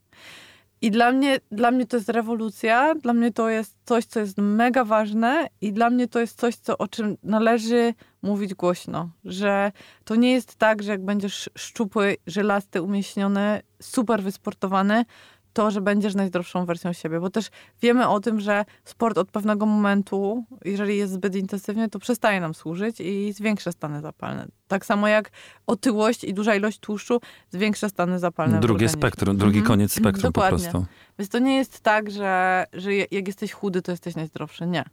[0.82, 4.38] I dla mnie, dla mnie to jest rewolucja, dla mnie to jest coś, co jest
[4.38, 9.72] mega ważne i dla mnie to jest coś, co, o czym należy mówić głośno, że
[10.04, 15.04] to nie jest tak, że jak będziesz szczupły, żelasty, umieśniony, super wysportowany,
[15.52, 17.50] to, że będziesz najzdrowszą wersją siebie, bo też
[17.82, 22.54] wiemy o tym, że sport od pewnego momentu, jeżeli jest zbyt intensywny, to przestaje nam
[22.54, 24.46] służyć i zwiększa stany zapalne.
[24.68, 25.30] Tak samo jak
[25.66, 27.20] otyłość i duża ilość tłuszczu
[27.50, 29.66] zwiększa stany zapalne Drugie spektrum, drugi Mhm.
[29.66, 30.86] koniec spektrum po prostu.
[31.18, 34.66] Więc to nie jest tak, że, że jak jesteś chudy, to jesteś najzdrowszy.
[34.66, 34.84] Nie.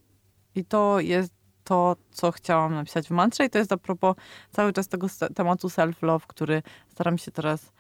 [0.56, 4.16] I to jest to, co chciałam napisać w mantrze i to jest a propos
[4.52, 7.72] cały czas tego tematu self-love, który staram się teraz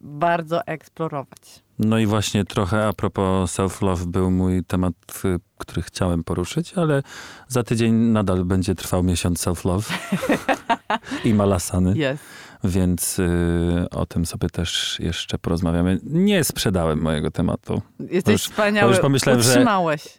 [0.00, 1.62] bardzo eksplorować.
[1.78, 4.92] No i właśnie trochę a propos self-love był mój temat,
[5.58, 7.02] który chciałem poruszyć, ale
[7.48, 9.92] za tydzień nadal będzie trwał miesiąc self-love
[11.24, 12.22] i malasany, Jest.
[12.64, 16.00] więc y, o tym sobie też jeszcze porozmawiamy.
[16.02, 17.82] Nie sprzedałem mojego tematu.
[18.10, 18.90] Jesteś już- wspaniały.
[18.92, 20.18] już pomyślałem, że- Utrzymałeś.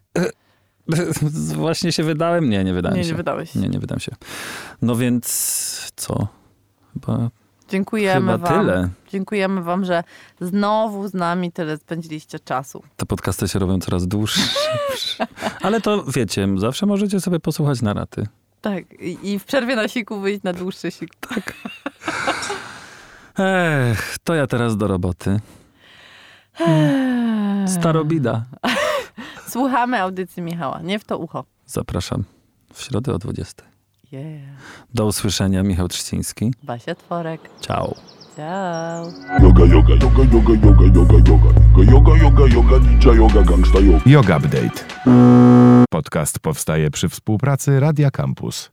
[1.55, 2.49] Właśnie się wydałem?
[2.49, 3.09] Nie, nie wydałem Nie, się.
[3.09, 3.55] nie wydałeś.
[3.55, 4.11] Nie, nie wydam się.
[4.81, 6.27] No więc co?
[6.93, 7.29] Chyba,
[7.69, 8.59] Dziękujemy chyba wam.
[8.59, 8.89] tyle.
[9.09, 10.03] Dziękujemy wam, że
[10.41, 12.83] znowu z nami tyle spędziliście czasu.
[12.97, 14.41] Te podcasty się robią coraz dłuższe.
[15.61, 18.27] Ale to wiecie, zawsze możecie sobie posłuchać na raty.
[18.61, 18.83] Tak.
[18.99, 21.15] I, w przerwie na siku wyjść na dłuższy sik.
[21.15, 21.53] Tak.
[23.39, 25.39] Ech, to ja teraz do roboty.
[27.67, 28.45] Starobida.
[29.49, 30.81] Słuchamy audycji Michała.
[30.81, 31.45] Nie w to ucho.
[31.65, 32.23] Zapraszam
[32.73, 33.63] w środę o 20.
[34.11, 34.41] Yeah.
[34.93, 36.53] Do usłyszenia, Michał Trzciński.
[36.63, 37.41] Basia Tworek.
[37.61, 37.95] Ciao.
[38.35, 39.07] Ciao.
[39.41, 41.91] Yoga, yoga, yoga, yoga, yoga, yoga, yoga.
[41.91, 43.99] Yoga, yoga, yoga, ninja yoga, gangsta yoga.
[44.05, 44.85] Yoga Update.
[45.89, 48.71] Podcast powstaje przy współpracy Radia Campus.